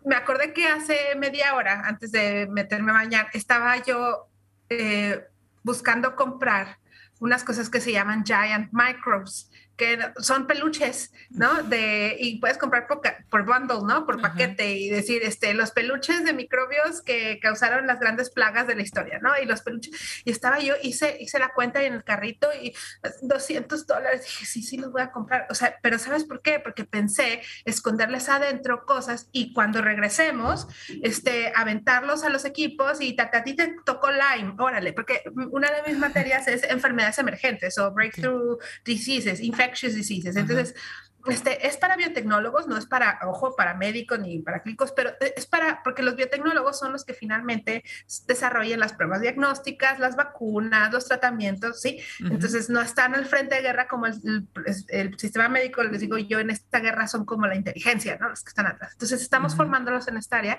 Me 0.05 0.15
acordé 0.15 0.53
que 0.53 0.67
hace 0.67 1.15
media 1.17 1.55
hora, 1.55 1.81
antes 1.85 2.11
de 2.11 2.47
meterme 2.49 2.91
a 2.91 2.95
bañar, 2.95 3.27
estaba 3.33 3.83
yo 3.83 4.29
eh, 4.69 5.25
buscando 5.63 6.15
comprar 6.15 6.77
unas 7.19 7.43
cosas 7.43 7.69
que 7.69 7.81
se 7.81 7.91
llaman 7.91 8.23
giant 8.23 8.71
microbes, 8.71 9.51
que 9.81 9.97
son 10.19 10.45
peluches, 10.45 11.11
¿no? 11.31 11.63
De, 11.63 12.15
y 12.19 12.37
puedes 12.37 12.59
comprar 12.59 12.85
por, 12.85 13.01
por 13.31 13.45
bundle, 13.45 13.79
¿no? 13.83 14.05
Por 14.05 14.21
paquete 14.21 14.73
y 14.73 14.91
decir, 14.91 15.23
este, 15.23 15.55
los 15.55 15.71
peluches 15.71 16.23
de 16.23 16.33
microbios 16.33 17.01
que 17.01 17.39
causaron 17.41 17.87
las 17.87 17.99
grandes 17.99 18.29
plagas 18.29 18.67
de 18.67 18.75
la 18.75 18.83
historia, 18.83 19.17
¿no? 19.23 19.31
Y 19.41 19.45
los 19.45 19.63
peluches, 19.63 20.21
y 20.23 20.29
estaba 20.29 20.59
yo, 20.59 20.75
hice, 20.83 21.17
hice 21.19 21.39
la 21.39 21.51
cuenta 21.55 21.81
en 21.81 21.93
el 21.93 22.03
carrito 22.03 22.47
y 22.61 22.75
200 23.23 23.87
dólares, 23.87 24.21
dije, 24.21 24.45
sí, 24.45 24.61
sí, 24.61 24.77
los 24.77 24.91
voy 24.91 25.01
a 25.01 25.09
comprar, 25.09 25.47
o 25.49 25.55
sea, 25.55 25.75
pero 25.81 25.97
¿sabes 25.97 26.25
por 26.25 26.43
qué? 26.43 26.59
Porque 26.59 26.83
pensé 26.83 27.41
esconderles 27.65 28.29
adentro 28.29 28.85
cosas 28.85 29.29
y 29.31 29.51
cuando 29.51 29.81
regresemos, 29.81 30.67
este, 31.01 31.53
aventarlos 31.55 32.23
a 32.23 32.29
los 32.29 32.45
equipos 32.45 33.01
y 33.01 33.17
a 33.19 33.43
ti 33.43 33.55
te 33.55 33.77
tocó 33.83 34.09
Lyme, 34.11 34.53
órale, 34.59 34.93
porque 34.93 35.23
una 35.49 35.71
de 35.71 35.81
mis 35.87 35.97
materias 35.97 36.47
es 36.47 36.65
enfermedades 36.65 37.17
emergentes 37.17 37.79
o 37.79 37.89
breakthrough 37.91 38.59
diseases, 38.85 39.39
infections 39.71 39.95
diseases. 39.95 40.35
Entonces, 40.35 40.75
este, 41.27 41.67
es 41.67 41.77
para 41.77 41.95
biotecnólogos, 41.97 42.67
no 42.67 42.77
es 42.77 42.87
para, 42.87 43.19
ojo, 43.25 43.55
para 43.55 43.75
médicos 43.75 44.19
ni 44.19 44.39
para 44.39 44.63
clínicos, 44.63 44.91
pero 44.91 45.11
es 45.19 45.45
para, 45.45 45.83
porque 45.83 46.01
los 46.01 46.15
biotecnólogos 46.15 46.79
son 46.79 46.91
los 46.91 47.05
que 47.05 47.13
finalmente 47.13 47.83
desarrollan 48.25 48.79
las 48.79 48.93
pruebas 48.93 49.21
diagnósticas, 49.21 49.99
las 49.99 50.15
vacunas, 50.15 50.91
los 50.91 51.05
tratamientos, 51.05 51.79
¿sí? 51.79 51.99
Entonces, 52.19 52.69
no 52.69 52.81
están 52.81 53.13
al 53.13 53.25
frente 53.25 53.55
de 53.55 53.61
guerra 53.61 53.87
como 53.87 54.07
el, 54.07 54.47
el, 54.87 55.19
sistema 55.19 55.47
médico, 55.47 55.83
les 55.83 56.01
digo 56.01 56.17
yo, 56.17 56.39
en 56.39 56.49
esta 56.49 56.79
guerra 56.79 57.07
son 57.07 57.25
como 57.25 57.45
la 57.45 57.55
inteligencia, 57.55 58.17
¿no? 58.19 58.29
Los 58.29 58.43
que 58.43 58.49
están 58.49 58.65
atrás. 58.65 58.93
Entonces, 58.93 59.21
estamos 59.21 59.55
formándolos 59.55 60.07
en 60.07 60.17
esta 60.17 60.37
área 60.37 60.57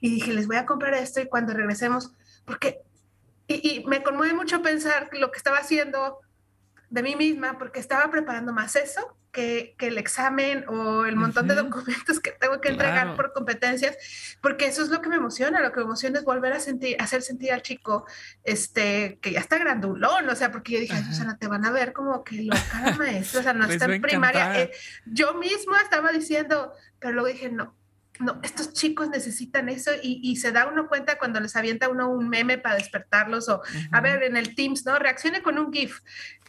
y 0.00 0.10
dije, 0.10 0.32
les 0.32 0.46
voy 0.46 0.56
a 0.56 0.66
comprar 0.66 0.94
esto 0.94 1.20
y 1.20 1.26
cuando 1.26 1.52
regresemos, 1.52 2.12
porque, 2.44 2.80
y, 3.48 3.80
y 3.80 3.84
me 3.86 4.04
conmueve 4.04 4.34
mucho 4.34 4.62
pensar 4.62 5.10
lo 5.12 5.32
que 5.32 5.38
estaba 5.38 5.58
haciendo 5.58 6.20
de 6.90 7.02
mí 7.02 7.16
misma 7.16 7.58
porque 7.58 7.80
estaba 7.80 8.10
preparando 8.10 8.52
más 8.52 8.76
eso 8.76 9.16
que, 9.32 9.74
que 9.76 9.88
el 9.88 9.98
examen 9.98 10.64
o 10.68 11.04
el 11.04 11.14
montón 11.14 11.46
de 11.46 11.54
documentos 11.54 12.20
que 12.20 12.30
tengo 12.32 12.60
que 12.60 12.70
entregar 12.70 13.16
por 13.16 13.32
competencias, 13.34 13.96
porque 14.40 14.66
eso 14.66 14.82
es 14.82 14.88
lo 14.88 15.02
que 15.02 15.10
me 15.10 15.16
emociona, 15.16 15.60
lo 15.60 15.72
que 15.72 15.80
me 15.80 15.84
emociona 15.84 16.18
es 16.18 16.24
volver 16.24 16.54
a 16.54 16.60
sentir, 16.60 16.96
hacer 17.00 17.20
sentir 17.20 17.52
al 17.52 17.60
chico 17.60 18.06
este, 18.44 19.18
que 19.20 19.32
ya 19.32 19.40
está 19.40 19.58
grandulón, 19.58 20.28
o 20.28 20.34
sea, 20.34 20.50
porque 20.50 20.72
yo 20.72 20.80
dije, 20.80 20.96
Susana, 21.04 21.36
te 21.36 21.48
van 21.48 21.66
a 21.66 21.70
ver 21.70 21.92
como 21.92 22.24
que 22.24 22.42
loca 22.42 22.94
maestra, 22.98 23.40
o 23.40 23.42
sea, 23.42 23.52
no 23.52 23.66
está 23.70 23.84
en 23.84 24.00
primaria. 24.00 24.58
Eh, 24.58 24.70
yo 25.04 25.34
misma 25.34 25.82
estaba 25.82 26.12
diciendo, 26.12 26.72
pero 26.98 27.12
luego 27.12 27.28
dije, 27.28 27.50
no, 27.50 27.76
no, 28.20 28.40
estos 28.42 28.72
chicos 28.72 29.08
necesitan 29.08 29.68
eso 29.68 29.90
y, 30.02 30.36
se 30.36 30.52
da 30.52 30.66
uno 30.66 30.88
cuenta 30.88 31.18
cuando 31.18 31.40
les 31.40 31.56
avienta 31.56 31.88
uno 31.88 32.10
un 32.10 32.28
meme 32.28 32.58
para 32.58 32.76
despertarlos 32.76 33.48
o, 33.48 33.62
a 33.92 34.00
ver, 34.00 34.22
en 34.22 34.36
el 34.36 34.54
Teams, 34.54 34.84
¿no? 34.84 34.98
Reaccione 34.98 35.42
con 35.42 35.58
un 35.58 35.72
GIF 35.72 36.00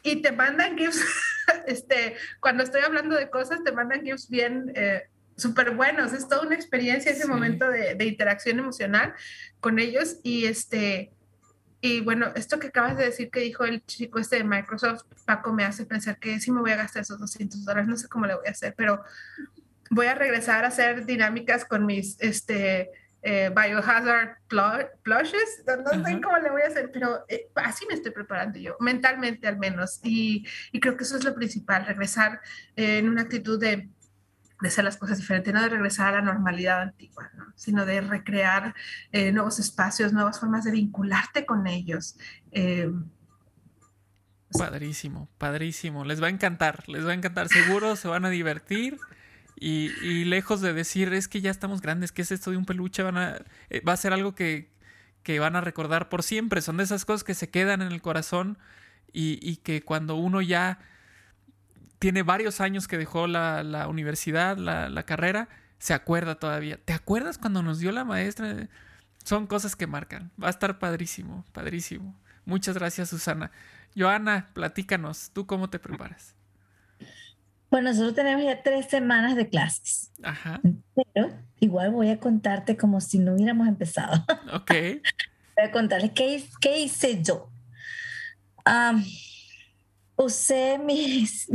y 0.04 0.22
te 0.22 0.32
mandan 0.32 0.78
GIFs, 0.78 1.04
este, 1.68 2.16
cuando 2.40 2.64
estoy 2.64 2.82
hablando 2.82 3.16
de 3.16 3.30
cosas, 3.30 3.64
te 3.64 3.72
mandan 3.72 4.04
GIFs 4.04 4.30
bien... 4.30 4.72
Eh, 4.76 5.04
súper 5.40 5.76
buenos, 5.76 6.14
es 6.14 6.28
toda 6.28 6.42
una 6.42 6.56
experiencia 6.56 7.12
ese 7.12 7.28
momento 7.28 7.70
de, 7.70 7.94
de, 7.94 8.06
interacción 8.06 8.58
emocional 8.58 9.14
con 9.60 9.78
ellos 9.78 10.18
y 10.24 10.46
este, 10.48 11.12
y 11.80 12.02
bueno, 12.02 12.32
esto 12.36 12.58
que 12.58 12.68
acabas 12.68 12.98
de 12.98 13.06
decir 13.06 13.30
que 13.30 13.42
dijo 13.42 13.64
el 13.64 13.86
chico 13.86 14.18
este 14.18 14.38
de 14.38 14.44
Microsoft, 14.44 15.04
Paco, 15.26 15.54
me 15.54 15.64
hace 15.64 15.86
pensar 15.86 16.18
que 16.18 16.40
sí 16.40 16.52
me 16.52 16.62
voy 16.62 16.72
a 16.72 16.76
gastar 16.76 17.04
esos 17.04 17.20
200 17.20 17.66
dólares, 17.66 17.88
no 17.88 17.98
sé 17.98 18.08
cómo 18.08 18.26
le 18.26 18.36
voy 18.36 18.48
a 18.48 18.52
hacer, 18.52 18.74
pero 18.76 19.04
voy 19.90 20.08
a 20.08 20.16
regresar 20.16 20.66
a 20.66 20.70
hacer 20.70 21.06
dinámicas 21.06 21.66
con 21.66 21.86
mis 21.86 22.18
este, 22.20 22.92
eh, 23.22 23.52
biohazard 23.56 24.38
plushes, 24.48 25.64
no, 25.66 26.06
sé 26.06 26.22
cómo 26.22 26.38
le 26.38 26.50
voy 26.50 26.62
a 26.62 26.68
hacer, 26.68 26.92
pero 26.92 27.26
eh, 27.28 27.50
así 27.56 27.86
me 27.88 27.96
estoy 27.96 28.12
preparando 28.12 28.60
yo, 28.60 28.76
mentalmente 28.80 29.48
al 29.48 29.58
menos, 29.58 30.00
y, 30.04 30.46
y 30.72 30.80
creo 30.80 30.96
que 30.98 31.04
eso 31.04 31.18
es 31.18 31.24
lo 31.24 31.34
principal, 31.36 31.86
regresar 31.86 32.42
en 32.76 33.10
una 33.10 33.24
actitud 33.24 33.60
de 33.60 33.90
de 34.62 34.68
hacer 34.68 34.84
las 34.84 34.98
cosas 34.98 35.18
diferentes, 35.18 35.54
no 35.54 35.62
de 35.62 35.70
regresar 35.70 36.14
a 36.14 36.18
la 36.18 36.22
normalidad 36.22 36.82
antigua, 36.82 37.32
sino 37.56 37.86
de 37.86 38.02
recrear 38.02 38.74
eh, 39.12 39.32
nuevos 39.32 39.60
espacios, 39.60 40.14
nuevas 40.14 40.40
formas 40.40 40.64
de 40.64 40.72
vincularte 40.72 41.46
con 41.46 41.68
ellos. 41.68 42.18
Eh, 42.52 42.92
padrísimo, 44.58 45.30
padrísimo. 45.38 46.06
Les 46.06 46.22
va 46.22 46.28
a 46.28 46.32
encantar, 46.32 46.88
les 46.90 47.06
va 47.06 47.12
a 47.12 47.14
encantar. 47.14 47.50
Seguro 47.50 47.96
se 47.96 48.08
van 48.08 48.26
a 48.26 48.30
divertir. 48.30 48.98
Y, 49.60 50.26
lejos 50.26 50.62
de 50.62 50.72
decir, 50.74 51.12
es 51.14 51.28
que 51.28 51.42
ya 51.42 51.50
estamos 51.50 51.82
grandes, 51.82 52.12
que 52.12 52.22
es 52.22 52.32
esto 52.32 52.52
de 52.52 52.58
un 52.58 52.66
peluche? 52.66 53.02
Van 53.02 53.18
a, 53.18 53.38
eh, 53.70 53.82
va 53.82 53.94
a 53.94 53.98
ser 53.98 54.14
algo 54.14 54.36
que, 54.36 54.70
que, 55.24 55.40
van 55.40 55.56
a 55.56 55.62
recordar 55.62 56.10
por 56.10 56.22
siempre. 56.22 56.62
Son 56.62 56.78
de 56.78 56.84
esas 56.84 57.06
cosas 57.06 57.24
que 57.24 57.34
se 57.34 57.50
quedan 57.50 57.82
en 57.82 57.92
el 57.92 58.02
corazón 58.02 58.60
y, 59.12 59.40
y 59.42 59.58
que 59.58 59.82
cuando 59.82 60.16
uno 60.16 60.42
ya 60.42 60.80
tiene 62.00 62.24
varios 62.24 62.62
años 62.62 62.88
que 62.88 62.98
dejó 62.98 63.28
la, 63.28 63.88
universidad, 63.90 64.58
la, 64.58 65.04
carrera, 65.04 65.50
se 65.80 65.94
acuerda 65.94 66.36
todavía. 66.36 66.78
¿Te 66.78 66.94
acuerdas 66.94 67.38
cuando 67.38 67.64
nos 67.64 67.80
dio 67.80 67.92
la 67.92 68.06
maestra? 68.06 68.70
Son 69.24 69.48
cosas 69.48 69.76
que 69.76 69.88
marcan. 69.88 70.32
Va 70.42 70.48
a 70.48 70.52
estar 70.52 70.80
padrísimo, 70.80 71.46
padrísimo. 71.52 72.16
Muchas 72.46 72.76
gracias, 72.76 73.10
Susana. 73.10 73.52
Joana, 73.96 74.50
platícanos, 74.54 75.32
¿tú 75.34 75.48
cómo 75.48 75.70
te 75.70 75.80
preparas? 75.80 76.37
Bueno, 77.70 77.90
nosotros 77.90 78.16
tenemos 78.16 78.44
ya 78.44 78.64
tres 78.64 78.88
semanas 78.88 79.36
de 79.36 79.50
clases. 79.50 80.12
Ajá. 80.24 80.62
Pero 81.14 81.30
igual 81.60 81.92
voy 81.92 82.10
a 82.10 82.20
contarte 82.20 82.78
como 82.78 83.02
si 83.02 83.20
no 83.20 83.34
hubiéramos 83.34 83.68
empezado. 83.68 84.24
Ok. 84.54 84.72
voy 84.72 85.66
a 85.66 85.72
contarles 85.72 86.12
qué, 86.12 86.44
qué 86.62 86.80
hice 86.80 87.22
yo 87.22 87.50
usé 90.16 90.80
mis, 90.80 91.48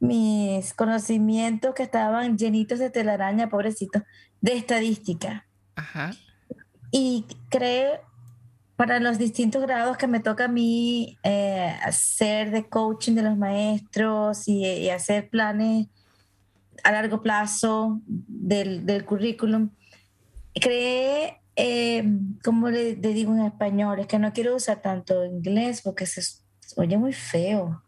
mis, 0.00 0.74
conocimientos 0.74 1.74
que 1.74 1.82
estaban 1.82 2.36
llenitos 2.36 2.78
de 2.78 2.90
telaraña, 2.90 3.48
pobrecito, 3.48 4.02
de 4.40 4.56
estadística. 4.56 5.46
Ajá. 5.76 6.14
Y 6.90 7.26
creé 7.50 8.00
para 8.78 9.00
los 9.00 9.18
distintos 9.18 9.60
grados 9.62 9.96
que 9.96 10.06
me 10.06 10.20
toca 10.20 10.44
a 10.44 10.48
mí 10.48 11.18
eh, 11.24 11.76
hacer 11.82 12.52
de 12.52 12.68
coaching 12.68 13.14
de 13.14 13.22
los 13.22 13.36
maestros 13.36 14.46
y, 14.46 14.88
hacer 14.88 15.28
planes 15.30 15.88
a 16.84 16.92
largo 16.92 17.20
plazo 17.20 18.00
del, 18.06 18.86
del 18.86 19.04
currículum, 19.04 19.70
creé, 20.54 21.40
eh, 21.56 22.04
como 22.44 22.70
le, 22.70 22.94
le, 22.94 23.12
digo 23.14 23.34
en 23.34 23.46
español, 23.46 23.98
es 23.98 24.06
que 24.06 24.20
no 24.20 24.32
quiero 24.32 24.54
usar 24.54 24.80
tanto 24.80 25.24
inglés 25.24 25.82
porque 25.82 26.06
se 26.06 26.22
oye 26.76 26.96
muy 26.98 27.12
feo. 27.12 27.82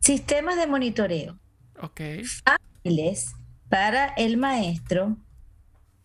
Sistemas 0.00 0.56
de 0.56 0.66
monitoreo. 0.66 1.38
Ok. 1.82 2.00
Fáciles 2.42 3.34
para 3.68 4.06
el 4.16 4.38
maestro 4.38 5.18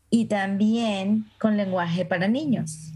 y 0.09 0.25
también 0.25 1.25
con 1.39 1.55
lenguaje 1.55 2.03
para 2.03 2.27
niños. 2.27 2.91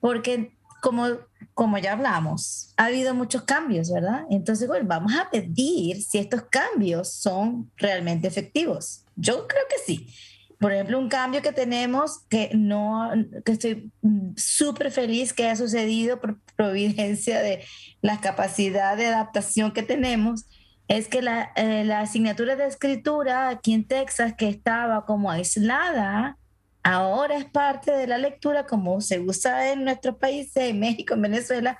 Porque 0.00 0.52
como, 0.80 1.06
como 1.54 1.78
ya 1.78 1.92
hablamos, 1.92 2.72
ha 2.76 2.86
habido 2.86 3.14
muchos 3.14 3.42
cambios, 3.42 3.92
¿verdad? 3.92 4.24
Entonces, 4.30 4.66
bueno, 4.66 4.86
vamos 4.88 5.12
a 5.14 5.30
pedir 5.30 6.02
si 6.02 6.18
estos 6.18 6.42
cambios 6.50 7.12
son 7.12 7.70
realmente 7.76 8.26
efectivos. 8.28 9.04
Yo 9.16 9.46
creo 9.46 9.62
que 9.68 9.76
sí. 9.84 10.12
Por 10.58 10.72
ejemplo, 10.72 10.98
un 10.98 11.08
cambio 11.08 11.40
que 11.40 11.52
tenemos 11.52 12.20
que 12.28 12.50
no, 12.54 13.10
que 13.44 13.52
estoy 13.52 13.90
súper 14.36 14.90
feliz 14.90 15.32
que 15.32 15.44
haya 15.44 15.56
sucedido 15.56 16.20
por 16.20 16.38
providencia 16.54 17.40
de 17.40 17.64
la 18.02 18.20
capacidad 18.20 18.96
de 18.96 19.06
adaptación 19.06 19.72
que 19.72 19.82
tenemos, 19.82 20.44
es 20.86 21.08
que 21.08 21.22
la, 21.22 21.52
eh, 21.56 21.84
la 21.84 22.00
asignatura 22.00 22.56
de 22.56 22.66
escritura 22.66 23.48
aquí 23.48 23.72
en 23.72 23.86
Texas, 23.86 24.34
que 24.36 24.48
estaba 24.48 25.06
como 25.06 25.30
aislada, 25.30 26.36
ahora 26.82 27.36
es 27.36 27.44
parte 27.44 27.92
de 27.92 28.06
la 28.06 28.18
lectura 28.18 28.66
como 28.66 29.00
se 29.00 29.20
usa 29.20 29.72
en 29.72 29.84
nuestros 29.84 30.16
países, 30.16 30.70
en 30.70 30.80
México, 30.80 31.14
en 31.14 31.22
Venezuela, 31.22 31.78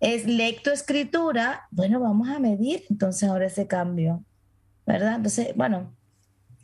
es 0.00 0.26
lectoescritura. 0.26 1.68
Bueno, 1.70 2.00
vamos 2.00 2.28
a 2.28 2.38
medir 2.38 2.84
entonces 2.90 3.28
ahora 3.28 3.46
ese 3.46 3.66
cambio, 3.66 4.24
¿verdad? 4.86 5.16
Entonces, 5.16 5.54
bueno, 5.54 5.94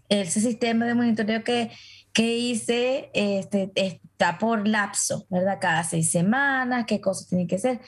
ese 0.09 0.41
sistema 0.41 0.87
de 0.87 0.95
monitoreo 0.95 1.45
que, 1.45 1.71
que 2.13 2.37
hice 2.37 3.11
este, 3.13 3.73
está 3.75 4.39
por 4.39 4.67
lapso, 4.67 5.27
¿verdad? 5.29 5.59
Cada 5.61 5.85
seis 5.85 6.11
semanas, 6.11 6.87
qué 6.87 7.01
cosas 7.01 7.29
tienen 7.29 7.47
que 7.47 7.59
ser. 7.59 7.81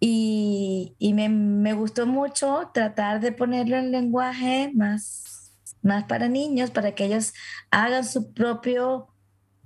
Y, 0.00 0.94
y 0.98 1.12
me, 1.12 1.28
me, 1.28 1.72
gustó 1.72 2.06
mucho 2.06 2.70
tratar 2.72 3.20
de 3.20 3.32
ponerlo 3.32 3.76
en 3.76 3.90
lenguaje 3.90 4.70
más, 4.74 5.52
más 5.82 6.04
para 6.04 6.28
niños, 6.28 6.70
para 6.70 6.94
que 6.94 7.06
ellos 7.06 7.34
hagan 7.70 8.04
su 8.04 8.32
propio 8.32 9.08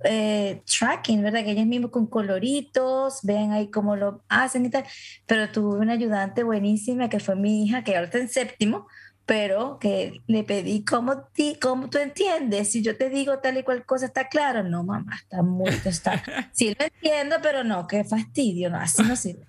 eh, 0.03 0.61
tracking, 0.65 1.23
¿verdad? 1.23 1.43
Que 1.43 1.51
ellos 1.51 1.65
mismos 1.65 1.91
con 1.91 2.07
coloritos, 2.07 3.19
vean 3.23 3.51
ahí 3.51 3.69
cómo 3.69 3.95
lo 3.95 4.23
hacen 4.29 4.65
y 4.65 4.69
tal. 4.69 4.85
Pero 5.25 5.51
tuve 5.51 5.79
una 5.79 5.93
ayudante 5.93 6.43
buenísima 6.43 7.09
que 7.09 7.19
fue 7.19 7.35
mi 7.35 7.63
hija, 7.63 7.83
que 7.83 7.95
ahora 7.95 8.05
está 8.05 8.19
en 8.19 8.29
séptimo, 8.29 8.87
pero 9.25 9.79
que 9.79 10.21
le 10.27 10.43
pedí, 10.43 10.83
¿cómo, 10.83 11.23
ti, 11.33 11.57
¿cómo 11.61 11.89
tú 11.89 11.97
entiendes? 11.97 12.71
Si 12.71 12.81
yo 12.81 12.97
te 12.97 13.09
digo 13.09 13.39
tal 13.39 13.57
y 13.57 13.63
cual 13.63 13.85
cosa, 13.85 14.05
¿está 14.05 14.27
claro? 14.27 14.63
No, 14.63 14.83
mamá, 14.83 15.15
está 15.15 15.41
muy... 15.41 15.69
Está, 15.85 16.21
sí 16.51 16.75
lo 16.77 16.85
entiendo, 16.85 17.37
pero 17.41 17.63
no, 17.63 17.87
qué 17.87 18.03
fastidio, 18.03 18.69
no, 18.69 18.77
así 18.77 19.01
no 19.03 19.15
sirve. 19.15 19.45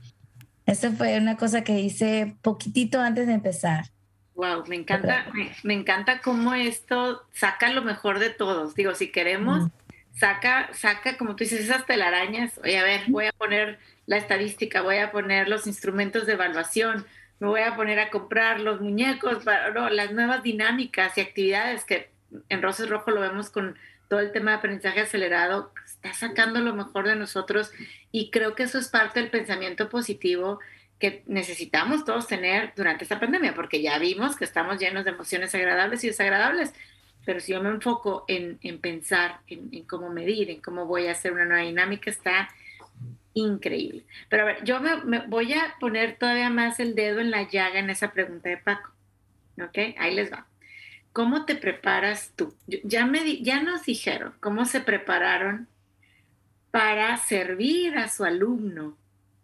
Esa 0.66 0.92
fue 0.92 1.18
una 1.18 1.36
cosa 1.36 1.62
que 1.62 1.80
hice 1.80 2.36
poquitito 2.40 3.00
antes 3.00 3.26
de 3.26 3.34
empezar. 3.34 3.86
Wow, 4.34 4.64
me 4.66 4.76
encanta, 4.76 5.26
me, 5.62 5.74
encanta 5.74 6.20
cómo 6.20 6.54
esto 6.54 7.22
saca 7.32 7.70
lo 7.70 7.82
mejor 7.82 8.18
de 8.18 8.30
todos. 8.30 8.74
Digo, 8.74 8.94
si 8.94 9.12
queremos, 9.12 9.70
saca, 10.14 10.70
saca, 10.72 11.16
como 11.16 11.36
tú 11.36 11.44
dices, 11.44 11.60
esas 11.60 11.86
telarañas. 11.86 12.58
Oye, 12.62 12.78
a 12.78 12.84
ver, 12.84 13.02
voy 13.08 13.26
a 13.26 13.32
poner 13.32 13.78
la 14.06 14.16
estadística, 14.16 14.82
voy 14.82 14.98
a 14.98 15.10
poner 15.10 15.48
los 15.48 15.66
instrumentos 15.66 16.26
de 16.26 16.34
evaluación, 16.34 17.06
me 17.40 17.48
voy 17.48 17.62
a 17.62 17.76
poner 17.76 17.98
a 17.98 18.10
comprar 18.10 18.60
los 18.60 18.80
muñecos, 18.80 19.44
para, 19.44 19.70
no, 19.70 19.90
las 19.90 20.12
nuevas 20.12 20.42
dinámicas 20.42 21.16
y 21.18 21.20
actividades 21.20 21.84
que 21.84 22.10
en 22.48 22.62
Roses 22.62 22.88
Rojo 22.88 23.10
lo 23.10 23.20
vemos 23.20 23.50
con 23.50 23.76
todo 24.08 24.20
el 24.20 24.32
tema 24.32 24.52
de 24.52 24.56
aprendizaje 24.58 25.00
acelerado, 25.00 25.72
está 25.84 26.12
sacando 26.12 26.60
lo 26.60 26.74
mejor 26.74 27.06
de 27.06 27.16
nosotros 27.16 27.72
y 28.12 28.30
creo 28.30 28.54
que 28.54 28.64
eso 28.64 28.78
es 28.78 28.88
parte 28.88 29.20
del 29.20 29.30
pensamiento 29.30 29.88
positivo 29.88 30.60
que 30.98 31.22
necesitamos 31.26 32.04
todos 32.04 32.26
tener 32.26 32.72
durante 32.76 33.04
esta 33.04 33.18
pandemia, 33.18 33.54
porque 33.54 33.82
ya 33.82 33.98
vimos 33.98 34.36
que 34.36 34.44
estamos 34.44 34.78
llenos 34.78 35.04
de 35.04 35.10
emociones 35.10 35.54
agradables 35.54 36.04
y 36.04 36.08
desagradables, 36.08 36.72
pero 37.24 37.40
si 37.40 37.52
yo 37.52 37.62
me 37.62 37.70
enfoco 37.70 38.24
en, 38.28 38.58
en 38.62 38.78
pensar, 38.80 39.40
en, 39.46 39.84
cómo 39.84 40.10
medir, 40.10 40.50
en 40.50 40.60
cómo 40.60 40.86
voy 40.86 41.06
a 41.06 41.12
hacer 41.12 41.32
una 41.32 41.44
nueva 41.44 41.62
dinámica, 41.62 42.10
está 42.10 42.50
increíble. 43.32 44.04
Pero 44.28 44.42
a 44.42 44.46
ver, 44.46 44.64
yo 44.64 44.80
me, 44.80 45.26
voy 45.26 45.54
a 45.54 45.74
poner 45.80 46.16
todavía 46.18 46.50
más 46.50 46.78
el 46.80 46.94
dedo 46.94 47.20
en 47.20 47.30
la 47.30 47.48
llaga 47.48 47.78
en 47.78 47.90
esa 47.90 48.12
pregunta 48.12 48.48
de 48.48 48.58
Paco. 48.58 48.90
¿Ok? 49.60 49.78
Ahí 49.98 50.14
les 50.14 50.32
va. 50.32 50.46
¿Cómo 51.12 51.44
te 51.44 51.54
preparas 51.54 52.32
tú? 52.36 52.54
Ya, 52.66 53.06
me, 53.06 53.42
ya 53.42 53.62
nos 53.62 53.84
dijeron 53.84 54.34
cómo 54.40 54.64
se 54.64 54.80
prepararon 54.80 55.68
para 56.70 57.16
servir 57.18 57.96
a 57.96 58.08
su 58.08 58.24
alumno, 58.24 58.98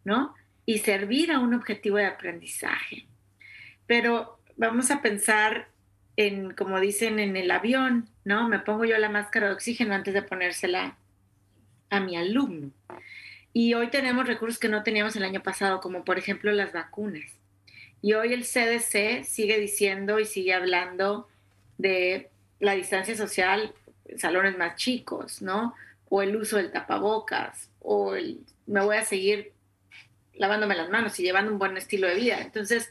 ¿no? 0.05 0.35
Y 0.67 0.79
servir 0.79 1.31
a 1.31 1.39
un 1.39 1.55
objetivo 1.55 1.97
de 1.97 2.07
aprendizaje. 2.07 3.07
Pero 3.87 4.41
vamos 4.57 4.91
a 4.91 5.01
pensar 5.01 5.70
como 6.57 6.81
dicen, 6.81 7.19
en 7.19 7.37
el 7.37 7.51
avión, 7.51 8.09
¿no? 8.25 8.49
Me 8.49 8.59
pongo 8.59 8.85
yo 8.85 8.99
la 8.99 9.09
máscara 9.09 9.49
de 9.49 9.55
oxígeno 9.55 9.95
antes 9.95 10.15
de 10.15 10.23
ponérsela 10.23 10.97
a 11.91 12.01
mi 12.01 12.17
alumno. 12.17 12.71
Y 13.53 13.75
hoy 13.75 13.89
tenemos 13.89 14.27
recursos 14.27 14.59
que 14.59 14.69
no 14.69 14.83
teníamos 14.83 15.17
el 15.17 15.25
año 15.25 15.43
pasado, 15.43 15.81
como 15.81 16.05
por 16.05 16.19
ejemplo 16.19 16.53
las 16.53 16.73
vacunas. 16.73 17.31
Y 18.03 18.15
hoy 18.15 18.33
el 18.33 18.45
CDC 18.45 19.25
sigue 19.25 19.59
diciendo 19.59 20.19
y 20.19 20.25
sigue 20.25 20.55
hablando 20.55 21.29
de 21.79 22.31
la 22.61 22.73
distancia 22.73 23.17
social 23.17 23.75
salones 24.17 24.57
más 24.57 24.77
chicos, 24.77 25.43
¿no? 25.43 25.75
O 26.09 26.23
el 26.23 26.37
uso 26.37 26.57
del 26.57 26.73
tapabocas, 26.73 27.71
o 27.81 28.15
el, 28.15 28.41
me 28.67 28.83
voy 28.83 28.97
a 28.97 29.05
seguir 29.05 29.53
lavándome 30.35 30.75
las 30.75 30.91
manos 30.91 31.19
y 31.21 31.23
llevando 31.23 31.53
un 31.53 31.59
buen 31.59 31.77
estilo 31.77 32.09
de 32.09 32.15
vida. 32.15 32.41
Entonces, 32.41 32.91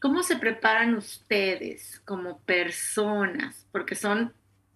¿cómo 0.00 0.22
se 0.22 0.36
preparan 0.36 0.94
ustedes 0.94 2.00
como 2.04 2.38
personas? 2.40 3.66
Porque 3.72 3.94
son 3.94 4.32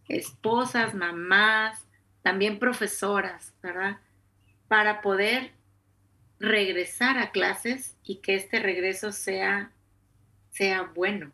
esposas, 0.08 0.94
mamás, 0.94 1.86
también 2.22 2.58
profesoras, 2.58 3.54
¿verdad? 3.62 3.98
Para 4.68 5.00
poder 5.00 5.52
regresar 6.38 7.18
a 7.18 7.30
clases 7.30 7.96
y 8.02 8.16
que 8.16 8.34
este 8.34 8.60
regreso 8.60 9.12
sea, 9.12 9.72
sea 10.50 10.82
bueno. 10.94 11.30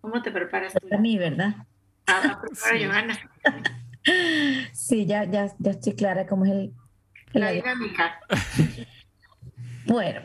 ¿Cómo 0.00 0.22
te 0.22 0.30
preparas 0.30 0.74
tú? 0.74 0.88
Para 0.88 1.00
mí, 1.00 1.18
¿verdad? 1.18 1.54
Ah, 2.06 2.40
prepara, 2.42 2.78
sí. 2.78 2.84
Johanna. 2.84 3.18
Sí, 4.72 5.04
ya, 5.04 5.24
ya, 5.24 5.52
ya 5.58 5.72
estoy 5.72 5.94
clara 5.94 6.26
cómo 6.26 6.46
es 6.46 6.52
el... 6.52 6.72
La 7.32 7.50
dinámica. 7.50 8.18
Bueno, 9.84 10.22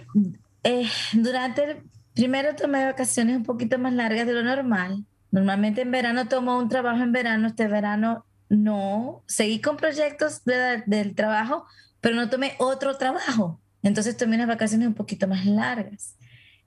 eh, 0.66 0.90
durante 1.14 1.64
el... 1.64 1.78
Primero 2.14 2.56
tomé 2.56 2.86
vacaciones 2.86 3.36
un 3.36 3.44
poquito 3.44 3.78
más 3.78 3.94
largas 3.94 4.26
de 4.26 4.34
lo 4.34 4.44
normal. 4.44 5.06
Normalmente 5.32 5.82
en 5.82 5.92
verano 5.92 6.28
tomo 6.28 6.58
un 6.58 6.70
trabajo 6.70 7.04
en 7.04 7.12
verano. 7.12 7.48
Este 7.48 7.68
verano 7.68 8.26
no. 8.50 9.24
Seguí 9.28 9.60
con 9.60 9.76
proyectos 9.78 10.46
de, 10.46 10.82
del 10.86 11.14
trabajo, 11.14 11.66
pero 12.00 12.16
no 12.16 12.30
tomé 12.30 12.56
otro 12.58 12.98
trabajo. 12.98 13.60
Entonces 13.84 14.16
tomé 14.16 14.38
unas 14.38 14.48
vacaciones 14.48 14.88
un 14.88 14.94
poquito 14.94 15.28
más 15.28 15.46
largas. 15.46 16.16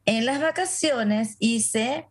En 0.04 0.26
las 0.26 0.40
vacaciones 0.40 1.36
hice 1.38 2.06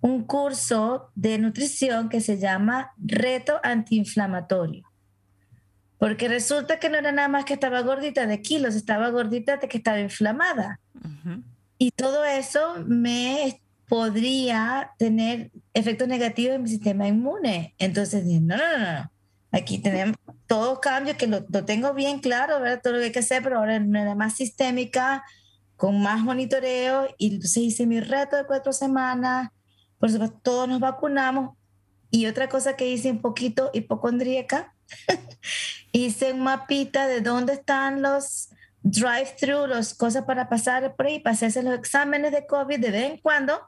un 0.00 0.24
curso 0.24 1.10
de 1.14 1.38
nutrición 1.38 2.08
que 2.08 2.20
se 2.20 2.38
llama 2.38 2.92
Reto 2.96 3.60
Antiinflamatorio. 3.62 4.87
Porque 5.98 6.28
resulta 6.28 6.78
que 6.78 6.88
no 6.88 6.96
era 6.96 7.12
nada 7.12 7.28
más 7.28 7.44
que 7.44 7.54
estaba 7.54 7.80
gordita 7.80 8.26
de 8.26 8.40
kilos, 8.40 8.74
estaba 8.74 9.10
gordita 9.10 9.56
de 9.56 9.68
que 9.68 9.78
estaba 9.78 10.00
inflamada. 10.00 10.80
Uh 10.94 11.28
-huh. 11.28 11.42
Y 11.78 11.90
todo 11.90 12.24
eso 12.24 12.76
me 12.86 13.60
podría 13.88 14.92
tener 14.98 15.50
efectos 15.74 16.06
negativos 16.06 16.56
en 16.56 16.62
mi 16.62 16.68
sistema 16.68 17.08
inmune. 17.08 17.74
Entonces 17.78 18.24
dije, 18.24 18.40
no, 18.40 18.56
no, 18.56 18.78
no, 18.78 18.92
no. 18.94 19.10
Aquí 19.50 19.78
tenemos 19.78 20.16
todo 20.46 20.80
cambio 20.80 21.16
que 21.16 21.26
lo, 21.26 21.44
lo, 21.48 21.64
tengo 21.64 21.94
bien 21.94 22.20
claro, 22.20 22.60
¿verdad? 22.60 22.80
Todo 22.82 22.94
lo 22.94 22.98
que 22.98 23.06
hay 23.06 23.12
que 23.12 23.20
hacer, 23.20 23.42
pero 23.42 23.58
ahora 23.58 23.74
de 23.74 23.80
manera 23.80 24.14
más 24.14 24.34
sistémica, 24.34 25.24
con 25.76 26.02
más 26.02 26.20
monitoreo. 26.20 27.08
Y 27.16 27.34
entonces 27.34 27.56
hice 27.58 27.86
mi 27.86 28.00
reto 28.00 28.36
de 28.36 28.44
cuatro 28.44 28.72
semanas. 28.72 29.50
Por 29.98 30.10
supuesto, 30.10 30.38
todos 30.42 30.68
nos 30.68 30.80
vacunamos. 30.80 31.56
Y 32.10 32.26
otra 32.26 32.48
cosa 32.48 32.76
que 32.76 32.88
hice 32.88 33.10
un 33.10 33.20
poquito 33.20 33.70
hipocondríaca, 33.72 34.74
hice 35.92 36.32
un 36.32 36.40
mapita 36.40 37.06
de 37.06 37.20
dónde 37.20 37.54
están 37.54 38.02
los 38.02 38.50
drive-thru, 38.82 39.66
las 39.66 39.94
cosas 39.94 40.24
para 40.24 40.48
pasar 40.48 40.94
por 40.96 41.06
ahí, 41.06 41.20
para 41.20 41.34
hacerse 41.34 41.62
los 41.62 41.74
exámenes 41.74 42.32
de 42.32 42.46
COVID 42.46 42.78
de 42.78 42.90
vez 42.90 43.10
en 43.10 43.18
cuando, 43.18 43.60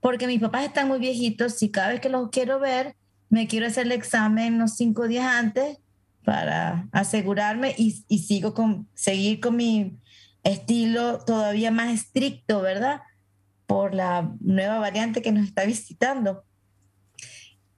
porque 0.00 0.26
mis 0.26 0.40
papás 0.40 0.64
están 0.64 0.88
muy 0.88 0.98
viejitos 0.98 1.62
y 1.62 1.70
cada 1.70 1.88
vez 1.88 2.00
que 2.00 2.08
los 2.08 2.30
quiero 2.30 2.60
ver, 2.60 2.94
me 3.30 3.46
quiero 3.46 3.66
hacer 3.66 3.86
el 3.86 3.92
examen 3.92 4.54
unos 4.54 4.76
cinco 4.76 5.08
días 5.08 5.26
antes 5.26 5.78
para 6.24 6.88
asegurarme 6.92 7.74
y, 7.76 8.04
y 8.08 8.18
sigo 8.18 8.54
con, 8.54 8.88
seguir 8.94 9.40
con 9.40 9.56
mi 9.56 9.98
estilo 10.44 11.18
todavía 11.24 11.70
más 11.70 11.92
estricto, 11.92 12.60
¿verdad? 12.60 13.02
Por 13.66 13.94
la 13.94 14.32
nueva 14.40 14.78
variante 14.78 15.22
que 15.22 15.32
nos 15.32 15.46
está 15.46 15.64
visitando. 15.64 16.44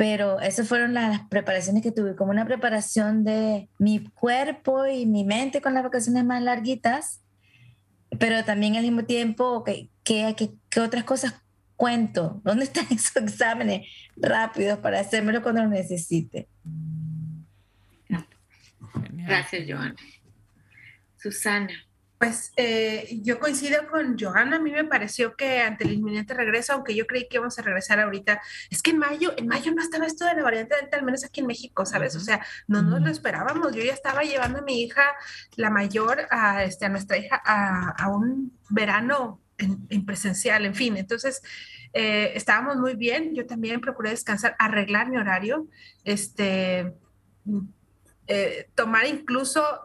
Pero 0.00 0.40
esas 0.40 0.66
fueron 0.66 0.94
las 0.94 1.28
preparaciones 1.28 1.82
que 1.82 1.92
tuve, 1.92 2.16
como 2.16 2.30
una 2.30 2.46
preparación 2.46 3.22
de 3.22 3.68
mi 3.78 4.02
cuerpo 4.14 4.86
y 4.86 5.04
mi 5.04 5.24
mente 5.24 5.60
con 5.60 5.74
las 5.74 5.82
vacaciones 5.82 6.24
más 6.24 6.42
larguitas, 6.42 7.20
pero 8.18 8.42
también 8.42 8.76
al 8.76 8.82
mismo 8.82 9.04
tiempo, 9.04 9.62
¿qué, 9.62 9.90
qué, 10.02 10.34
qué, 10.38 10.52
qué 10.70 10.80
otras 10.80 11.04
cosas 11.04 11.34
cuento? 11.76 12.40
¿Dónde 12.44 12.64
están 12.64 12.86
esos 12.90 13.14
exámenes 13.16 13.88
rápidos 14.16 14.78
para 14.78 15.00
hacérmelo 15.00 15.42
cuando 15.42 15.64
lo 15.64 15.68
necesite? 15.68 16.48
Gracias, 19.12 19.66
Joana. 19.68 19.96
Susana. 21.18 21.74
Pues 22.20 22.52
eh, 22.56 23.18
yo 23.22 23.40
coincido 23.40 23.88
con 23.88 24.18
Johanna, 24.18 24.56
a 24.56 24.60
mí 24.60 24.70
me 24.70 24.84
pareció 24.84 25.36
que 25.36 25.62
ante 25.62 25.84
el 25.84 25.94
inminente 25.94 26.34
regreso, 26.34 26.74
aunque 26.74 26.94
yo 26.94 27.06
creí 27.06 27.26
que 27.26 27.38
íbamos 27.38 27.58
a 27.58 27.62
regresar 27.62 27.98
ahorita, 27.98 28.42
es 28.68 28.82
que 28.82 28.90
en 28.90 28.98
mayo, 28.98 29.32
en 29.38 29.46
mayo 29.46 29.74
no 29.74 29.82
estaba 29.82 30.04
esto 30.04 30.26
de 30.26 30.34
la 30.34 30.42
variante 30.42 30.76
delta, 30.76 30.98
al 30.98 31.02
menos 31.02 31.24
aquí 31.24 31.40
en 31.40 31.46
México, 31.46 31.86
¿sabes? 31.86 32.14
O 32.16 32.20
sea, 32.20 32.44
no 32.68 32.82
nos 32.82 33.00
lo 33.00 33.08
esperábamos, 33.08 33.74
yo 33.74 33.82
ya 33.82 33.94
estaba 33.94 34.20
llevando 34.20 34.58
a 34.58 34.62
mi 34.62 34.82
hija, 34.82 35.02
la 35.56 35.70
mayor, 35.70 36.26
a, 36.30 36.62
este, 36.62 36.84
a 36.84 36.90
nuestra 36.90 37.16
hija, 37.16 37.40
a, 37.42 37.88
a 37.88 38.08
un 38.10 38.52
verano 38.68 39.40
en, 39.56 39.86
en, 39.88 40.04
presencial, 40.04 40.66
en 40.66 40.74
fin, 40.74 40.98
entonces 40.98 41.40
eh, 41.94 42.32
estábamos 42.34 42.76
muy 42.76 42.96
bien, 42.96 43.34
yo 43.34 43.46
también 43.46 43.80
procuré 43.80 44.10
descansar, 44.10 44.56
arreglar 44.58 45.08
mi 45.08 45.16
horario, 45.16 45.68
este, 46.04 46.92
eh, 48.26 48.68
tomar 48.74 49.06
incluso... 49.06 49.80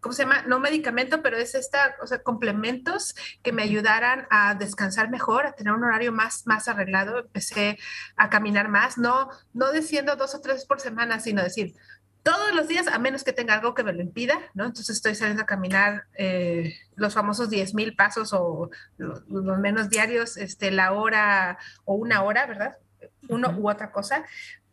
¿cómo 0.00 0.12
se 0.12 0.22
llama? 0.22 0.42
No 0.46 0.60
medicamento, 0.60 1.22
pero 1.22 1.36
es 1.36 1.54
esta, 1.54 1.96
o 2.02 2.06
sea, 2.06 2.22
complementos 2.22 3.14
que 3.42 3.52
me 3.52 3.62
ayudaran 3.62 4.26
a 4.30 4.54
descansar 4.54 5.10
mejor, 5.10 5.46
a 5.46 5.52
tener 5.52 5.72
un 5.72 5.84
horario 5.84 6.12
más, 6.12 6.46
más 6.46 6.68
arreglado. 6.68 7.18
Empecé 7.18 7.78
a 8.16 8.30
caminar 8.30 8.68
más, 8.68 8.98
no, 8.98 9.30
no 9.52 9.72
diciendo 9.72 10.16
dos 10.16 10.34
o 10.34 10.40
tres 10.40 10.64
por 10.66 10.80
semana, 10.80 11.20
sino 11.20 11.42
decir 11.42 11.74
todos 12.22 12.54
los 12.54 12.68
días, 12.68 12.86
a 12.86 12.98
menos 12.98 13.24
que 13.24 13.32
tenga 13.32 13.54
algo 13.54 13.74
que 13.74 13.82
me 13.82 13.92
lo 13.92 14.02
impida, 14.02 14.38
¿no? 14.54 14.66
Entonces 14.66 14.96
estoy 14.96 15.14
saliendo 15.14 15.42
a 15.42 15.46
caminar 15.46 16.04
eh, 16.14 16.74
los 16.94 17.14
famosos 17.14 17.48
10 17.48 17.74
mil 17.74 17.96
pasos 17.96 18.32
o 18.32 18.70
los, 18.98 19.26
los, 19.28 19.58
menos 19.58 19.88
diarios, 19.88 20.36
este, 20.36 20.70
la 20.70 20.92
hora 20.92 21.58
o 21.84 21.94
una 21.94 22.22
hora, 22.22 22.46
¿verdad? 22.46 22.76
Uno 23.28 23.56
u 23.58 23.70
otra 23.70 23.90
cosa, 23.90 24.26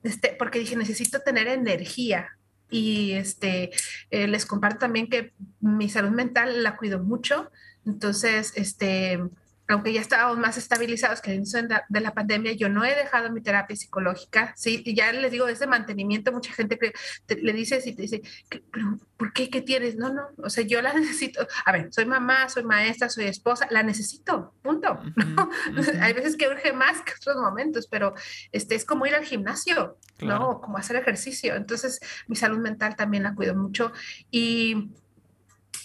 este, 0.03 0.35
porque 0.37 0.59
dije, 0.59 0.75
necesito 0.75 1.21
tener 1.21 1.47
energía, 1.47 2.37
y 2.69 3.13
este, 3.13 3.71
eh, 4.11 4.27
les 4.27 4.45
comparto 4.45 4.79
también 4.79 5.09
que 5.09 5.33
mi 5.59 5.89
salud 5.89 6.11
mental 6.11 6.63
la 6.63 6.77
cuido 6.77 6.99
mucho. 6.99 7.51
Entonces, 7.85 8.53
este, 8.55 9.19
aunque 9.67 9.91
ya 9.91 10.01
estábamos 10.01 10.37
más 10.37 10.57
estabilizados 10.57 11.21
que 11.21 11.31
al 11.31 11.37
inicio 11.37 11.59
de 11.89 11.99
la 11.99 12.13
pandemia, 12.13 12.53
yo 12.53 12.69
no 12.69 12.85
he 12.85 12.95
dejado 12.95 13.31
mi 13.31 13.41
terapia 13.41 13.75
psicológica, 13.75 14.53
¿sí? 14.55 14.81
Y 14.85 14.95
ya 14.95 15.11
les 15.11 15.31
digo, 15.31 15.47
ese 15.47 15.67
mantenimiento, 15.67 16.31
mucha 16.31 16.53
gente 16.53 16.77
que 16.77 16.93
te, 17.25 17.35
le 17.35 17.51
dice 17.53 17.81
y 17.83 17.93
te 17.93 18.01
dice, 18.03 18.21
¿pero 18.49 18.97
por 19.17 19.33
qué? 19.33 19.49
¿Qué 19.49 19.61
tienes? 19.61 19.95
No, 19.95 20.13
no, 20.13 20.29
o 20.37 20.49
sea, 20.49 20.63
yo 20.63 20.81
la 20.81 20.93
necesito. 20.93 21.45
A 21.65 21.71
ver, 21.71 21.89
soy 21.91 22.05
mamá, 22.05 22.47
soy 22.49 22.63
maestra, 22.63 23.09
soy 23.09 23.25
esposa, 23.25 23.67
la 23.69 23.83
necesito, 23.83 24.53
punto, 24.61 24.99
¿no? 25.15 25.43
Uh 25.43 25.75
-huh. 25.75 26.01
Hay 26.01 26.13
veces 26.13 26.37
que 26.37 26.47
urge 26.47 26.71
más 26.71 27.01
que 27.01 27.13
otros 27.19 27.35
momentos, 27.35 27.87
pero 27.87 28.13
este, 28.51 28.75
es 28.75 28.85
como 28.85 29.05
ir 29.05 29.15
al 29.15 29.25
gimnasio, 29.25 29.97
claro. 30.17 30.39
¿no? 30.39 30.61
Como 30.61 30.77
hacer 30.77 30.95
ejercicio. 30.95 31.55
Entonces, 31.55 31.99
mi 32.27 32.35
salud 32.35 32.59
mental 32.59 32.95
también 32.95 33.23
la 33.23 33.35
cuido 33.35 33.55
mucho 33.55 33.91
y 34.31 34.91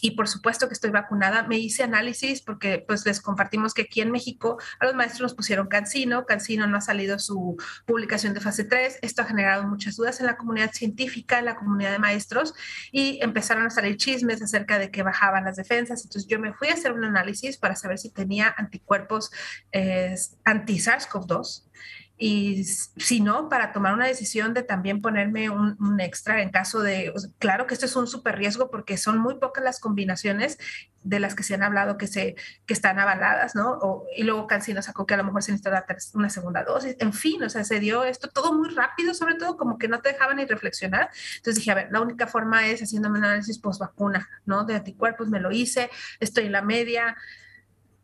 y 0.02 0.10
por 0.10 0.28
supuesto 0.28 0.66
que 0.66 0.74
estoy 0.74 0.90
vacunada. 0.90 1.44
Me 1.44 1.58
hice 1.58 1.84
análisis 1.84 2.42
porque 2.42 2.84
pues 2.86 3.06
les 3.06 3.20
compartimos 3.20 3.72
que 3.72 3.82
aquí 3.82 4.00
en 4.00 4.10
México 4.10 4.58
a 4.80 4.84
los 4.84 4.94
maestros 4.94 5.22
nos 5.22 5.34
pusieron 5.34 5.68
Cancino, 5.68 6.26
Cancino 6.26 6.66
no 6.66 6.76
ha 6.76 6.80
salido 6.80 7.20
su 7.20 7.56
publicación 7.86 8.34
de 8.34 8.40
fase 8.40 8.64
3, 8.64 8.98
esto 9.00 9.22
ha 9.22 9.24
generado 9.24 9.62
muchas 9.62 9.96
dudas 9.96 10.18
en 10.18 10.26
la 10.26 10.36
comunidad 10.36 10.72
científica, 10.72 11.38
en 11.38 11.44
la 11.44 11.54
comunidad 11.54 11.92
de 11.92 12.00
maestros 12.00 12.52
y 12.90 13.20
empezaron 13.22 13.64
a 13.64 13.70
salir 13.70 13.96
chismes 13.96 14.42
acerca 14.42 14.80
de 14.80 14.90
que 14.90 15.04
bajaban 15.04 15.44
las 15.44 15.56
defensas, 15.56 16.02
entonces 16.04 16.28
yo 16.28 16.40
me 16.40 16.52
fui 16.52 16.68
a 16.68 16.74
hacer 16.74 16.92
un 16.92 17.04
análisis 17.04 17.56
para 17.56 17.76
saber 17.76 17.98
si 17.98 18.10
tenía 18.10 18.52
anticuerpos 18.58 19.30
eh, 19.70 20.16
anti-SARS-CoV-2 20.44 21.62
y 22.24 22.62
si 22.62 23.18
no, 23.18 23.48
para 23.48 23.72
tomar 23.72 23.94
una 23.94 24.06
decisión 24.06 24.54
de 24.54 24.62
también 24.62 25.02
ponerme 25.02 25.50
un, 25.50 25.76
un 25.80 26.00
extra 26.00 26.40
en 26.40 26.50
caso 26.50 26.78
de, 26.78 27.10
o 27.12 27.18
sea, 27.18 27.28
claro 27.40 27.66
que 27.66 27.74
esto 27.74 27.86
es 27.86 27.96
un 27.96 28.06
súper 28.06 28.36
riesgo 28.36 28.70
porque 28.70 28.96
son 28.96 29.18
muy 29.18 29.40
pocas 29.40 29.64
las 29.64 29.80
combinaciones 29.80 30.56
de 31.02 31.18
las 31.18 31.34
que 31.34 31.42
se 31.42 31.54
han 31.54 31.64
hablado 31.64 31.98
que, 31.98 32.06
se, 32.06 32.36
que 32.64 32.74
están 32.74 33.00
avaladas, 33.00 33.56
¿no? 33.56 33.72
O, 33.72 34.06
y 34.16 34.22
luego 34.22 34.46
Cancino 34.46 34.82
sacó 34.82 35.04
que 35.04 35.14
a 35.14 35.16
lo 35.16 35.24
mejor 35.24 35.42
se 35.42 35.50
necesita 35.50 35.84
una 36.14 36.30
segunda 36.30 36.62
dosis, 36.62 36.94
en 37.00 37.12
fin, 37.12 37.42
o 37.42 37.48
sea, 37.48 37.64
se 37.64 37.80
dio 37.80 38.04
esto 38.04 38.28
todo 38.28 38.52
muy 38.52 38.68
rápido, 38.68 39.14
sobre 39.14 39.34
todo 39.34 39.56
como 39.56 39.76
que 39.76 39.88
no 39.88 40.00
te 40.00 40.10
dejaban 40.10 40.36
ni 40.36 40.44
reflexionar. 40.44 41.10
Entonces 41.38 41.56
dije, 41.56 41.72
a 41.72 41.74
ver, 41.74 41.88
la 41.90 42.02
única 42.02 42.28
forma 42.28 42.68
es 42.68 42.82
haciéndome 42.82 43.18
un 43.18 43.24
análisis 43.24 43.58
post 43.58 43.80
vacuna, 43.80 44.28
¿no? 44.46 44.62
De 44.62 44.76
anticuerpos, 44.76 45.28
me 45.28 45.40
lo 45.40 45.50
hice, 45.50 45.90
estoy 46.20 46.46
en 46.46 46.52
la 46.52 46.62
media, 46.62 47.16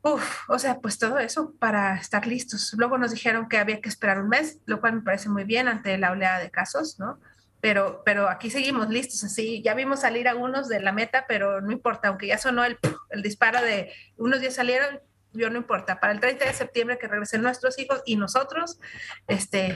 Uf, 0.02 0.48
o 0.48 0.58
sea, 0.58 0.78
pues 0.78 0.98
todo 0.98 1.18
eso 1.18 1.54
para 1.58 1.96
estar 1.96 2.26
listos. 2.26 2.72
Luego 2.76 2.98
nos 2.98 3.10
dijeron 3.10 3.48
que 3.48 3.58
había 3.58 3.80
que 3.80 3.88
esperar 3.88 4.20
un 4.20 4.28
mes, 4.28 4.58
lo 4.66 4.80
cual 4.80 4.94
me 4.94 5.02
parece 5.02 5.28
muy 5.28 5.44
bien 5.44 5.68
ante 5.68 5.98
la 5.98 6.12
oleada 6.12 6.38
de 6.38 6.50
casos, 6.50 6.98
¿no? 6.98 7.18
Pero, 7.60 8.02
pero 8.04 8.28
aquí 8.28 8.50
seguimos 8.50 8.88
listos, 8.88 9.24
así, 9.24 9.60
ya 9.62 9.74
vimos 9.74 10.00
salir 10.00 10.28
a 10.28 10.36
unos 10.36 10.68
de 10.68 10.78
la 10.80 10.92
meta, 10.92 11.24
pero 11.26 11.60
no 11.60 11.72
importa, 11.72 12.08
aunque 12.08 12.28
ya 12.28 12.38
sonó 12.38 12.64
el, 12.64 12.78
el 13.10 13.22
disparo 13.22 13.60
de 13.60 13.92
unos 14.16 14.40
días 14.40 14.54
salieron, 14.54 15.00
yo 15.32 15.50
no 15.50 15.56
importa, 15.56 15.98
para 15.98 16.12
el 16.12 16.20
30 16.20 16.44
de 16.44 16.52
septiembre 16.52 16.98
que 16.98 17.08
regresen 17.08 17.42
nuestros 17.42 17.76
hijos 17.80 18.00
y 18.06 18.14
nosotros, 18.14 18.78
este, 19.26 19.74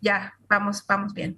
ya, 0.00 0.34
vamos, 0.48 0.86
vamos 0.86 1.12
bien. 1.12 1.36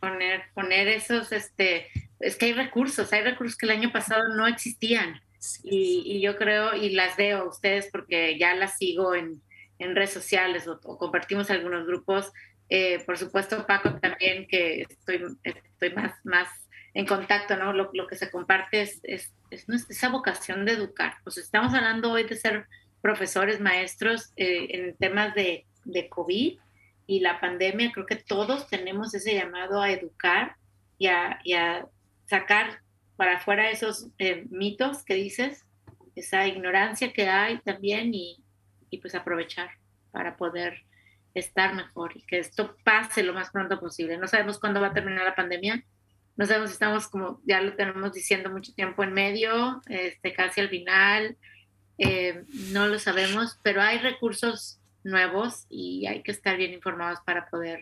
Poner, 0.00 0.44
poner 0.54 0.88
esos, 0.88 1.32
este, 1.32 1.88
es 2.20 2.36
que 2.36 2.46
hay 2.46 2.52
recursos, 2.54 3.12
hay 3.12 3.22
recursos 3.22 3.58
que 3.58 3.66
el 3.66 3.72
año 3.72 3.92
pasado 3.92 4.22
no 4.34 4.46
existían. 4.46 5.20
Y, 5.62 6.20
yo 6.20 6.36
creo, 6.36 6.74
y 6.74 6.90
las 6.90 7.16
veo 7.16 7.38
a 7.38 7.48
ustedes 7.48 7.88
porque 7.90 8.38
ya 8.38 8.54
las 8.54 8.78
sigo 8.78 9.14
en, 9.14 9.42
en 9.78 9.94
redes 9.94 10.12
sociales 10.12 10.66
o, 10.68 10.78
compartimos 10.80 11.50
algunos 11.50 11.86
grupos. 11.86 12.32
Eh, 12.68 13.02
por 13.04 13.18
supuesto, 13.18 13.66
Paco 13.66 13.94
también, 14.00 14.46
que 14.48 14.82
estoy, 14.82 15.24
estoy 15.42 15.94
más, 15.94 16.14
más 16.24 16.48
en 16.94 17.06
contacto, 17.06 17.56
¿no? 17.56 17.72
Lo, 17.72 17.90
lo 17.92 18.06
que 18.06 18.16
se 18.16 18.30
comparte 18.30 18.82
es, 18.82 19.00
es, 19.02 19.32
es, 19.50 19.66
esa 19.68 20.08
vocación 20.08 20.64
de 20.64 20.72
educar. 20.72 21.16
Pues 21.24 21.38
estamos 21.38 21.74
hablando 21.74 22.12
hoy 22.12 22.24
de 22.24 22.36
ser 22.36 22.66
profesores, 23.02 23.60
maestros 23.60 24.32
eh, 24.36 24.68
en 24.70 24.96
temas 24.96 25.34
de, 25.34 25.66
de 25.84 26.08
COVID 26.08 26.58
y 27.06 27.20
la 27.20 27.40
pandemia. 27.40 27.92
Creo 27.92 28.06
que 28.06 28.16
todos 28.16 28.68
tenemos 28.68 29.12
ese 29.14 29.34
llamado 29.34 29.82
a 29.82 29.90
educar 29.90 30.56
y 30.96 31.08
a, 31.08 31.40
y 31.44 31.52
a 31.54 31.86
sacar 32.26 32.80
para 33.16 33.36
afuera 33.36 33.70
esos 33.70 34.08
eh, 34.18 34.46
mitos 34.50 35.04
que 35.04 35.14
dices, 35.14 35.64
esa 36.14 36.46
ignorancia 36.46 37.12
que 37.12 37.28
hay 37.28 37.58
también 37.58 38.14
y, 38.14 38.42
y 38.90 38.98
pues 38.98 39.14
aprovechar 39.14 39.70
para 40.10 40.36
poder 40.36 40.84
estar 41.34 41.74
mejor 41.74 42.12
y 42.16 42.22
que 42.22 42.38
esto 42.38 42.76
pase 42.84 43.22
lo 43.22 43.34
más 43.34 43.50
pronto 43.50 43.80
posible. 43.80 44.16
No 44.18 44.28
sabemos 44.28 44.58
cuándo 44.58 44.80
va 44.80 44.88
a 44.88 44.94
terminar 44.94 45.24
la 45.24 45.34
pandemia, 45.34 45.84
no 46.36 46.46
sabemos 46.46 46.70
si 46.70 46.74
estamos 46.74 47.08
como 47.08 47.40
ya 47.44 47.60
lo 47.60 47.74
tenemos 47.74 48.12
diciendo 48.12 48.50
mucho 48.50 48.72
tiempo 48.74 49.02
en 49.02 49.12
medio, 49.12 49.82
este, 49.88 50.32
casi 50.32 50.60
al 50.60 50.68
final, 50.68 51.36
eh, 51.98 52.44
no 52.72 52.88
lo 52.88 52.98
sabemos, 52.98 53.58
pero 53.62 53.80
hay 53.82 53.98
recursos 53.98 54.80
nuevos 55.04 55.66
y 55.68 56.06
hay 56.06 56.22
que 56.22 56.32
estar 56.32 56.56
bien 56.56 56.72
informados 56.72 57.20
para 57.24 57.48
poder 57.48 57.80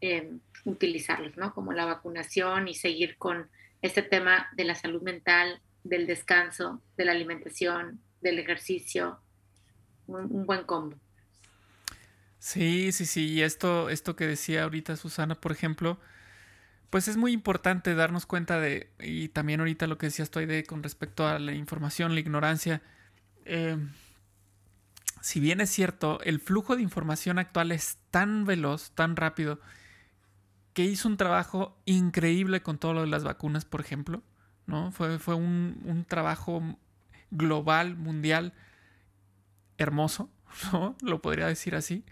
eh, 0.00 0.32
utilizarlos, 0.64 1.36
¿no? 1.36 1.52
Como 1.52 1.72
la 1.72 1.84
vacunación 1.84 2.68
y 2.68 2.74
seguir 2.74 3.18
con 3.18 3.50
este 3.82 4.02
tema 4.02 4.48
de 4.56 4.64
la 4.64 4.74
salud 4.74 5.02
mental, 5.02 5.60
del 5.84 6.06
descanso, 6.06 6.82
de 6.96 7.04
la 7.04 7.12
alimentación, 7.12 8.00
del 8.20 8.38
ejercicio, 8.38 9.20
un, 10.06 10.46
buen 10.46 10.64
combo. 10.64 10.96
Sí, 12.38 12.92
sí, 12.92 13.06
sí. 13.06 13.26
Y 13.26 13.42
esto, 13.42 13.90
esto 13.90 14.16
que 14.16 14.26
decía 14.26 14.64
ahorita 14.64 14.96
Susana, 14.96 15.34
por 15.34 15.52
ejemplo, 15.52 15.98
pues 16.90 17.08
es 17.08 17.16
muy 17.16 17.32
importante 17.32 17.94
darnos 17.94 18.26
cuenta 18.26 18.60
de, 18.60 18.90
y 18.98 19.28
también 19.28 19.60
ahorita 19.60 19.86
lo 19.86 19.98
que 19.98 20.06
decía 20.06 20.22
estoy 20.22 20.46
de 20.46 20.64
con 20.64 20.82
respecto 20.82 21.26
a 21.26 21.38
la 21.38 21.52
información, 21.52 22.14
la 22.14 22.20
ignorancia. 22.20 22.82
Eh, 23.44 23.76
si 25.20 25.40
bien 25.40 25.60
es 25.60 25.70
cierto, 25.70 26.20
el 26.22 26.40
flujo 26.40 26.76
de 26.76 26.82
información 26.82 27.38
actual 27.38 27.72
es 27.72 27.98
tan 28.10 28.44
veloz, 28.44 28.92
tan 28.92 29.16
rápido, 29.16 29.60
que 30.78 30.84
hizo 30.84 31.08
un 31.08 31.16
trabajo 31.16 31.76
increíble 31.86 32.62
con 32.62 32.78
todo 32.78 32.94
lo 32.94 33.00
de 33.00 33.08
las 33.08 33.24
vacunas, 33.24 33.64
por 33.64 33.80
ejemplo. 33.80 34.22
¿no? 34.66 34.92
Fue, 34.92 35.18
fue 35.18 35.34
un, 35.34 35.82
un 35.84 36.04
trabajo 36.04 36.62
global, 37.32 37.96
mundial, 37.96 38.54
hermoso, 39.76 40.30
¿no? 40.72 40.96
Lo 41.02 41.20
podría 41.20 41.48
decir 41.48 41.74
así. 41.74 42.04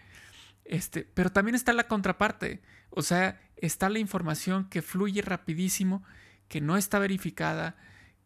Este, 0.65 1.07
pero 1.13 1.31
también 1.31 1.55
está 1.55 1.71
la 1.71 1.87
contraparte. 1.87 2.61
O 2.89 3.03
sea, 3.03 3.39
está 3.55 3.87
la 3.87 3.99
información 3.99 4.67
que 4.67 4.81
fluye 4.81 5.21
rapidísimo, 5.21 6.03
que 6.49 6.59
no 6.59 6.75
está 6.75 6.99
verificada, 6.99 7.77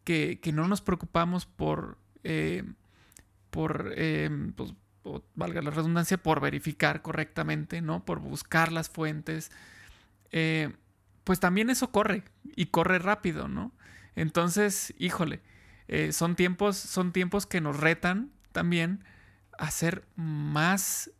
que, 0.02 0.40
no 0.52 0.66
nos 0.66 0.80
preocupamos 0.80 1.46
por, 1.46 1.98
eh, 2.24 2.64
por 3.50 3.92
eh, 3.94 4.28
pues, 4.56 4.74
valga 5.36 5.62
la 5.62 5.70
redundancia, 5.70 6.18
por 6.20 6.40
verificar 6.40 7.00
correctamente, 7.00 7.80
¿no? 7.80 8.04
Por 8.04 8.18
buscar 8.18 8.72
las 8.72 8.90
fuentes. 8.90 9.52
Eh, 10.32 10.72
pues 11.24 11.38
también 11.40 11.70
eso 11.70 11.92
corre 11.92 12.24
y 12.56 12.66
corre 12.66 12.98
rápido, 12.98 13.48
¿no? 13.48 13.72
Entonces, 14.16 14.94
híjole, 14.98 15.40
son, 16.10 16.36
tiempos, 16.36 16.76
son 16.76 17.12
tiempos 17.12 17.46
que 17.46 17.60
nos 17.60 17.78
retan 17.78 18.32
también 18.52 19.04
a 19.58 19.70
ser 19.70 20.06
más, 20.16 21.10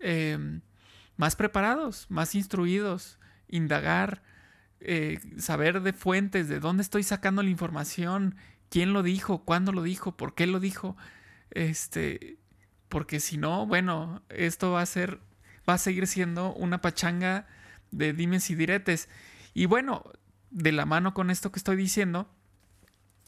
más 1.16 1.36
preparados, 1.36 2.06
más 2.10 2.34
instruidos, 2.34 3.18
indagar, 3.48 4.22
eh, 4.80 5.20
saber 5.38 5.82
de 5.82 5.92
fuentes, 5.92 6.48
de 6.48 6.58
dónde 6.58 6.82
estoy 6.82 7.04
sacando 7.04 7.44
la 7.44 7.50
información, 7.50 8.34
quién 8.68 8.92
lo 8.92 9.04
dijo, 9.04 9.44
cuándo 9.44 9.70
lo 9.70 9.84
dijo, 9.84 10.16
por 10.16 10.34
qué 10.34 10.48
lo 10.48 10.58
dijo. 10.58 10.96
Este, 11.50 12.38
porque 12.88 13.20
si 13.20 13.38
no, 13.38 13.66
bueno, 13.66 14.22
esto 14.28 14.72
va 14.72 14.82
a 14.82 14.86
ser, 14.86 15.20
va 15.68 15.74
a 15.74 15.78
seguir 15.78 16.08
siendo 16.08 16.52
una 16.54 16.80
pachanga 16.80 17.46
de 17.92 18.12
dimes 18.12 18.50
y 18.50 18.54
diretes. 18.54 19.08
Y 19.54 19.66
bueno, 19.66 20.04
de 20.50 20.72
la 20.72 20.86
mano 20.86 21.14
con 21.14 21.30
esto 21.30 21.52
que 21.52 21.58
estoy 21.58 21.76
diciendo, 21.76 22.28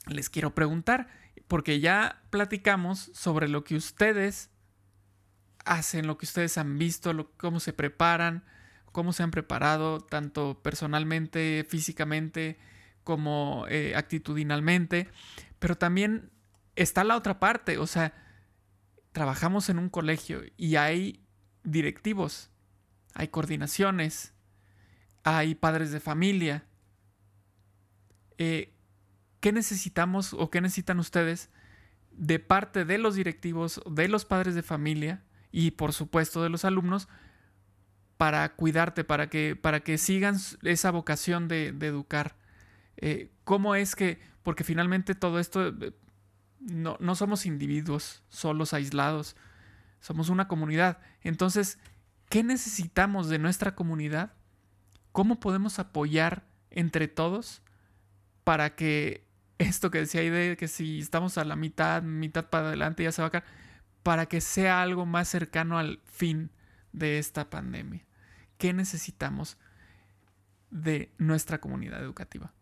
les 0.07 0.29
quiero 0.29 0.55
preguntar, 0.55 1.09
porque 1.49 1.81
ya 1.81 2.23
platicamos 2.31 3.11
sobre 3.15 3.49
lo 3.49 3.65
que 3.65 3.77
ustedes 3.77 4.51
hacen, 5.65 6.07
lo 6.07 6.19
que 6.19 6.27
ustedes 6.27 6.59
han 6.59 6.79
visto, 6.79 7.31
cómo 7.37 7.61
se 7.61 7.73
preparan, 7.73 8.45
cómo 8.93 9.13
se 9.13 9.23
han 9.23 9.31
preparado 9.31 10.01
tanto 10.01 10.61
personalmente, 10.63 11.67
físicamente, 11.69 12.59
como 13.03 13.67
eh, 13.69 13.95
actitudinalmente, 13.97 15.09
pero 15.59 15.77
también 15.77 16.31
está 16.77 17.05
la 17.05 17.17
otra 17.17 17.39
parte, 17.39 17.79
o 17.79 17.87
sea, 17.87 18.15
trabajamos 19.13 19.69
en 19.69 19.79
un 19.79 19.91
colegio 19.91 20.43
y 20.57 20.77
hay 20.77 21.25
directivos, 21.63 22.51
hay 23.15 23.29
coordinaciones, 23.29 24.34
hay 25.25 25.55
padres 25.55 25.91
de 25.91 26.01
familia. 26.01 26.65
Eh, 28.39 28.73
¿Qué 29.41 29.53
necesitamos 29.53 30.35
o 30.35 30.51
qué 30.51 30.61
necesitan 30.61 30.99
ustedes 30.99 31.51
de 32.13 32.39
parte 32.39 32.85
de 32.85 32.99
los 32.99 33.17
directivos, 33.17 33.83
de 33.91 34.09
los 34.09 34.25
padres 34.25 34.55
de 34.55 34.63
familia 34.63 35.25
y 35.51 35.73
por 35.73 35.93
supuesto 35.93 36.43
de 36.43 36.51
los 36.51 36.65
alumnos 36.65 37.09
para 38.17 38.55
cuidarte, 38.55 39.03
para 39.03 39.29
que, 39.29 39.57
para 39.57 39.81
que 39.81 39.99
sigan 39.99 40.37
esa 40.63 40.91
vocación 40.91 41.49
de, 41.49 41.69
educar. 41.69 42.37
Eh, 42.97 43.33
¿Cómo 43.45 43.75
es 43.75 43.97
que, 43.97 44.21
porque 44.43 44.63
finalmente 44.63 45.15
todo 45.15 45.41
esto, 45.41 45.69
eh, 45.69 45.93
no, 46.61 46.97
no 47.01 47.15
somos 47.15 47.45
individuos 47.45 48.23
solos, 48.29 48.73
aislados, 48.73 49.37
somos 50.01 50.29
una 50.29 50.49
comunidad. 50.49 50.99
Entonces, 51.23 51.79
¿qué 52.29 52.43
necesitamos 52.43 53.29
de 53.29 53.39
nuestra 53.39 53.75
comunidad? 53.75 54.33
¿Cómo 55.15 55.39
podemos 55.39 55.79
apoyar 55.79 56.43
entre 56.73 57.07
todos 57.07 57.63
para 58.43 58.75
que 58.75 59.25
esto 59.59 59.93
que 59.93 59.99
decía 59.99 60.23
ahí 60.23 60.29
de 60.29 60.57
que 60.57 60.67
si 60.67 60.99
estamos 60.99 61.39
a 61.39 61.45
la 61.45 61.55
mitad, 61.55 62.03
mitad 62.03 62.47
para 62.51 62.67
adelante 62.67 63.05
ya 63.05 63.13
se 63.13 63.23
va 63.23 63.29
a 63.29 63.31
caer, 63.31 63.45
para 64.03 64.27
que 64.27 64.41
sea 64.41 64.83
algo 64.83 65.07
más 65.07 65.29
cercano 65.29 65.79
al 65.79 66.01
fin 66.05 66.51
de 66.91 67.21
esta 67.21 67.49
pandemia? 67.49 68.05
¿Qué 68.59 68.73
necesitamos 68.73 69.57
de 70.73 71.13
nuestra 71.17 71.61
comunidad 71.61 72.03
educativa? 72.03 72.53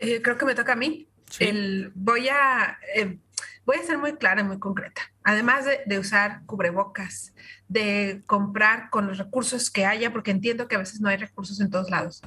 Eh, 0.00 0.20
creo 0.20 0.36
que 0.36 0.46
me 0.46 0.56
toca 0.56 0.72
a 0.72 0.76
mí. 0.76 1.06
voy, 1.94 2.28
a, 2.28 2.76
eh, 2.92 3.20
voy 3.64 3.76
a 3.76 3.82
ser 3.82 3.98
muy 3.98 4.16
clara 4.16 4.40
y 4.40 4.44
muy 4.44 4.58
concreta. 4.58 5.02
Además 5.22 5.66
de, 5.86 5.98
usar 5.98 6.42
cubrebocas, 6.46 7.34
de 7.68 8.22
comprar 8.26 8.90
con 8.90 9.06
los 9.06 9.18
recursos 9.18 9.70
que 9.70 9.84
haya, 9.84 10.12
porque 10.12 10.30
entiendo 10.30 10.68
que 10.68 10.76
a 10.76 10.78
veces 10.78 11.00
no 11.00 11.08
hay 11.08 11.16
recursos 11.18 11.60
en 11.60 11.70
todos 11.70 11.90
lados. 11.90 12.22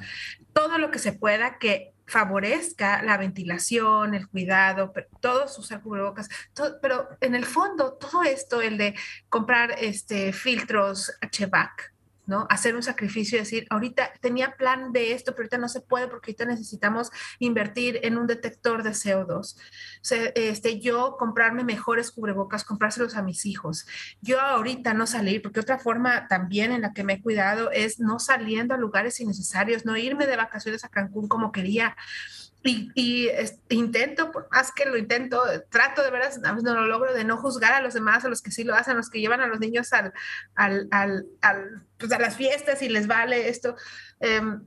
Todo 0.52 0.78
lo 0.78 0.90
que 0.90 0.98
se 0.98 1.12
pueda 1.12 1.58
que 1.58 1.94
favorezca 2.06 3.02
la 3.02 3.16
ventilación, 3.16 4.14
el 4.14 4.28
cuidado, 4.28 4.92
todos 5.20 5.58
usar 5.58 5.80
cubrebocas, 5.80 6.28
pero 6.80 7.08
en 7.20 7.34
el 7.34 7.44
fondo 7.44 7.94
todo 7.94 8.22
esto, 8.22 8.60
el 8.60 8.76
de 8.76 8.94
comprar 9.28 9.76
este, 9.78 10.32
filtros 10.32 11.12
HVAC, 11.22 11.91
¿no? 12.26 12.46
Hacer 12.50 12.76
un 12.76 12.82
sacrificio 12.82 13.36
y 13.36 13.40
decir, 13.40 13.66
ahorita 13.70 14.12
tenía 14.20 14.56
plan 14.56 14.92
de 14.92 15.12
esto, 15.12 15.32
pero 15.32 15.42
ahorita 15.42 15.58
no 15.58 15.68
se 15.68 15.80
puede 15.80 16.08
porque 16.08 16.30
ahorita 16.30 16.44
necesitamos 16.44 17.10
invertir 17.38 18.00
en 18.02 18.18
un 18.18 18.26
detector 18.26 18.82
de 18.82 18.90
CO2. 18.90 19.56
este, 20.34 20.80
yo 20.80 21.16
comprarme 21.18 21.64
mejores 21.64 22.10
cubrebocas, 22.10 22.64
comprárselos 22.64 23.16
a 23.16 23.22
mis 23.22 23.46
hijos. 23.46 23.86
Yo 24.20 24.40
ahorita 24.40 24.94
no 24.94 25.06
salir, 25.06 25.42
porque 25.42 25.60
otra 25.60 25.78
forma 25.78 26.28
también 26.28 26.72
en 26.72 26.82
la 26.82 26.92
que 26.92 27.04
me 27.04 27.14
he 27.14 27.22
cuidado 27.22 27.70
es 27.70 27.98
no 27.98 28.18
saliendo 28.18 28.74
a 28.74 28.78
lugares 28.78 29.20
innecesarios, 29.20 29.84
no 29.84 29.96
irme 29.96 30.26
de 30.26 30.36
vacaciones 30.36 30.84
a 30.84 30.88
Cancún 30.88 31.28
como 31.28 31.52
quería 31.52 31.96
y, 32.64 33.28
intento, 33.68 34.30
por 34.30 34.48
más 34.50 34.72
que 34.72 34.84
lo 34.84 34.96
intento, 34.96 35.42
trato 35.68 36.02
de 36.02 36.10
veras, 36.10 36.38
a 36.44 36.52
veces 36.52 36.62
no 36.62 36.74
lo 36.74 36.86
logro, 36.86 37.12
de 37.12 37.24
no 37.24 37.36
juzgar 37.36 37.72
a 37.72 37.80
los 37.80 37.94
demás, 37.94 38.24
a 38.24 38.28
los 38.28 38.42
que 38.42 38.50
sí 38.50 38.64
lo 38.64 38.74
hacen, 38.74 38.94
a 38.94 38.96
los 38.96 39.10
que 39.10 39.20
llevan 39.20 39.40
a 39.40 39.46
los 39.46 39.60
niños 39.60 39.92
al, 39.92 40.12
al, 40.54 40.88
al, 40.90 41.82
pues 41.98 42.12
a 42.12 42.18
las 42.18 42.36
fiestas 42.36 42.82
y 42.82 42.88
les 42.88 43.06
vale 43.06 43.48
esto. 43.48 43.76
Em, 44.20 44.62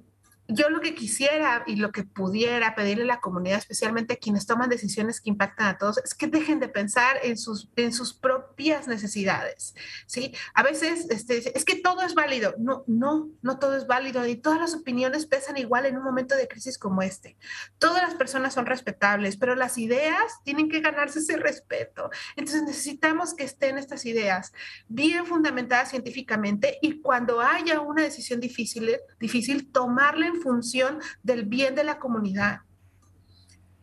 yo 0.47 0.69
lo 0.69 0.79
que 0.79 0.93
quisiera 0.93 1.63
y 1.65 1.75
lo 1.75 1.91
que 1.91 2.03
pudiera 2.03 2.75
pedirle 2.75 3.03
a 3.03 3.07
la 3.07 3.19
comunidad, 3.19 3.57
especialmente 3.57 4.13
a 4.13 4.17
quienes 4.17 4.45
toman 4.45 4.69
decisiones 4.69 5.19
que 5.19 5.29
impactan 5.29 5.67
a 5.67 5.77
todos, 5.77 5.97
es 5.97 6.13
que 6.13 6.27
dejen 6.27 6.59
de 6.59 6.67
pensar 6.67 7.17
en 7.23 7.37
sus, 7.37 7.69
en 7.75 7.91
sus 7.91 8.13
propias 8.13 8.87
necesidades. 8.87 9.75
¿sí? 10.05 10.33
A 10.53 10.63
veces 10.63 11.07
este, 11.09 11.57
es 11.57 11.65
que 11.65 11.75
todo 11.75 12.01
es 12.01 12.13
válido. 12.13 12.53
No, 12.59 12.83
no, 12.87 13.29
no 13.41 13.57
todo 13.57 13.75
es 13.75 13.87
válido 13.87 14.25
y 14.27 14.35
todas 14.35 14.59
las 14.59 14.75
opiniones 14.75 15.25
pesan 15.25 15.57
igual 15.57 15.85
en 15.85 15.97
un 15.97 16.03
momento 16.03 16.35
de 16.35 16.47
crisis 16.47 16.77
como 16.77 17.01
este. 17.01 17.37
Todas 17.79 18.03
las 18.03 18.13
personas 18.13 18.53
son 18.53 18.65
respetables, 18.65 19.37
pero 19.37 19.55
las 19.55 19.77
ideas 19.77 20.41
tienen 20.43 20.69
que 20.69 20.79
ganarse 20.79 21.19
ese 21.19 21.37
respeto. 21.37 22.09
Entonces 22.35 22.63
necesitamos 22.63 23.33
que 23.33 23.43
estén 23.43 23.77
estas 23.77 24.05
ideas 24.05 24.53
bien 24.87 25.25
fundamentadas 25.25 25.89
científicamente 25.89 26.77
y 26.81 27.01
cuando 27.01 27.41
haya 27.41 27.79
una 27.79 28.03
decisión 28.03 28.39
difícil, 28.39 28.95
difícil 29.19 29.71
tomarla 29.71 30.27
en 30.27 30.34
función 30.41 30.99
del 31.23 31.45
bien 31.45 31.75
de 31.75 31.83
la 31.83 31.99
comunidad. 31.99 32.61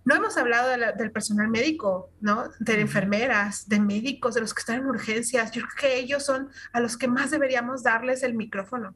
No 0.04 0.16
hemos 0.16 0.36
hablado 0.36 0.68
del 0.96 1.12
personal 1.12 1.48
médico, 1.48 2.10
¿no? 2.20 2.50
De 2.58 2.80
enfermeras, 2.80 3.68
de 3.68 3.78
médicos, 3.78 4.34
de 4.34 4.40
los 4.40 4.52
que 4.52 4.60
están 4.60 4.80
en 4.80 4.86
urgencias. 4.86 5.52
Yo 5.52 5.62
creo 5.62 5.74
que 5.78 5.98
ellos 5.98 6.24
son 6.24 6.50
a 6.72 6.80
los 6.80 6.96
que 6.96 7.06
más 7.06 7.30
deberíamos 7.30 7.84
darles 7.84 8.24
el 8.24 8.34
micrófono. 8.34 8.94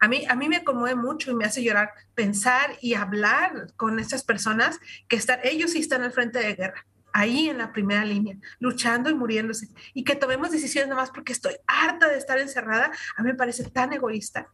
A 0.00 0.08
mí, 0.08 0.24
a 0.28 0.34
mí 0.34 0.48
me 0.48 0.64
conmueve 0.64 0.96
mucho 0.96 1.30
y 1.30 1.34
me 1.34 1.44
hace 1.44 1.62
llorar 1.62 1.90
pensar 2.14 2.76
y 2.80 2.94
hablar 2.94 3.72
con 3.76 3.98
estas 3.98 4.24
personas 4.24 4.80
que 5.06 5.16
están, 5.16 5.40
ellos 5.44 5.72
sí 5.72 5.80
están 5.80 6.02
al 6.02 6.12
frente 6.12 6.38
de 6.38 6.54
guerra, 6.54 6.86
ahí 7.12 7.48
en 7.48 7.58
la 7.58 7.72
primera 7.72 8.04
línea, 8.04 8.36
luchando 8.58 9.10
y 9.10 9.14
muriéndose. 9.14 9.68
Y 9.94 10.04
que 10.04 10.16
tomemos 10.16 10.50
decisiones 10.50 10.88
nada 10.88 11.00
más 11.00 11.10
porque 11.10 11.32
estoy 11.32 11.54
harta 11.66 12.08
de 12.08 12.18
estar 12.18 12.38
encerrada, 12.38 12.90
a 13.16 13.22
mí 13.22 13.30
me 13.30 13.36
parece 13.36 13.64
tan 13.70 13.92
egoísta. 13.92 14.48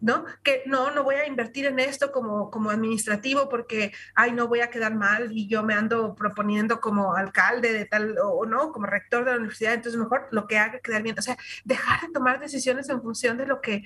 ¿no? 0.00 0.26
Que 0.42 0.62
no, 0.66 0.90
no 0.90 1.02
voy 1.02 1.14
a 1.14 1.26
invertir 1.26 1.64
en 1.64 1.78
esto 1.78 2.12
como, 2.12 2.50
como 2.50 2.70
administrativo 2.70 3.48
porque, 3.48 3.92
ay, 4.14 4.32
no 4.32 4.48
voy 4.48 4.60
a 4.60 4.68
quedar 4.68 4.94
mal 4.94 5.32
y 5.32 5.46
yo 5.48 5.62
me 5.62 5.72
ando 5.72 6.14
proponiendo 6.14 6.78
como 6.78 7.14
alcalde 7.14 7.72
de 7.72 7.86
tal, 7.86 8.16
o, 8.22 8.44
no, 8.44 8.70
como 8.70 8.84
rector 8.84 9.24
de 9.24 9.30
la 9.30 9.38
universidad, 9.38 9.72
entonces 9.72 9.98
mejor 9.98 10.28
lo 10.30 10.46
que 10.46 10.58
haga 10.58 10.80
quedar 10.80 11.02
bien. 11.02 11.18
O 11.18 11.22
sea, 11.22 11.38
dejar 11.64 12.02
de 12.02 12.08
tomar 12.12 12.38
decisiones 12.38 12.88
en 12.90 13.00
función 13.00 13.38
de 13.38 13.46
lo 13.46 13.62
que, 13.62 13.82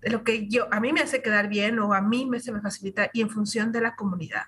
lo 0.00 0.24
que 0.24 0.48
yo, 0.48 0.72
a 0.72 0.80
mí 0.80 0.90
me 0.90 1.02
hace 1.02 1.20
quedar 1.20 1.48
bien 1.48 1.78
o 1.80 1.92
a 1.92 2.00
mí 2.00 2.24
me, 2.24 2.40
se 2.40 2.50
me 2.50 2.62
facilita 2.62 3.10
y 3.12 3.20
en 3.20 3.28
función 3.28 3.72
de 3.72 3.82
la 3.82 3.94
comunidad. 3.94 4.44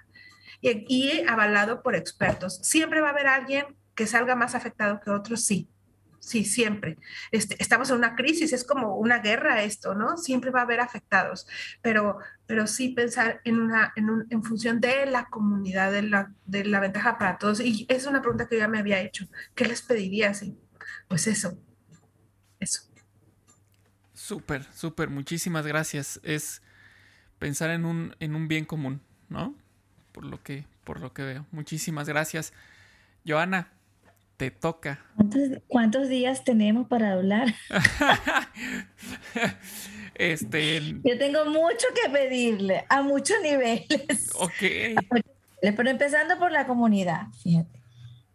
Y, 0.64 1.22
avalado 1.28 1.82
por 1.82 1.94
expertos. 1.94 2.58
Siempre 2.62 3.02
va 3.02 3.08
a 3.08 3.12
haber 3.12 3.26
alguien 3.26 3.66
que 3.94 4.06
salga 4.06 4.34
más 4.34 4.54
afectado 4.54 4.98
que 4.98 5.10
otros, 5.10 5.44
sí, 5.44 5.68
sí, 6.20 6.44
siempre. 6.44 6.96
Este, 7.30 7.54
estamos 7.62 7.90
en 7.90 7.96
una 7.96 8.16
crisis, 8.16 8.52
es 8.54 8.64
como 8.64 8.96
una 8.96 9.18
guerra 9.18 9.62
esto, 9.62 9.94
¿no? 9.94 10.16
Siempre 10.16 10.50
va 10.50 10.60
a 10.60 10.62
haber 10.62 10.80
afectados, 10.80 11.46
pero, 11.82 12.18
pero 12.46 12.66
sí 12.66 12.88
pensar 12.88 13.42
en, 13.44 13.60
una, 13.60 13.92
en, 13.94 14.08
en 14.30 14.42
función 14.42 14.80
de 14.80 15.04
la 15.04 15.26
comunidad, 15.26 15.92
de 15.92 16.02
la, 16.02 16.32
de 16.46 16.64
la 16.64 16.80
ventaja 16.80 17.18
para 17.18 17.36
todos. 17.36 17.60
Y 17.60 17.86
es 17.90 18.06
una 18.06 18.22
pregunta 18.22 18.48
que 18.48 18.56
ya 18.56 18.66
me 18.66 18.78
había 18.78 19.00
hecho. 19.00 19.26
¿Qué 19.54 19.66
les 19.66 19.82
pediría? 19.82 20.32
Sí, 20.32 20.58
pues 21.08 21.26
eso, 21.26 21.58
eso. 22.58 22.82
Súper, 24.14 24.64
súper, 24.72 25.10
muchísimas 25.10 25.66
gracias. 25.66 26.18
Es 26.22 26.62
pensar 27.38 27.68
en 27.68 27.84
un, 27.84 28.16
en 28.18 28.34
un 28.34 28.48
bien 28.48 28.64
común, 28.64 29.02
¿no? 29.28 29.54
Por 30.14 30.24
lo 30.24 30.40
que, 30.40 30.64
por 30.84 31.00
lo 31.00 31.12
que 31.12 31.22
veo. 31.22 31.46
Muchísimas 31.50 32.08
gracias. 32.08 32.52
Joana, 33.26 33.72
te 34.36 34.52
toca. 34.52 35.04
¿Cuántos, 35.66 36.08
días 36.08 36.44
tenemos 36.44 36.86
para 36.86 37.14
hablar? 37.14 37.52
este. 40.14 40.80
Yo 41.02 41.18
tengo 41.18 41.46
mucho 41.46 41.86
que 42.00 42.08
pedirle 42.10 42.84
a 42.88 43.02
muchos 43.02 43.38
niveles. 43.42 44.30
Ok. 44.38 45.02
Pero 45.60 45.90
empezando 45.90 46.38
por 46.38 46.52
la 46.52 46.68
comunidad, 46.68 47.26
fíjate. 47.42 47.82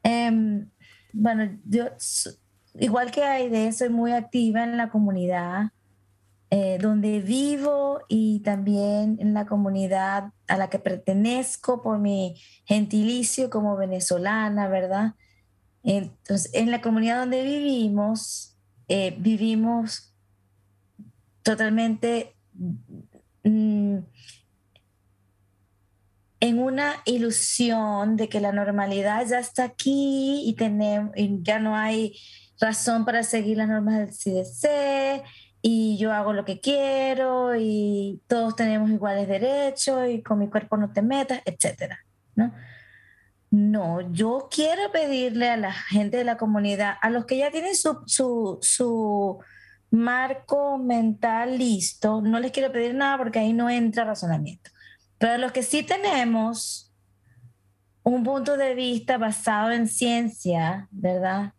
Em, 0.04 0.70
bueno, 1.14 1.58
yo, 1.64 1.86
igual 2.76 3.10
que 3.12 3.24
Aide, 3.24 3.72
soy 3.72 3.88
muy 3.88 4.12
activa 4.12 4.66
en 4.66 4.76
la 4.76 4.90
comunidad 4.90 5.72
eh, 6.52 6.80
donde 6.82 7.20
vivo 7.20 8.02
y 8.08 8.40
también 8.40 9.18
en 9.20 9.36
la 9.36 9.46
comunidad 9.46 10.32
a 10.48 10.58
la 10.58 10.70
que 10.70 10.80
pertenezco 10.80 11.84
por 11.84 12.00
mi 12.00 12.42
gentilicio 12.66 13.52
como 13.52 13.78
venezolana, 13.78 14.68
¿verdad? 14.68 15.14
Entonces, 15.84 16.50
en 16.56 16.72
la 16.72 16.82
comunidad 16.82 17.20
donde 17.20 17.44
vivimos, 17.44 18.58
eh, 18.88 19.16
vivimos 19.20 20.16
totalmente 21.44 22.36
mm, 23.44 23.98
en 26.40 26.60
una 26.60 26.96
ilusión 27.06 28.16
de 28.16 28.28
que 28.28 28.40
la 28.40 28.52
normalidad 28.52 29.24
ya 29.28 29.38
está 29.38 29.66
aquí 29.66 30.42
y, 30.46 30.54
tenemos, 30.54 31.12
y 31.16 31.44
ya 31.44 31.60
no 31.60 31.76
hay 31.76 32.18
razón 32.60 33.06
para 33.06 33.22
seguir 33.22 33.58
las 33.58 33.70
normas 33.70 34.00
del 34.00 34.10
CDC 34.10 35.24
y 35.62 35.98
yo 35.98 36.14
hago 36.14 36.34
lo 36.34 36.46
que 36.46 36.60
quiero 36.60 37.56
y 37.56 38.22
todos 38.28 38.56
tenemos 38.56 38.90
iguales 38.90 39.28
derechos 39.28 40.08
y 40.10 40.22
con 40.22 40.40
mi 40.40 40.50
cuerpo 40.50 40.78
no 40.78 40.92
te 40.92 41.02
metas, 41.02 41.42
etcétera, 41.46 42.00
¿no? 42.36 42.54
No, 43.52 44.02
yo 44.12 44.48
quiero 44.52 44.92
pedirle 44.92 45.50
a 45.50 45.58
la 45.58 45.74
gente 45.74 46.18
de 46.18 46.24
la 46.24 46.38
comunidad, 46.38 46.96
a 47.02 47.10
los 47.10 47.26
que 47.26 47.38
ya 47.38 47.52
tienen 47.52 47.74
su, 47.76 49.40
marco 49.92 50.78
mental 50.78 51.58
listo, 51.58 52.22
no 52.22 52.40
les 52.40 52.52
quiero 52.52 52.72
pedir 52.72 52.94
nada 52.94 53.18
porque 53.18 53.40
ahí 53.40 53.54
no 53.54 53.70
entra 53.70 54.04
razonamiento. 54.06 54.70
Pero 55.18 55.34
a 55.34 55.38
los 55.40 55.52
que 55.52 55.64
sí 55.64 55.82
tenemos 55.82 56.94
un 58.04 58.24
punto 58.24 58.56
de 58.56 58.76
vista 58.76 59.18
basado 59.18 59.72
en 59.72 59.88
ciencia, 59.88 60.88
¿verdad? 60.92 61.54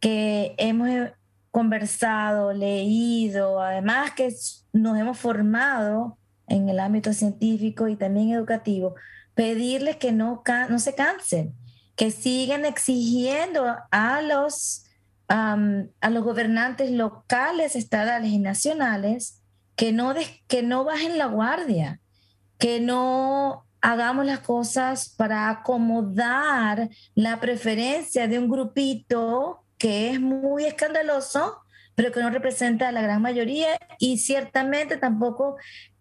Que 0.00 0.56
hemos 0.58 1.12
conversado, 1.58 2.52
leído, 2.52 3.60
además 3.60 4.12
que 4.12 4.32
nos 4.72 4.96
hemos 4.96 5.18
formado 5.18 6.16
en 6.46 6.68
el 6.68 6.78
ámbito 6.78 7.12
científico 7.12 7.88
y 7.88 7.96
también 7.96 8.30
educativo, 8.30 8.94
pedirles 9.34 9.96
que 9.96 10.12
no, 10.12 10.44
no 10.70 10.78
se 10.78 10.94
cansen, 10.94 11.52
que 11.96 12.12
sigan 12.12 12.64
exigiendo 12.64 13.74
a 13.90 14.22
los, 14.22 14.84
a 15.26 16.10
los 16.10 16.22
gobernantes 16.22 16.92
locales, 16.92 17.74
estatales 17.74 18.30
y 18.30 18.38
nacionales 18.38 19.42
que 19.74 19.90
no, 19.90 20.14
que 20.46 20.62
no 20.62 20.84
bajen 20.84 21.18
la 21.18 21.26
guardia, 21.26 22.00
que 22.58 22.78
no 22.78 23.64
hagamos 23.80 24.26
las 24.26 24.38
cosas 24.38 25.08
para 25.08 25.50
acomodar 25.50 26.88
la 27.16 27.40
preferencia 27.40 28.28
de 28.28 28.38
un 28.38 28.48
grupito 28.48 29.64
que 29.78 30.10
es 30.10 30.20
muy 30.20 30.64
escandaloso, 30.64 31.62
pero 31.94 32.12
que 32.12 32.20
no 32.20 32.30
representa 32.30 32.88
a 32.88 32.92
la 32.92 33.02
gran 33.02 33.22
mayoría 33.22 33.78
y 33.98 34.18
ciertamente 34.18 34.96
tampoco 34.96 35.56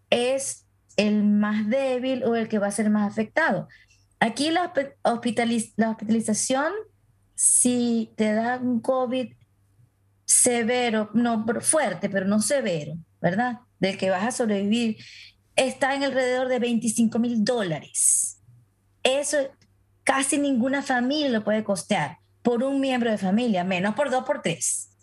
es 0.10 0.66
el 0.96 1.24
más 1.24 1.70
débil 1.70 2.24
o 2.24 2.36
el 2.36 2.48
que 2.50 2.60
va 2.60 2.68
a 2.68 2.72
ser 2.72 2.90
más 2.90 3.12
afectado. 3.12 3.68
Aquí 4.20 4.50
la, 4.50 4.74
la 5.76 5.90
hospitalización, 5.92 6.74
si 7.36 8.12
te 8.16 8.34
da 8.34 8.58
un 8.58 8.82
COVID 8.82 9.32
severo, 10.26 11.12
no 11.14 11.46
fuerte, 11.62 12.10
pero 12.10 12.26
no 12.26 12.42
severo, 12.42 12.94
¿verdad? 13.22 13.60
Del 13.80 13.98
que 13.98 14.10
vas 14.10 14.24
a 14.24 14.32
sobrevivir, 14.32 14.98
está 15.56 15.96
en 15.96 16.04
alrededor 16.04 16.48
de 16.48 16.60
25 16.60 17.20
mil 17.20 17.44
dólares. 17.44 18.42
Eso 19.04 19.38
casi 20.04 20.38
ninguna 20.38 20.82
familia 20.82 21.30
lo 21.30 21.44
puede 21.44 21.64
costear 21.64 22.18
por 22.48 22.64
un 22.64 22.80
miembro 22.80 23.12
de 23.12 23.18
familia, 23.18 23.66
menos 23.66 23.94
por 23.94 24.10
dos, 24.10 24.24
por 24.24 24.42
tres. 24.42 24.96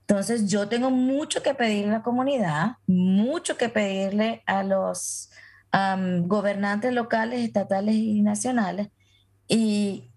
Entonces 0.00 0.50
yo 0.50 0.70
tengo 0.70 0.88
mucho 0.88 1.42
que 1.42 1.52
pedirle 1.52 1.90
a 1.90 1.98
la 1.98 2.02
comunidad, 2.02 2.76
mucho 2.86 3.58
que 3.58 3.68
pedirle 3.68 4.42
a 4.46 4.62
los 4.62 5.30
gobernantes 5.70 6.94
locales, 6.94 7.40
estatales 7.40 7.94
y 7.94 8.22
nacionales. 8.22 8.88
Y, 9.46 10.08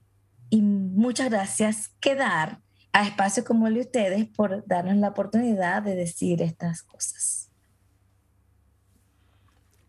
muchas 0.49 1.30
gracias 1.30 1.89
que 1.99 2.16
dar 2.16 2.62
a 2.93 3.03
espacios 3.03 3.45
como 3.45 3.68
el 3.68 3.74
de 3.74 3.82
ustedes 3.82 4.26
por 4.26 4.66
darnos 4.66 4.95
la 4.95 5.10
oportunidad 5.10 5.84
de 5.84 5.93
decir 5.97 6.41
estas 6.41 6.84
cosas. 6.84 7.51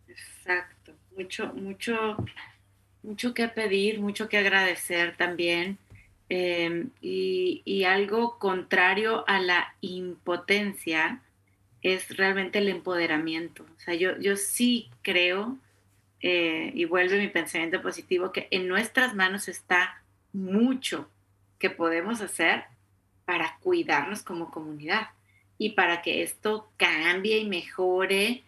Exacto, 0.08 0.94
mucho, 1.16 1.54
mucho, 1.54 2.16
mucho 3.04 3.34
que 3.34 3.46
pedir, 3.46 4.00
mucho 4.00 4.28
que 4.28 4.38
agradecer 4.38 5.16
también. 5.16 5.78
Em, 6.28 6.90
y, 7.00 7.84
algo 7.84 8.38
contrario 8.38 9.24
a 9.28 9.38
la 9.38 9.74
impotencia 9.80 11.22
es 11.82 12.16
realmente 12.16 12.58
el 12.58 12.68
empoderamiento. 12.68 13.64
O 13.76 13.80
sea, 13.80 13.94
yo, 13.94 14.18
yo 14.18 14.36
sí 14.36 14.90
creo, 15.02 15.56
eh, 16.20 16.72
y 16.74 16.84
vuelve 16.84 17.18
mi 17.18 17.28
pensamiento 17.28 17.80
positivo, 17.80 18.32
que 18.32 18.48
en 18.50 18.66
nuestras 18.66 19.14
manos 19.14 19.48
está 19.48 20.02
mucho 20.32 21.08
que 21.58 21.70
podemos 21.70 22.20
hacer 22.20 22.64
para 23.24 23.58
cuidarnos 23.62 24.22
como 24.22 24.50
comunidad 24.50 25.10
y 25.58 25.70
para 25.70 26.02
que 26.02 26.22
esto 26.22 26.70
cambie 26.76 27.38
y 27.38 27.48
mejore 27.48 28.42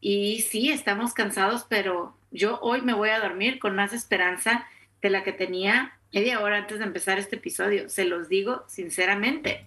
Y 0.00 0.40
sí, 0.40 0.70
estamos 0.70 1.14
cansados, 1.14 1.64
pero 1.68 2.16
yo 2.30 2.58
hoy 2.60 2.82
me 2.82 2.94
voy 2.94 3.10
a 3.10 3.20
dormir 3.20 3.58
con 3.58 3.76
más 3.76 3.92
esperanza 3.92 4.66
de 5.02 5.10
la 5.10 5.22
que 5.24 5.32
tenía 5.32 5.99
media 6.12 6.40
hora 6.40 6.58
antes 6.58 6.78
de 6.78 6.84
empezar 6.84 7.18
este 7.18 7.36
episodio. 7.36 7.88
Se 7.88 8.04
los 8.04 8.28
digo 8.28 8.64
sinceramente, 8.68 9.64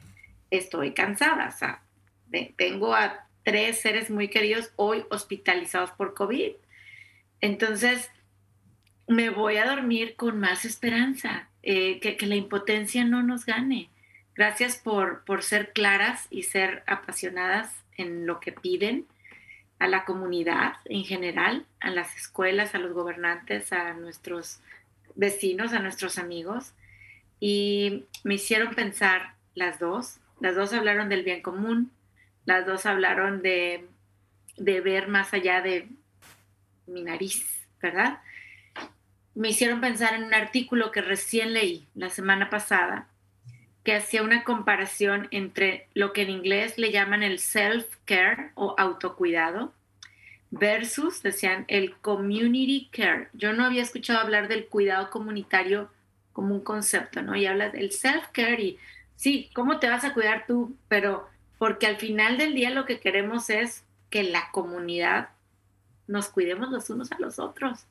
estoy 0.52 0.94
cansada. 0.94 1.50
O 1.50 2.38
tengo 2.58 2.96
a 2.96 3.28
tres 3.44 3.82
seres 3.82 4.10
muy 4.10 4.30
queridos 4.30 4.72
hoy 4.76 5.06
hospitalizados 5.10 5.92
por 5.92 6.14
COVID. 6.14 6.52
Entonces, 7.42 8.10
me 9.08 9.30
voy 9.30 9.58
a 9.58 9.66
dormir 9.66 10.16
con 10.16 10.40
más 10.40 10.66
esperanza, 10.66 11.50
eh, 11.62 12.00
que, 12.00 12.16
que, 12.16 12.26
la 12.26 12.36
impotencia 12.36 13.04
no 13.04 13.22
nos 13.22 13.46
gane. 13.46 13.90
Gracias 14.36 14.78
por, 14.78 15.24
por 15.26 15.44
ser 15.44 15.74
claras 15.74 16.28
y 16.30 16.44
ser 16.44 16.84
apasionadas 16.88 17.84
en 17.98 18.26
lo 18.26 18.40
que 18.40 18.52
piden 18.52 19.06
a 19.80 19.88
la 19.88 20.06
comunidad 20.06 20.76
en 20.86 21.04
general, 21.04 21.66
a 21.82 21.92
las 21.92 22.16
escuelas, 22.16 22.74
a 22.74 22.80
los 22.80 22.94
gobernantes, 22.94 23.74
a 23.74 23.94
nuestros 23.94 24.62
vecinos, 25.16 25.74
a 25.74 25.80
nuestros 25.80 26.18
amigos. 26.18 26.74
Y 27.40 28.06
me 28.24 28.36
hicieron 28.36 28.74
pensar 28.74 29.36
las 29.56 29.80
dos. 29.80 30.18
Las 30.40 30.56
dos 30.56 30.74
hablaron 30.74 31.10
del 31.10 31.24
bien 31.24 31.42
común, 31.42 31.92
las 32.46 32.66
dos 32.66 32.86
hablaron 32.86 33.42
de, 33.42 33.86
de 34.58 34.82
ver 34.82 35.08
más 35.08 35.34
allá 35.34 35.62
de 35.62 35.88
mi 36.88 37.04
nariz, 37.04 37.66
¿verdad? 37.82 38.20
Me 39.36 39.50
hicieron 39.50 39.82
pensar 39.82 40.14
en 40.16 40.24
un 40.24 40.34
artículo 40.34 40.92
que 40.92 41.02
recién 41.02 41.54
leí 41.54 41.88
la 41.96 42.10
semana 42.10 42.50
pasada 42.50 43.08
que 43.84 43.96
hacía 43.96 44.24
una 44.24 44.44
comparación 44.44 45.28
entre 45.32 45.88
lo 45.94 46.14
que 46.14 46.22
en 46.22 46.30
inglés 46.30 46.78
le 46.78 46.92
llaman 46.92 47.22
el 47.22 47.40
self-care 47.40 48.52
o 48.56 48.76
autocuidado 48.78 49.74
versus, 50.54 51.24
decían, 51.24 51.66
el 51.68 51.96
community 51.98 52.90
care. 52.92 53.30
Yo 53.34 53.54
no 53.54 53.66
había 53.66 53.82
escuchado 53.82 54.20
hablar 54.20 54.48
del 54.48 54.68
cuidado 54.68 55.10
comunitario 55.10 55.90
como 56.32 56.54
un 56.54 56.62
concepto, 56.62 57.24
¿no? 57.24 57.36
Y 57.36 57.48
hablas 57.48 57.74
del 57.74 57.92
self-care 57.92 58.62
y 58.62 58.78
sí, 59.16 59.50
¿cómo 59.56 59.80
te 59.80 59.90
vas 59.90 60.04
a 60.04 60.14
cuidar 60.14 60.46
tú? 60.46 60.76
Pero 60.88 61.28
porque 61.58 61.88
al 61.88 61.98
final 61.98 62.38
del 62.38 62.54
día 62.54 62.70
lo 62.70 62.86
que 62.86 63.00
queremos 63.00 63.50
es 63.50 63.84
que 64.12 64.24
la 64.24 64.52
comunidad 64.52 65.30
nos 66.08 66.28
cuidemos 66.30 66.70
los 66.70 66.88
unos 66.92 67.12
a 67.12 67.20
los 67.20 67.40
otros. 67.40 67.86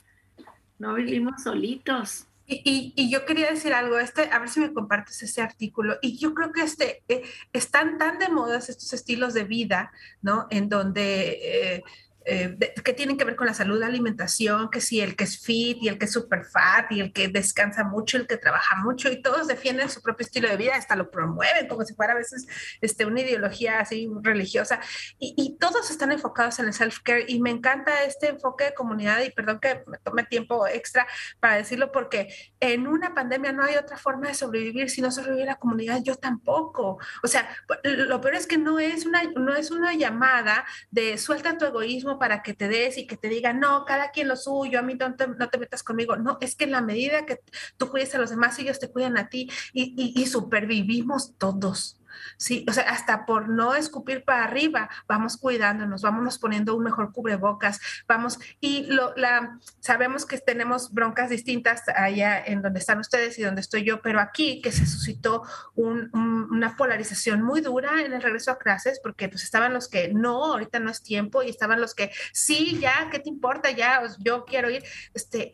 No 0.79 0.95
vivimos 0.95 1.43
solitos. 1.43 2.27
Y, 2.47 3.11
yo 3.11 3.25
quería 3.25 3.51
decir 3.51 3.73
algo, 3.73 3.99
este, 3.99 4.29
a 4.31 4.39
ver 4.39 4.49
si 4.49 4.61
me 4.61 4.73
compartes 4.73 5.23
ese 5.23 5.43
artículo. 5.43 5.97
Y 6.01 6.19
yo 6.19 6.33
creo 6.35 6.53
que 6.53 6.63
este, 6.63 7.03
eh, 7.09 7.23
están 7.53 7.99
tan 7.99 8.19
de 8.19 8.29
moda 8.29 8.59
estos 8.59 8.93
estilos 8.93 9.35
de 9.35 9.45
vida, 9.45 9.91
¿no? 10.21 10.47
En 10.51 10.69
donde 10.69 11.39
eh, 11.43 11.85
eh, 12.25 12.57
que 12.85 12.93
tienen 12.93 13.17
que 13.17 13.25
ver 13.25 13.37
con 13.37 13.47
la 13.47 13.55
salud, 13.55 13.79
la 13.79 13.87
alimentación, 13.87 14.71
que 14.71 14.81
si 14.81 15.01
el 15.01 15.17
que 15.17 15.25
es 15.25 15.39
fit 15.39 15.79
y 15.81 15.89
el 15.89 15.99
que 15.99 16.07
es 16.07 16.13
super 16.13 16.45
fat 16.45 16.91
y 16.91 17.01
el 17.01 17.13
que 17.13 17.29
descansa 17.29 17.85
mucho, 17.85 18.17
el 18.17 18.27
que 18.27 18.37
trabaja 18.37 18.77
mucho 18.77 19.11
y 19.11 19.23
todos 19.23 19.47
defienden 19.47 19.89
su 19.91 20.03
propio 20.03 20.25
estilo 20.25 20.49
de 20.49 20.57
vida, 20.57 20.77
hasta 20.77 20.97
lo 20.97 21.11
promueven 21.11 21.69
como 21.69 21.85
si 21.85 21.95
fuera 21.95 22.13
a 22.13 22.17
veces 22.17 22.47
este, 22.81 23.07
una 23.07 23.21
ideología 23.21 23.81
así 23.81 24.09
religiosa 24.23 24.81
y, 25.19 25.35
y 25.37 25.57
todos 25.59 25.91
están 25.91 26.13
enfocados 26.13 26.59
en 26.59 26.67
el 26.67 26.73
self-care 26.73 27.25
y 27.29 27.41
me 27.41 27.51
encanta 27.51 28.05
este 28.05 28.29
enfoque 28.29 28.65
de 28.65 28.75
comunidad 28.75 29.21
y 29.23 29.31
perdón 29.31 29.59
que 29.61 29.83
me 29.87 29.99
tome 29.99 30.25
tiempo 30.25 30.67
extra 30.67 31.07
para 31.41 31.57
decirlo 31.57 31.93
porque 31.93 32.35
en 32.61 32.87
una 32.87 33.15
pandemia 33.15 33.53
no 33.53 33.65
hay 33.65 33.77
otra 33.77 33.97
forma 33.97 34.29
de 34.29 34.35
sobrevivir 34.35 34.91
si 34.91 35.03
no 35.03 35.11
sobrevive 35.11 35.47
la 35.47 35.57
comunidad, 35.57 36.01
yo 36.03 36.15
tampoco. 36.17 36.99
O 37.23 37.29
sea, 37.29 37.49
lo 37.85 38.21
peor 38.21 38.35
es 38.35 38.47
que 38.47 38.59
no 38.59 38.79
es 38.79 39.07
una, 39.07 39.23
no 39.37 39.55
es 39.55 39.71
una 39.71 39.95
llamada 39.95 40.65
de 40.91 41.19
suelta 41.19 41.59
tu 41.59 41.65
egoísmo 41.65 42.12
para 42.19 42.43
que 42.43 42.55
te 42.55 42.69
des 42.69 42.99
y 42.99 43.07
que 43.07 43.17
te 43.17 43.29
digan, 43.29 43.61
no, 43.61 43.85
cada 43.85 44.11
quien 44.11 44.29
lo 44.29 44.37
suyo, 44.37 44.79
a 44.79 44.83
mí 44.83 44.95
no 44.95 45.15
te, 45.15 45.27
no 45.29 45.49
te 45.49 45.59
metas 45.59 45.83
conmigo. 45.83 46.17
No, 46.17 46.39
es 46.41 46.57
que 46.57 46.65
en 46.65 46.73
la 46.73 46.81
medida 46.81 47.27
que 47.27 47.41
tú 47.77 47.89
cuides 47.89 48.15
a 48.15 48.19
los 48.19 48.31
demás, 48.31 48.59
ellos 48.59 48.79
te 48.79 48.91
cuidan 48.91 49.17
a 49.19 49.29
ti 49.29 49.51
y, 49.73 49.95
y, 49.97 50.21
y 50.21 50.27
supervivimos 50.27 51.37
todos. 51.39 52.02
Sí, 52.37 52.65
o 52.69 52.73
sea, 52.73 52.85
hasta 52.85 53.27
por 53.27 53.49
no 53.49 53.75
escupir 53.75 54.25
para 54.25 54.45
arriba, 54.45 54.89
vamos 55.07 55.37
cuidándonos, 55.37 56.03
vamos 56.03 56.39
poniendo 56.39 56.75
un 56.75 56.85
mejor 56.85 57.13
cubrebocas, 57.13 57.81
vamos, 58.07 58.39
y 58.61 58.87
lo, 58.87 59.15
la, 59.17 59.59
sabemos 59.81 60.27
que 60.27 60.39
tenemos 60.39 60.93
broncas 60.93 61.31
distintas 61.31 61.83
allá 61.89 62.43
en 62.45 62.63
donde 62.63 62.81
están 62.81 62.99
ustedes 62.99 63.39
y 63.39 63.43
donde 63.43 63.61
estoy 63.61 63.85
yo, 63.85 64.03
pero 64.03 64.21
aquí 64.21 64.61
que 64.61 64.73
se 64.73 64.87
suscitó 64.87 65.43
una 65.75 66.77
polarización 66.77 67.43
muy 67.43 67.61
dura 67.61 68.03
en 68.03 68.13
el 68.13 68.23
regreso 68.23 68.51
a 68.51 68.59
clases, 68.59 69.01
porque 69.03 69.29
pues 69.29 69.45
estaban 69.45 69.73
los 69.73 69.89
que 69.89 70.13
no, 70.13 70.45
ahorita 70.45 70.79
no 70.79 70.91
es 70.91 71.03
tiempo, 71.03 71.43
y 71.43 71.51
estaban 71.51 71.81
los 71.81 71.95
que 71.95 72.11
sí, 72.33 72.79
ya, 72.81 73.09
¿qué 73.11 73.19
te 73.19 73.29
importa? 73.29 73.71
Ya, 73.71 74.03
yo 74.19 74.45
quiero 74.45 74.71
ir, 74.71 74.85
este, 75.15 75.53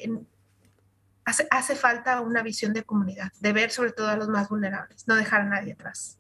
hace, 1.25 1.47
hace 1.51 1.77
falta 1.77 2.21
una 2.21 2.43
visión 2.43 2.73
de 2.73 2.85
comunidad, 2.85 3.33
de 3.41 3.53
ver 3.53 3.71
sobre 3.71 3.93
todo 3.93 4.09
a 4.09 4.17
los 4.17 4.29
más 4.29 4.49
vulnerables, 4.49 5.07
no 5.07 5.15
dejar 5.15 5.43
a 5.43 5.45
nadie 5.45 5.73
atrás. 5.73 6.18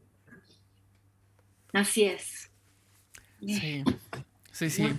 Así 1.72 2.04
es. 2.04 2.50
Sí, 3.40 3.84
sí, 4.52 4.70
sí. 4.70 4.98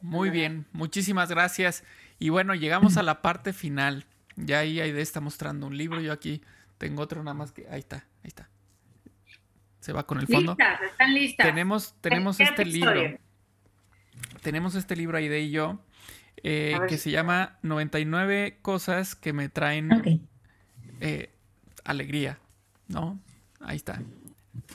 Muy 0.00 0.30
bien, 0.30 0.66
muchísimas 0.72 1.28
gracias. 1.30 1.84
Y 2.18 2.28
bueno, 2.28 2.54
llegamos 2.54 2.96
a 2.96 3.02
la 3.02 3.22
parte 3.22 3.52
final. 3.52 4.06
Ya 4.36 4.60
ahí 4.60 4.80
Aide 4.80 5.02
está 5.02 5.20
mostrando 5.20 5.66
un 5.66 5.76
libro, 5.76 6.00
yo 6.00 6.12
aquí 6.12 6.42
tengo 6.78 7.02
otro 7.02 7.22
nada 7.22 7.34
más 7.34 7.52
que... 7.52 7.66
Ahí 7.68 7.80
está, 7.80 8.06
ahí 8.22 8.28
está. 8.28 8.48
Se 9.80 9.92
va 9.92 10.06
con 10.06 10.20
el 10.20 10.26
fondo. 10.26 10.52
Listas, 10.52 10.80
están 10.82 11.14
listas. 11.14 11.46
Tenemos, 11.46 11.94
tenemos 12.00 12.40
este 12.40 12.64
libro. 12.64 13.18
Tenemos 14.42 14.74
este 14.76 14.96
libro 14.96 15.18
Aide 15.18 15.40
y 15.40 15.50
yo, 15.50 15.80
eh, 16.42 16.78
que 16.88 16.98
se 16.98 17.10
llama 17.10 17.58
99 17.62 18.58
cosas 18.62 19.14
que 19.14 19.32
me 19.32 19.48
traen 19.48 20.28
eh, 21.00 21.30
alegría, 21.84 22.38
¿no? 22.88 23.18
Ahí 23.60 23.76
está. 23.76 24.00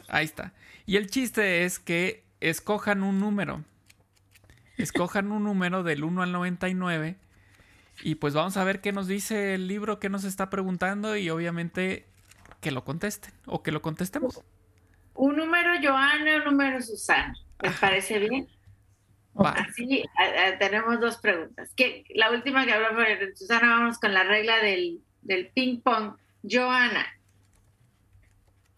Ahí 0.07 0.25
está. 0.25 0.53
Y 0.85 0.97
el 0.97 1.09
chiste 1.09 1.65
es 1.65 1.79
que 1.79 2.23
escojan 2.39 3.03
un 3.03 3.19
número. 3.19 3.63
Escojan 4.77 5.31
un 5.31 5.43
número 5.43 5.83
del 5.83 6.03
1 6.03 6.23
al 6.23 6.31
99. 6.31 7.17
Y 8.03 8.15
pues 8.15 8.33
vamos 8.33 8.57
a 8.57 8.63
ver 8.63 8.79
qué 8.79 8.91
nos 8.91 9.07
dice 9.07 9.55
el 9.55 9.67
libro, 9.67 9.99
qué 9.99 10.09
nos 10.09 10.23
está 10.23 10.49
preguntando 10.49 11.17
y 11.17 11.29
obviamente 11.29 12.05
que 12.61 12.71
lo 12.71 12.83
contesten 12.83 13.33
o 13.45 13.63
que 13.63 13.71
lo 13.71 13.81
contestemos. 13.81 14.43
Un 15.15 15.35
número 15.35 15.71
Joana, 15.81 16.37
un 16.37 16.43
número 16.45 16.81
Susana. 16.81 17.33
¿Les 17.61 17.73
parece 17.79 18.19
bien? 18.19 18.47
Así 19.35 20.03
tenemos 20.59 20.99
dos 20.99 21.17
preguntas. 21.17 21.71
Que 21.75 22.03
la 22.13 22.31
última 22.31 22.65
que 22.65 22.73
hablamos 22.73 23.03
de 23.03 23.35
Susana, 23.35 23.79
vamos 23.79 23.99
con 23.99 24.13
la 24.13 24.23
regla 24.23 24.57
del, 24.57 25.01
del 25.21 25.47
ping 25.49 25.81
pong. 25.81 26.13
Joana. 26.43 27.05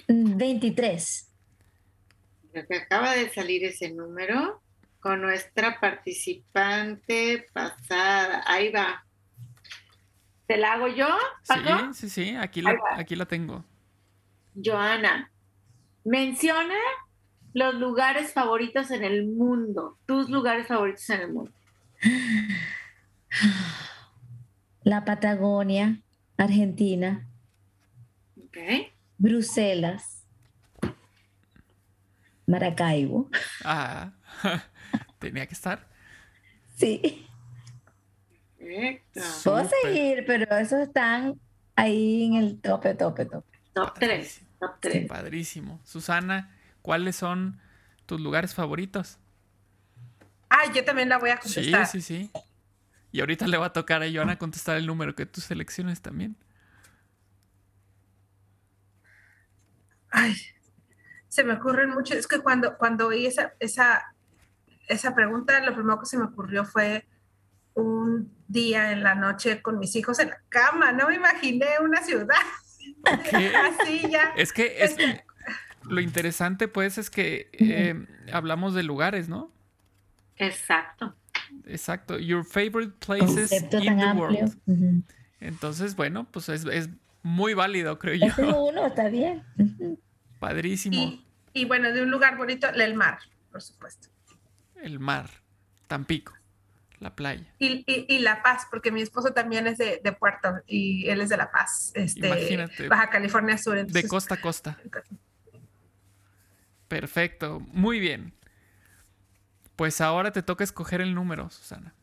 23 0.09 1.29
que 2.67 2.75
acaba 2.75 3.13
de 3.13 3.29
salir 3.29 3.63
ese 3.63 3.91
número 3.91 4.61
con 4.99 5.21
nuestra 5.21 5.79
participante 5.79 7.47
pasada. 7.53 8.43
Ahí 8.45 8.71
va. 8.71 9.05
¿Te 10.47 10.57
la 10.57 10.73
hago 10.73 10.87
yo? 10.87 11.07
Sí, 11.43 11.53
sí, 11.93 12.09
sí, 12.09 12.35
aquí 12.35 12.61
la, 12.61 12.77
aquí 12.95 13.15
la 13.15 13.25
tengo. 13.25 13.63
Joana, 14.61 15.31
menciona 16.03 16.75
los 17.53 17.75
lugares 17.75 18.33
favoritos 18.33 18.91
en 18.91 19.03
el 19.03 19.27
mundo, 19.27 19.97
tus 20.05 20.29
lugares 20.29 20.67
favoritos 20.67 21.09
en 21.11 21.21
el 21.21 21.33
mundo. 21.33 21.51
La 24.83 25.05
Patagonia, 25.05 26.01
Argentina. 26.37 27.27
Okay. 28.47 28.91
Bruselas. 29.19 30.23
Maracaibo. 32.47 33.29
Ah, 33.63 34.13
tenía 35.19 35.45
que 35.45 35.53
estar. 35.53 35.87
Sí. 36.75 37.27
Puedo 39.43 39.69
seguir, 39.83 40.23
pero 40.25 40.57
esos 40.57 40.79
están 40.79 41.39
ahí 41.75 42.25
en 42.25 42.35
el 42.35 42.59
tope, 42.59 42.95
tope, 42.95 43.25
tope. 43.25 43.59
Top 43.73 43.93
3. 43.99 44.41
Top 44.59 44.71
3. 44.79 45.07
padrísimo. 45.07 45.79
Susana, 45.83 46.55
¿cuáles 46.81 47.15
son 47.15 47.59
tus 48.05 48.19
lugares 48.19 48.55
favoritos? 48.55 49.19
Ah, 50.49 50.71
yo 50.73 50.83
también 50.83 51.09
la 51.09 51.19
voy 51.19 51.29
a 51.29 51.37
contestar. 51.37 51.85
Sí, 51.85 52.01
sí, 52.01 52.29
sí. 52.31 52.31
Y 53.11 53.19
ahorita 53.19 53.47
le 53.47 53.57
va 53.57 53.67
a 53.67 53.73
tocar 53.73 54.01
a 54.01 54.11
Joana 54.11 54.37
contestar 54.37 54.77
el 54.77 54.87
número 54.87 55.13
que 55.15 55.25
tú 55.25 55.41
selecciones 55.41 56.01
también. 56.01 56.35
Ay, 60.11 60.35
se 61.27 61.43
me 61.43 61.53
ocurren 61.53 61.89
mucho, 61.89 62.15
es 62.15 62.27
que 62.27 62.39
cuando, 62.39 62.77
cuando 62.77 63.07
oí 63.07 63.25
esa, 63.25 63.53
esa, 63.59 64.13
esa 64.87 65.13
pregunta, 65.13 65.59
lo 65.63 65.73
primero 65.73 65.99
que 65.99 66.05
se 66.05 66.17
me 66.17 66.25
ocurrió 66.25 66.65
fue 66.65 67.05
un 67.75 68.33
día 68.47 68.91
en 68.91 69.03
la 69.03 69.15
noche 69.15 69.61
con 69.61 69.79
mis 69.79 69.95
hijos 69.95 70.19
en 70.19 70.29
la 70.29 70.41
cama, 70.49 70.91
no 70.91 71.07
me 71.07 71.15
imaginé 71.15 71.67
una 71.81 72.01
ciudad. 72.01 72.35
Así 73.03 74.09
ya. 74.09 74.33
Es 74.35 74.51
que 74.51 74.83
es, 74.83 74.95
lo 75.83 76.01
interesante 76.01 76.67
pues 76.67 76.97
es 76.97 77.09
que 77.09 77.49
eh, 77.53 78.05
hablamos 78.33 78.73
de 78.73 78.83
lugares, 78.83 79.29
¿no? 79.29 79.51
Exacto. 80.37 81.15
Exacto. 81.65 82.17
Your 82.17 82.43
favorite 82.43 82.93
places 82.99 83.49
Concepto 83.49 83.77
in 83.77 83.97
the 83.97 84.03
amplio. 84.03 84.39
world. 84.39 84.57
Ujú. 84.65 85.03
Entonces, 85.39 85.95
bueno, 85.95 86.27
pues 86.31 86.49
es, 86.49 86.65
es 86.65 86.89
muy 87.23 87.53
válido, 87.53 87.97
creo 87.99 88.15
yo. 88.15 88.57
Uno, 88.69 88.85
está 88.87 89.09
bien. 89.09 89.43
Padrísimo. 90.39 90.95
Y, 90.95 91.25
y 91.53 91.65
bueno, 91.65 91.91
de 91.91 92.01
un 92.03 92.11
lugar 92.11 92.37
bonito, 92.37 92.67
el 92.69 92.93
mar, 92.95 93.19
por 93.51 93.61
supuesto. 93.61 94.07
El 94.81 94.99
mar, 94.99 95.29
Tampico, 95.87 96.33
la 96.99 97.15
playa. 97.15 97.53
Y, 97.59 97.83
y- 97.87 98.05
y 98.07 98.19
La 98.19 98.41
Paz, 98.43 98.67
porque 98.71 98.91
mi 98.91 99.01
esposo 99.01 99.33
también 99.33 99.67
es 99.67 99.77
de, 99.77 99.99
de 100.03 100.11
Puerto 100.13 100.61
y 100.67 101.07
él 101.09 101.19
es 101.21 101.29
de 101.29 101.37
La 101.37 101.51
Paz, 101.51 101.91
este, 101.95 102.27
Imagínate. 102.27 102.87
Baja 102.87 103.09
California 103.09 103.57
Sur. 103.57 103.75
De 103.75 103.81
entonces- 103.81 104.09
costa 104.09 104.35
a 104.35 104.41
costa. 104.41 104.77
Perfecto. 106.87 107.59
Muy 107.71 107.99
bien. 107.99 108.33
Pues 109.75 110.01
ahora 110.01 110.31
te 110.31 110.41
toca 110.43 110.63
escoger 110.63 111.01
el 111.01 111.13
número, 111.13 111.49
Susana. 111.49 111.93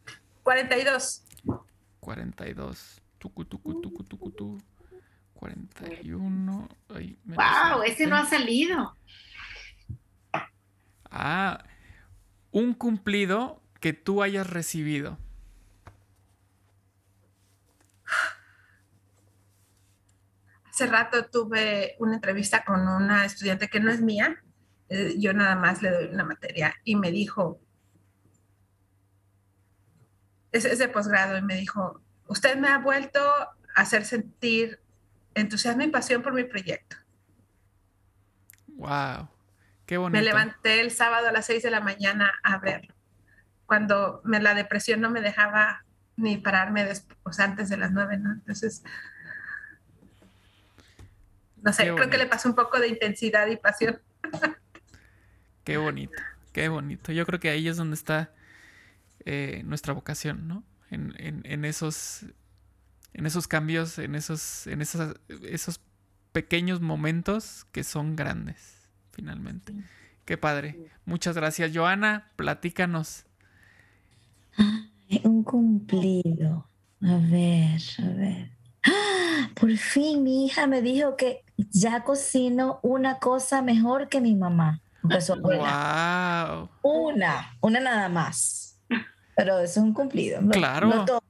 42. 0.42 1.22
42. 2.00 3.02
Tucu, 3.18 3.44
tucu, 3.44 3.80
tucu, 3.80 4.04
tucu, 4.04 4.30
tu. 4.30 4.58
41. 5.36 6.68
Ay, 6.94 7.18
me 7.24 7.36
¡Wow! 7.36 7.82
Ese 7.84 8.06
no 8.06 8.16
ha 8.16 8.26
salido. 8.26 8.96
Ah, 11.10 11.64
un 12.50 12.74
cumplido 12.74 13.62
que 13.80 13.92
tú 13.92 14.22
hayas 14.22 14.48
recibido. 14.48 15.18
Hace 20.70 20.86
rato 20.86 21.26
tuve 21.30 21.96
una 21.98 22.16
entrevista 22.16 22.64
con 22.64 22.86
una 22.86 23.24
estudiante 23.24 23.68
que 23.68 23.80
no 23.80 23.90
es 23.90 24.02
mía, 24.02 24.42
eh, 24.88 25.14
yo 25.18 25.32
nada 25.32 25.56
más 25.56 25.82
le 25.82 25.90
doy 25.90 26.04
una 26.06 26.24
materia 26.24 26.74
y 26.84 26.96
me 26.96 27.10
dijo, 27.10 27.60
es, 30.52 30.64
es 30.64 30.78
de 30.78 30.88
posgrado 30.88 31.38
y 31.38 31.42
me 31.42 31.56
dijo, 31.56 32.02
usted 32.28 32.56
me 32.56 32.68
ha 32.68 32.78
vuelto 32.78 33.20
a 33.20 33.56
hacer 33.74 34.04
sentir 34.04 34.80
entusiasmo 35.36 35.82
y 35.82 35.88
pasión 35.88 36.22
por 36.22 36.32
mi 36.32 36.44
proyecto. 36.44 36.96
Wow. 38.68 39.28
Qué 39.86 39.96
bonito. 39.96 40.18
Me 40.18 40.24
levanté 40.24 40.80
el 40.80 40.90
sábado 40.90 41.28
a 41.28 41.32
las 41.32 41.46
6 41.46 41.62
de 41.62 41.70
la 41.70 41.80
mañana 41.80 42.32
a 42.42 42.58
verlo, 42.58 42.92
cuando 43.66 44.20
me, 44.24 44.40
la 44.40 44.54
depresión 44.54 45.00
no 45.00 45.10
me 45.10 45.20
dejaba 45.20 45.84
ni 46.16 46.36
pararme 46.38 46.84
después, 46.84 47.38
antes 47.40 47.68
de 47.68 47.76
las 47.76 47.92
9, 47.92 48.18
¿no? 48.18 48.32
Entonces, 48.32 48.82
no 51.62 51.72
sé, 51.72 51.84
creo 51.94 52.10
que 52.10 52.18
le 52.18 52.26
pasó 52.26 52.48
un 52.48 52.54
poco 52.54 52.78
de 52.78 52.88
intensidad 52.88 53.46
y 53.48 53.56
pasión. 53.56 54.00
Qué 55.64 55.76
bonito. 55.76 56.14
Qué 56.52 56.68
bonito. 56.68 57.12
Yo 57.12 57.26
creo 57.26 57.40
que 57.40 57.50
ahí 57.50 57.68
es 57.68 57.76
donde 57.76 57.94
está 57.94 58.32
eh, 59.24 59.62
nuestra 59.64 59.92
vocación, 59.92 60.46
¿no? 60.48 60.64
En, 60.90 61.14
en- 61.18 61.42
en 61.44 61.64
esos. 61.64 62.24
En 63.16 63.24
esos 63.26 63.48
cambios, 63.48 63.98
en 63.98 64.14
esos. 64.14 64.66
En 64.66 64.82
esas- 64.82 65.14
esos 65.42 65.80
pequeños 66.32 66.80
momentos 66.82 67.66
que 67.72 67.82
son 67.82 68.14
grandes, 68.14 68.88
finalmente. 69.12 69.72
Qué 70.26 70.36
padre. 70.36 70.90
Muchas 71.06 71.34
gracias, 71.34 71.70
Joana. 71.74 72.30
Platícanos. 72.36 73.24
Ay, 74.58 75.20
Un 75.24 75.42
cumplido. 75.44 76.68
A 77.02 77.16
ver, 77.30 77.80
a 77.98 78.08
ver. 78.16 78.50
¡Ah! 78.84 79.48
Por 79.58 79.74
fin 79.76 80.22
mi 80.22 80.46
hija 80.46 80.66
me 80.66 80.82
dijo 80.82 81.16
que 81.16 81.44
ya 81.70 82.04
cocino 82.04 82.80
una 82.82 83.18
cosa 83.18 83.62
mejor 83.62 84.08
que 84.08 84.20
mi 84.20 84.34
mamá. 84.34 84.80
Que 85.08 85.20
su 85.20 85.34
abuela. 85.34 86.68
¡Wow! 86.82 86.92
Una, 87.12 87.56
una 87.60 87.80
nada 87.80 88.08
más. 88.08 88.78
Pero 89.36 89.58
eso 89.60 89.64
es 89.64 89.76
un 89.86 89.92
cumplido. 89.94 90.40
No- 90.40 90.50
Claro. 90.50 90.88
no 90.88 91.04
todo. 91.04 91.22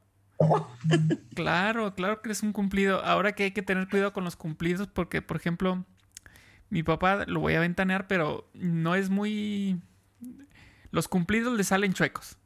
Claro, 1.35 1.95
claro 1.95 2.23
que 2.23 2.33
es 2.33 2.43
un 2.43 2.53
cumplido. 2.53 3.05
Ahora 3.05 3.33
que 3.33 3.45
hay 3.45 3.51
que 3.53 3.63
tener 3.63 3.89
cuidado 3.89 4.13
con 4.13 4.25
los 4.25 4.37
cumplidos 4.37 4.89
porque, 4.89 5.23
por 5.23 5.37
ejemplo, 5.37 5.85
mi 6.69 6.83
papá 6.83 7.25
lo 7.27 7.41
voy 7.41 7.55
a 7.55 7.61
ventanear, 7.61 8.07
pero 8.07 8.49
no 8.55 8.95
es 8.95 9.11
muy... 9.11 9.81
Los 10.91 11.09
cumplidos 11.09 11.57
le 11.57 11.65
salen 11.65 11.93
chuecos. 11.93 12.39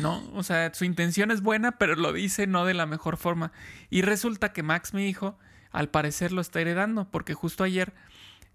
¿No? 0.00 0.28
O 0.34 0.42
sea, 0.42 0.74
su 0.74 0.84
intención 0.84 1.30
es 1.30 1.42
buena, 1.42 1.78
pero 1.78 1.94
lo 1.94 2.12
dice 2.12 2.46
no 2.46 2.64
de 2.64 2.74
la 2.74 2.86
mejor 2.86 3.16
forma. 3.16 3.52
Y 3.88 4.02
resulta 4.02 4.52
que 4.52 4.62
Max, 4.62 4.94
mi 4.94 5.08
hijo, 5.08 5.38
al 5.70 5.88
parecer 5.88 6.32
lo 6.32 6.40
está 6.40 6.60
heredando, 6.60 7.10
porque 7.10 7.34
justo 7.34 7.62
ayer 7.62 7.94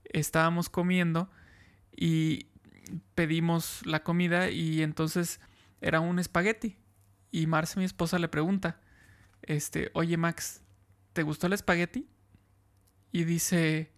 estábamos 0.04 0.70
comiendo 0.70 1.30
y 1.96 2.48
pedimos 3.16 3.86
la 3.86 4.04
comida 4.04 4.50
y 4.50 4.82
entonces 4.82 5.40
era 5.82 6.00
un 6.00 6.20
espagueti. 6.20 6.78
Y 7.36 7.48
Marce, 7.48 7.78
mi 7.78 7.84
esposa, 7.84 8.18
le 8.18 8.30
pregunta, 8.30 8.80
este, 9.42 9.92
oye 9.94 10.16
Max, 10.16 10.64
¿te 11.12 11.22
gustó 11.22 11.48
el 11.48 11.54
espagueti? 11.54 12.08
Y 13.12 13.26
dice, 13.26 13.92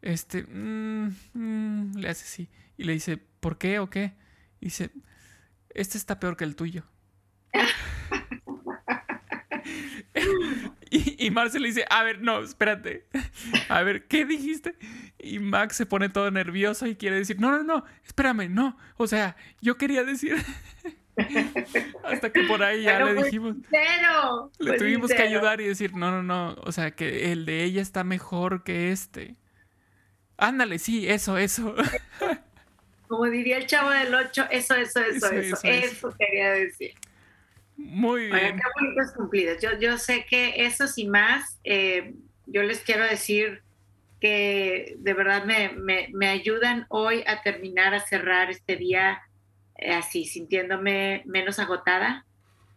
este, 0.00 0.44
"Mm, 0.44 1.14
mm", 1.34 1.98
le 1.98 2.08
hace 2.08 2.24
así. 2.24 2.48
Y 2.78 2.84
le 2.84 2.94
dice, 2.94 3.18
¿por 3.18 3.58
qué 3.58 3.78
o 3.78 3.90
qué? 3.90 4.14
Y 4.58 4.66
dice, 4.66 4.90
este 5.74 5.98
está 5.98 6.18
peor 6.18 6.38
que 6.38 6.44
el 6.44 6.56
tuyo. 6.56 6.84
y, 10.90 11.26
y 11.26 11.30
Marce 11.30 11.60
le 11.60 11.68
dice, 11.68 11.84
a 11.90 12.02
ver, 12.04 12.22
no, 12.22 12.40
espérate. 12.40 13.06
A 13.68 13.82
ver, 13.82 14.08
¿qué 14.08 14.24
dijiste? 14.24 14.78
Y 15.18 15.40
Max 15.40 15.76
se 15.76 15.84
pone 15.84 16.08
todo 16.08 16.30
nervioso 16.30 16.86
y 16.86 16.96
quiere 16.96 17.16
decir, 17.16 17.38
no, 17.38 17.50
no, 17.50 17.64
no, 17.64 17.84
espérame, 18.02 18.48
no. 18.48 18.78
O 18.96 19.06
sea, 19.06 19.36
yo 19.60 19.76
quería 19.76 20.04
decir... 20.04 20.36
Hasta 22.04 22.32
que 22.32 22.42
por 22.44 22.62
ahí 22.62 22.82
ya 22.84 22.94
Pero 22.98 23.12
le 23.14 23.22
dijimos, 23.24 23.56
Cero. 23.70 24.50
le 24.58 24.72
tuvimos 24.78 25.10
que 25.10 25.16
sincero. 25.18 25.38
ayudar 25.38 25.60
y 25.60 25.66
decir, 25.68 25.94
no, 25.94 26.10
no, 26.10 26.22
no, 26.22 26.54
o 26.64 26.72
sea, 26.72 26.90
que 26.92 27.32
el 27.32 27.44
de 27.46 27.64
ella 27.64 27.82
está 27.82 28.04
mejor 28.04 28.64
que 28.64 28.90
este. 28.92 29.36
Ándale, 30.36 30.78
sí, 30.78 31.08
eso, 31.08 31.38
eso. 31.38 31.74
Como 33.08 33.26
diría 33.26 33.58
el 33.58 33.66
chavo 33.66 33.90
del 33.90 34.14
8, 34.14 34.46
eso, 34.50 34.74
eso, 34.74 35.00
eso, 35.00 35.26
Eso, 35.26 35.30
eso, 35.32 35.56
eso, 35.56 35.66
eso, 35.68 36.08
eso. 36.08 36.16
quería 36.18 36.50
decir. 36.52 36.92
Muy 37.76 38.26
bien. 38.26 38.56
qué 38.56 38.62
bonitos 38.80 39.12
cumplidos. 39.14 39.60
Yo, 39.62 39.78
yo 39.78 39.98
sé 39.98 40.24
que 40.28 40.64
esos 40.66 40.96
y 40.98 41.06
más, 41.08 41.58
eh, 41.64 42.14
yo 42.46 42.62
les 42.62 42.80
quiero 42.80 43.04
decir 43.04 43.62
que 44.20 44.94
de 44.98 45.14
verdad 45.14 45.44
me, 45.44 45.70
me- 45.70 46.08
me 46.12 46.28
ayudan 46.28 46.86
hoy 46.88 47.24
a 47.26 47.42
terminar, 47.42 47.92
a 47.94 48.00
cerrar 48.00 48.50
este 48.50 48.76
día 48.76 49.20
así, 49.90 50.24
sintiéndome 50.24 51.22
menos 51.26 51.58
agotada 51.58 52.24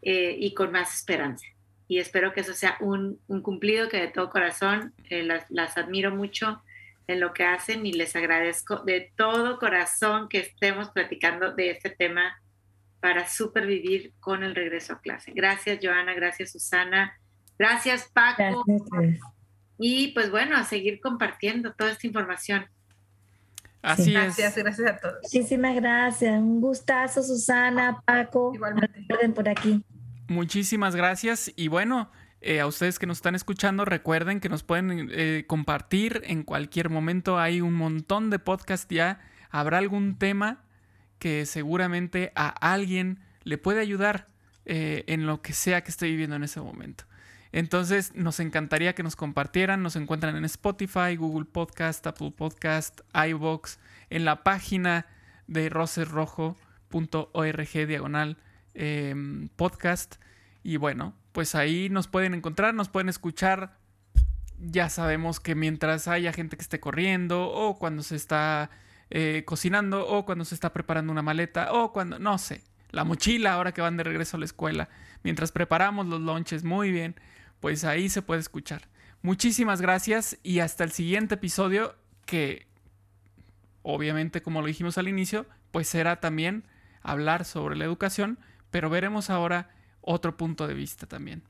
eh, 0.01 0.36
y 0.39 0.53
con 0.53 0.72
más 0.72 0.95
esperanza. 0.95 1.45
Y 1.88 1.99
espero 1.99 2.34
que 2.34 2.41
eso 2.41 2.53
sea 2.53 2.78
un, 2.80 3.20
un 3.28 3.41
cumplido 3.41 3.89
que 3.89 3.97
de 3.97 4.08
todo 4.08 4.30
corazón 4.30 4.93
eh, 5.10 5.24
las, 5.24 5.45
las 5.49 5.78
admiro 5.78 6.16
mucho 6.16 6.62
en 7.08 7.20
lo 7.20 7.34
que 7.34 7.43
hacen 7.43 7.86
y 7.86 7.93
les 7.93 8.16
agradezco 8.16 8.80
de 8.80 9.12
todo 9.16 9.60
corazón 9.60 10.28
que 10.28 10.39
estemos 10.39 10.89
platicando 10.89 11.53
de 11.53 11.72
este 11.72 11.89
tema 11.91 12.41
para 12.99 13.28
supervivir 13.28 14.14
con 14.20 14.43
el 14.43 14.56
regreso 14.56 14.93
a 14.93 15.01
clase. 15.01 15.32
Gracias, 15.36 15.80
Joana, 15.82 16.16
gracias, 16.16 16.51
Susana, 16.51 17.20
gracias, 17.60 18.10
Paco. 18.12 18.64
Gracias. 18.66 19.20
Y 19.78 20.08
pues 20.14 20.32
bueno, 20.32 20.56
a 20.56 20.64
seguir 20.64 20.99
compartiendo 21.01 21.74
toda 21.74 21.91
esta 21.91 22.08
información. 22.08 22.66
Así 23.86 24.14
Gracias, 24.14 24.58
es. 24.58 24.64
gracias 24.64 24.92
a 24.92 24.98
todos. 24.98 25.18
Muchísimas 25.22 25.76
gracias. 25.76 26.40
Un 26.40 26.60
gustazo, 26.60 27.22
Susana, 27.22 28.02
Paco. 28.04 28.52
Igualmente. 28.56 29.00
Recuerden 29.00 29.34
por 29.34 29.48
aquí. 29.48 29.86
Muchísimas 30.28 30.96
gracias. 30.96 31.52
Y 31.56 31.68
bueno, 31.68 32.10
eh, 32.42 32.62
a 32.62 32.66
ustedes 32.66 32.98
que 32.98 33.06
nos 33.06 33.20
están 33.20 33.36
escuchando, 33.36 33.86
recuerden 33.86 34.40
que 34.40 34.50
nos 34.50 34.64
pueden 34.64 35.10
eh, 35.12 35.46
compartir 35.48 36.24
en 36.26 36.42
cualquier 36.42 36.90
momento. 36.90 37.38
Hay 37.38 37.62
un 37.62 37.76
montón 37.76 38.32
de 38.32 38.40
podcasts 38.40 38.88
ya. 38.90 39.20
Habrá 39.52 39.78
algún 39.78 40.18
tema 40.18 40.64
que 41.20 41.46
seguramente 41.46 42.32
a 42.36 42.50
alguien 42.50 43.20
le 43.44 43.60
puede 43.60 43.82
ayudar 43.82 44.30
eh, 44.66 45.03
en 45.06 45.28
lo 45.28 45.44
que 45.44 45.53
sea 45.53 45.82
que 45.82 45.91
esté 45.91 46.07
viviendo 46.07 46.36
en 46.36 46.44
ese 46.44 46.60
momento. 46.60 47.03
Entonces, 47.56 48.14
nos 48.15 48.40
encantaría 48.41 48.94
que 48.95 49.02
nos 49.02 49.15
compartieran. 49.15 49.82
Nos 49.82 49.95
encuentran 49.95 50.36
en 50.36 50.44
Spotify, 50.44 51.15
Google 51.15 51.45
Podcast, 51.45 52.06
Apple 52.06 52.34
Podcast, 52.36 52.99
iVoox, 53.14 53.77
en 54.10 54.26
la 54.26 54.44
página 54.44 55.06
de 55.48 55.69
rosesrojo.org 55.69 57.88
diagonal 57.88 58.38
em, 58.73 59.48
podcast. 59.56 60.15
Y 60.64 60.76
bueno, 60.76 61.14
pues 61.32 61.56
ahí 61.56 61.88
nos 61.90 62.10
pueden 62.10 62.34
encontrar, 62.34 62.73
nos 62.73 62.90
pueden 62.90 63.07
escuchar. 63.07 63.77
Ya 64.60 64.90
sabemos 64.90 65.40
que 65.40 65.56
mientras 65.56 66.10
haya 66.10 66.34
gente 66.34 66.57
que 66.57 66.61
esté 66.61 66.82
corriendo 66.82 67.48
o 67.48 67.80
cuando 67.80 68.03
se 68.03 68.18
está 68.18 68.69
eh, 69.10 69.44
cocinando 69.45 70.06
o 70.06 70.26
cuando 70.26 70.44
se 70.44 70.56
está 70.56 70.73
preparando 70.73 71.14
una 71.14 71.22
maleta 71.22 71.72
o 71.72 71.94
cuando, 71.94 72.19
no 72.19 72.38
sé, 72.38 72.65
la 72.91 73.06
mochila 73.06 73.53
ahora 73.53 73.72
que 73.72 73.80
van 73.80 73.95
de 73.95 74.03
regreso 74.03 74.36
a 74.36 74.41
la 74.41 74.45
escuela, 74.45 74.90
mientras 75.23 75.53
preparamos 75.53 76.06
los 76.07 76.19
lunches, 76.19 76.65
muy 76.65 76.91
bien, 76.91 77.15
pues 77.60 77.84
ahí 77.84 78.10
se 78.10 78.22
puede 78.22 78.41
escuchar. 78.41 78.88
Muchísimas 79.22 79.82
gracias 79.82 80.38
y 80.44 80.60
hasta 80.60 80.84
el 80.84 80.91
siguiente 80.91 81.36
episodio 81.36 81.95
que 82.26 82.68
obviamente 83.82 84.41
como 84.41 84.61
lo 84.61 84.68
dijimos 84.68 84.98
al 84.98 85.07
inicio, 85.07 85.45
pues 85.72 85.88
será 85.88 86.19
también 86.19 86.64
hablar 87.02 87.45
sobre 87.45 87.76
la 87.76 87.86
educación, 87.86 88.40
pero 88.72 88.90
veremos 88.90 89.30
ahora 89.30 89.69
otro 90.02 90.38
punto 90.38 90.68
de 90.68 90.73
vista 90.73 91.07
también. 91.07 91.44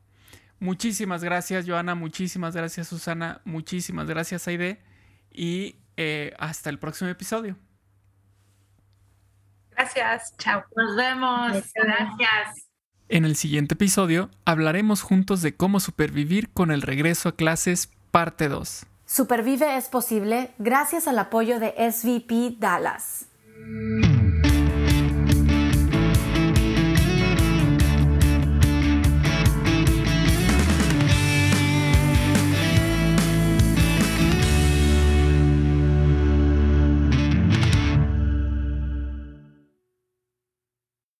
Muchísimas 0.59 1.23
gracias, 1.23 1.65
Joana. 1.67 1.95
Muchísimas 1.95 2.55
gracias, 2.55 2.87
Susana. 2.87 3.41
Muchísimas 3.45 4.07
gracias, 4.07 4.47
Aide. 4.47 4.81
Y 5.31 5.77
eh, 5.97 6.33
hasta 6.39 6.69
el 6.69 6.79
próximo 6.79 7.09
episodio. 7.09 7.57
Gracias. 9.71 10.35
Chao. 10.37 10.63
Nos 10.75 10.95
vemos. 10.95 11.51
Gracias. 11.73 12.69
En 13.07 13.23
el 13.23 13.35
siguiente 13.35 13.75
episodio 13.75 14.31
hablaremos 14.45 15.03
juntos 15.03 15.43
de 15.43 15.55
cómo 15.55 15.79
supervivir 15.79 16.49
con 16.49 16.71
el 16.71 16.81
regreso 16.81 17.29
a 17.29 17.35
clases 17.35 17.89
parte 18.09 18.47
2. 18.49 18.87
Supervive 19.05 19.77
es 19.77 19.89
posible 19.89 20.51
gracias 20.57 21.07
al 21.07 21.19
apoyo 21.19 21.59
de 21.59 21.75
SVP 21.77 22.55
Dallas. 22.57 23.27